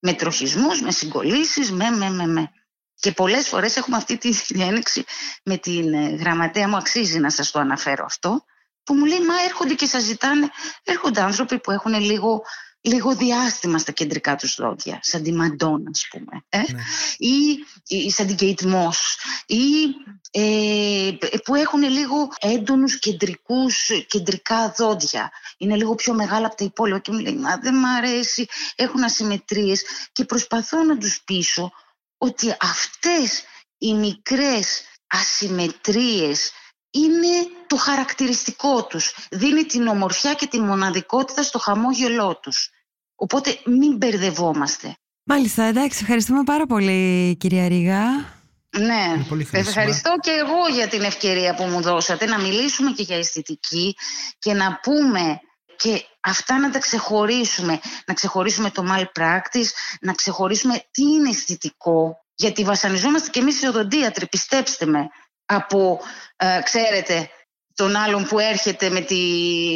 Με 0.00 0.12
τροχισμούς, 0.12 0.80
με 0.80 0.90
συγκολήσεις, 0.90 1.72
με, 1.72 1.90
με, 1.90 2.10
με, 2.10 2.26
με. 2.26 2.52
Και 3.00 3.12
πολλές 3.12 3.48
φορές 3.48 3.76
έχουμε 3.76 3.96
αυτή 3.96 4.16
τη 4.16 4.30
διένεξη 4.30 5.04
με 5.42 5.56
την 5.56 5.92
ε, 5.94 6.08
γραμματέα 6.08 6.68
μου, 6.68 6.76
αξίζει 6.76 7.18
να 7.18 7.30
σας 7.30 7.50
το 7.50 7.58
αναφέρω 7.58 8.04
αυτό, 8.04 8.44
που 8.84 8.94
μου 8.94 9.04
λέει, 9.04 9.20
μα 9.20 9.42
έρχονται 9.44 9.74
και 9.74 9.86
σας 9.86 10.02
ζητάνε, 10.02 10.48
έρχονται 10.82 11.20
άνθρωποι 11.20 11.58
που 11.58 11.70
έχουν 11.70 11.94
λίγο, 11.94 12.42
λίγο 12.80 13.14
διάστημα 13.14 13.78
στα 13.78 13.92
κεντρικά 13.92 14.36
τους 14.36 14.54
δόντια, 14.54 14.98
σαν 15.02 15.22
τη 15.22 15.32
Μαντόνα, 15.32 15.90
ας 15.90 16.08
πούμε, 16.10 16.44
ε; 16.48 16.58
ναι. 16.58 16.82
ή, 17.16 17.64
ή, 17.86 18.10
σαν 18.10 18.26
την 18.26 18.36
Κέιτ 18.36 18.62
Μος, 18.62 19.18
ή 19.46 19.62
ε, 20.30 21.10
που 21.44 21.54
έχουν 21.54 21.82
λίγο 21.82 22.28
έντονους 22.38 22.98
κεντρικούς, 22.98 23.90
κεντρικά 24.06 24.74
δόντια. 24.76 25.30
Είναι 25.58 25.76
λίγο 25.76 25.94
πιο 25.94 26.14
μεγάλα 26.14 26.46
από 26.46 26.56
τα 26.56 26.64
υπόλοιπα 26.64 26.98
και 26.98 27.12
μου 27.12 27.18
λέει, 27.18 27.36
μα 27.36 27.56
δεν 27.56 27.74
μ' 27.74 27.84
αρέσει, 27.84 28.46
έχουν 28.76 29.04
ασυμμετρίες 29.04 29.82
και 30.12 30.24
προσπαθώ 30.24 30.82
να 30.82 30.98
τους 30.98 31.22
πείσω 31.24 31.72
ότι 32.18 32.56
αυτές 32.60 33.42
οι 33.78 33.94
μικρές 33.94 34.82
ασυμμετρίες 35.06 36.50
είναι 36.90 37.46
το 37.66 37.76
χαρακτηριστικό 37.76 38.84
τους. 38.84 39.14
Δίνει 39.30 39.64
την 39.64 39.86
ομορφιά 39.86 40.34
και 40.34 40.46
τη 40.46 40.60
μοναδικότητα 40.60 41.42
στο 41.42 41.58
χαμόγελό 41.58 42.38
τους. 42.42 42.70
Οπότε 43.14 43.58
μην 43.64 43.96
μπερδευόμαστε. 43.96 44.96
Μάλιστα, 45.24 45.62
εντάξει, 45.62 45.98
ευχαριστούμε 46.02 46.42
πάρα 46.44 46.66
πολύ 46.66 47.36
κυρία 47.36 47.68
Ρίγα. 47.68 48.02
Ναι, 48.78 49.24
ευχαριστώ 49.50 50.14
και 50.20 50.30
εγώ 50.30 50.74
για 50.74 50.88
την 50.88 51.02
ευκαιρία 51.02 51.54
που 51.54 51.64
μου 51.64 51.80
δώσατε 51.80 52.26
να 52.26 52.40
μιλήσουμε 52.40 52.90
και 52.90 53.02
για 53.02 53.16
αισθητική 53.16 53.94
και 54.38 54.52
να 54.52 54.80
πούμε 54.82 55.40
και 55.76 56.04
αυτά 56.30 56.58
να 56.58 56.70
τα 56.70 56.78
ξεχωρίσουμε. 56.78 57.80
Να 58.06 58.14
ξεχωρίσουμε 58.14 58.70
το 58.70 58.84
malpractice, 58.88 59.70
να 60.00 60.12
ξεχωρίσουμε 60.12 60.82
τι 60.90 61.02
είναι 61.02 61.28
αισθητικό. 61.28 62.24
Γιατί 62.34 62.64
βασανιζόμαστε 62.64 63.28
και 63.30 63.40
εμείς 63.40 63.62
οι 63.62 63.66
οδοντίατροι, 63.66 64.26
πιστέψτε 64.28 64.86
με, 64.86 65.08
από, 65.44 66.00
ε, 66.36 66.60
ξέρετε, 66.62 67.30
τον 67.74 67.96
άλλον 67.96 68.26
που 68.26 68.38
έρχεται 68.38 68.90
με 68.90 69.00
τη, 69.00 69.16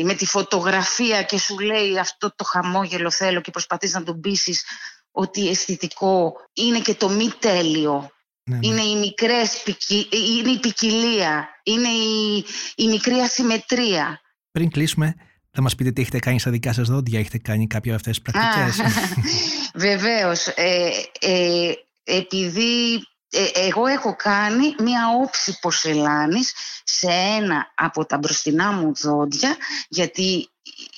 με 0.04 0.14
τη 0.14 0.26
φωτογραφία 0.26 1.22
και 1.22 1.38
σου 1.38 1.58
λέει 1.58 1.98
αυτό 1.98 2.34
το 2.36 2.44
χαμόγελο 2.44 3.10
θέλω 3.10 3.40
και 3.40 3.50
προσπαθείς 3.50 3.92
να 3.92 4.02
τον 4.02 4.20
πείσεις 4.20 4.64
ότι 5.10 5.48
αισθητικό 5.48 6.32
είναι 6.52 6.80
και 6.80 6.94
το 6.94 7.08
μη 7.08 7.32
τέλειο. 7.38 8.10
Ναι, 8.44 8.56
ναι. 8.56 8.66
Είναι, 8.66 8.82
οι 8.82 8.96
μικρές, 8.96 9.62
είναι 10.10 10.50
η 10.50 10.58
ποικιλία, 10.60 11.48
είναι 11.62 11.88
η, 11.88 12.44
η 12.74 12.86
μικρή 12.86 13.14
ασυμμετρία. 13.14 14.20
Πριν 14.50 14.70
κλείσουμε, 14.70 15.14
θα 15.52 15.62
μας 15.62 15.74
πείτε 15.74 15.90
τι 15.90 16.00
έχετε 16.00 16.18
κάνει 16.18 16.40
στα 16.40 16.50
δικά 16.50 16.72
σας 16.72 16.88
δόντια, 16.88 17.18
έχετε 17.18 17.38
κάνει 17.38 17.66
κάποια 17.66 17.94
από 17.94 18.00
αυτές 18.08 18.20
τις 18.20 18.32
πρακτικές; 18.32 18.92
Βεβαίως. 19.86 20.46
Ε, 20.46 20.90
ε, 21.20 21.72
επειδή 22.04 22.94
ε, 23.30 23.66
εγώ 23.66 23.86
έχω 23.86 24.16
κάνει 24.16 24.74
μία 24.78 25.00
όψη 25.22 25.58
πορσελάνης 25.60 26.52
σε 26.84 27.08
ένα 27.10 27.72
από 27.74 28.06
τα 28.06 28.18
μπροστινά 28.18 28.72
μου 28.72 28.92
δόντια, 28.94 29.56
γιατί 29.88 30.48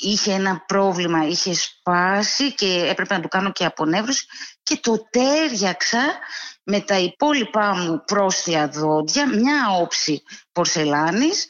είχε 0.01 0.33
ένα 0.33 0.65
πρόβλημα, 0.67 1.27
είχε 1.27 1.55
σπάσει 1.55 2.55
και 2.55 2.87
έπρεπε 2.91 3.15
να 3.15 3.21
του 3.21 3.29
κάνω 3.29 3.53
και 3.53 3.65
απονεύρωση 3.65 4.27
και 4.63 4.77
το 4.77 5.09
τέριαξα 5.11 6.19
με 6.63 6.81
τα 6.81 6.99
υπόλοιπά 6.99 7.75
μου 7.75 8.03
πρόστια 8.05 8.69
δόντια, 8.69 9.27
μια 9.29 9.69
όψη 9.81 10.23
πορσελάνης 10.53 11.47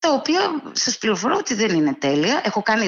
τα 0.00 0.12
οποία 0.12 0.62
σας 0.72 0.98
πληροφορώ 0.98 1.36
ότι 1.36 1.54
δεν 1.54 1.74
είναι 1.74 1.94
τέλεια. 1.94 2.40
Έχω 2.44 2.62
κάνει 2.62 2.86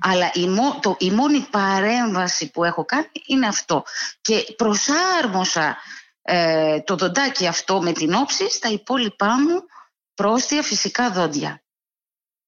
αλλά 0.00 0.30
η, 0.34 0.46
το, 0.80 0.96
η 0.98 1.10
μόνη 1.10 1.46
παρέμβαση 1.50 2.50
που 2.50 2.64
έχω 2.64 2.84
κάνει 2.84 3.10
είναι 3.26 3.46
αυτό. 3.46 3.82
Και 4.20 4.44
προσάρμοσα 4.56 5.76
ε, 6.22 6.80
το 6.80 6.96
δοντάκι 6.96 7.46
αυτό 7.46 7.82
με 7.82 7.92
την 7.92 8.12
όψη 8.12 8.50
στα 8.50 8.68
υπόλοιπά 8.68 9.40
μου 9.40 9.62
πρόστια 10.14 10.62
φυσικά 10.62 11.10
δόντια. 11.10 11.62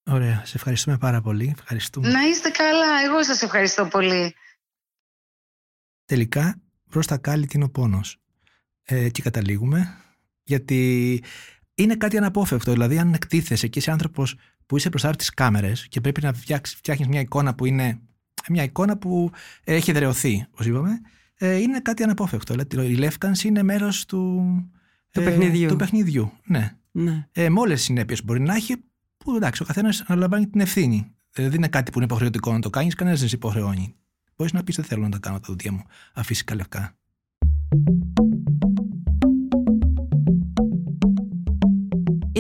Ωραία, 0.07 0.43
σε 0.45 0.53
ευχαριστούμε 0.57 0.99
πάρα 0.99 1.21
πολύ. 1.21 1.55
Ευχαριστούμε. 1.59 2.09
Να 2.09 2.23
είστε 2.23 2.51
καλά, 2.51 3.01
εγώ 3.05 3.23
σας 3.25 3.43
ευχαριστώ 3.43 3.87
πολύ. 3.87 4.35
Τελικά, 6.05 6.61
προς 6.91 7.07
τα 7.07 7.17
κάλλη 7.17 7.49
είναι 7.53 7.65
ο 7.65 7.71
πόνος. 7.71 8.17
Ε, 8.83 9.05
εκεί 9.05 9.23
καταλήγουμε, 9.23 10.05
γιατί 10.43 11.23
είναι 11.75 11.95
κάτι 11.95 12.17
αναπόφευκτο. 12.17 12.73
Δηλαδή, 12.73 12.99
αν 12.99 13.15
εκτίθεσαι 13.15 13.69
και 13.69 13.79
είσαι 13.79 13.91
άνθρωπος 13.91 14.37
που 14.67 14.77
είσαι 14.77 14.89
μπροστά 14.89 15.09
από 15.09 15.17
τι 15.17 15.25
κάμερες 15.35 15.89
και 15.89 16.01
πρέπει 16.01 16.23
να 16.23 16.33
φτιάχνεις 16.63 17.09
μια 17.09 17.21
εικόνα 17.21 17.55
που 17.55 17.65
είναι 17.65 18.01
μια 18.49 18.63
εικόνα 18.63 18.99
που 18.99 19.31
έχει 19.65 19.91
εδρεωθεί, 19.91 20.47
όπως 20.51 20.67
είπαμε, 20.67 21.01
ε, 21.35 21.57
είναι 21.57 21.81
κάτι 21.81 22.03
αναπόφευκτο. 22.03 22.55
Δηλαδή, 22.55 22.93
η 22.93 22.97
λεύκανση 22.97 23.49
είναι 23.49 23.63
μέρος 23.63 24.05
του, 24.05 24.45
του, 25.11 25.21
ε, 25.21 25.25
παιχνιδιού. 25.25 25.69
του 25.69 25.77
παιχνιδιού. 25.77 26.33
Ναι. 26.45 26.77
ναι. 26.91 27.29
Ε, 27.33 27.49
με 27.49 27.61
όλες 27.61 27.77
τις 27.77 27.85
συνέπειες 27.85 28.25
μπορεί 28.25 28.41
να 28.41 28.55
έχει, 28.55 28.77
που 29.17 29.37
εντάξει, 29.37 29.63
ο 29.63 29.65
καθένας 29.67 30.01
αναλαμβάνει 30.07 30.47
την 30.47 30.61
ευθύνη. 30.61 31.15
Ε, 31.33 31.43
δεν 31.43 31.53
είναι 31.53 31.69
κάτι 31.69 31.91
που 31.91 31.97
είναι 31.97 32.07
υποχρεωτικό 32.07 32.53
να 32.53 32.61
το 32.61 32.71
κάνεις, 32.71 32.95
κανένας 32.95 33.21
δεν 33.21 33.29
σε 33.29 33.35
υποχρεώνει. 33.35 33.95
Μπορείς 34.37 34.53
να 34.53 34.63
πεις: 34.63 34.77
Δεν 34.77 34.85
θέλω 34.85 35.03
να 35.03 35.09
τα 35.09 35.19
κάνω 35.19 35.41
τα 35.41 35.47
δουλειά 35.49 35.73
μου 35.73 35.83
αφύσικα 36.15 36.55
λευκά. 36.55 36.97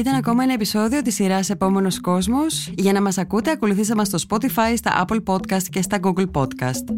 Ήταν 0.04 0.16
ακόμα 0.16 0.42
ένα 0.42 0.52
επεισόδιο 0.52 1.02
της 1.02 1.14
σειράς 1.14 1.50
«Επόμενος 1.50 2.00
κόσμος». 2.00 2.72
Για 2.76 2.92
να 2.92 3.02
μας 3.02 3.18
ακούτε, 3.18 3.50
ακολουθήστε 3.50 3.94
μας 3.94 4.08
στο 4.08 4.18
Spotify, 4.28 4.74
στα 4.76 5.04
Apple 5.04 5.22
Podcast 5.24 5.62
και 5.70 5.82
στα 5.82 5.98
Google 6.02 6.30
Podcast. 6.30 6.90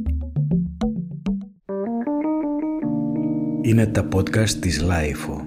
Είναι 3.63 3.87
τα 3.87 4.09
podcast 4.15 4.51
της 4.51 4.85
Lifeo. 4.85 5.46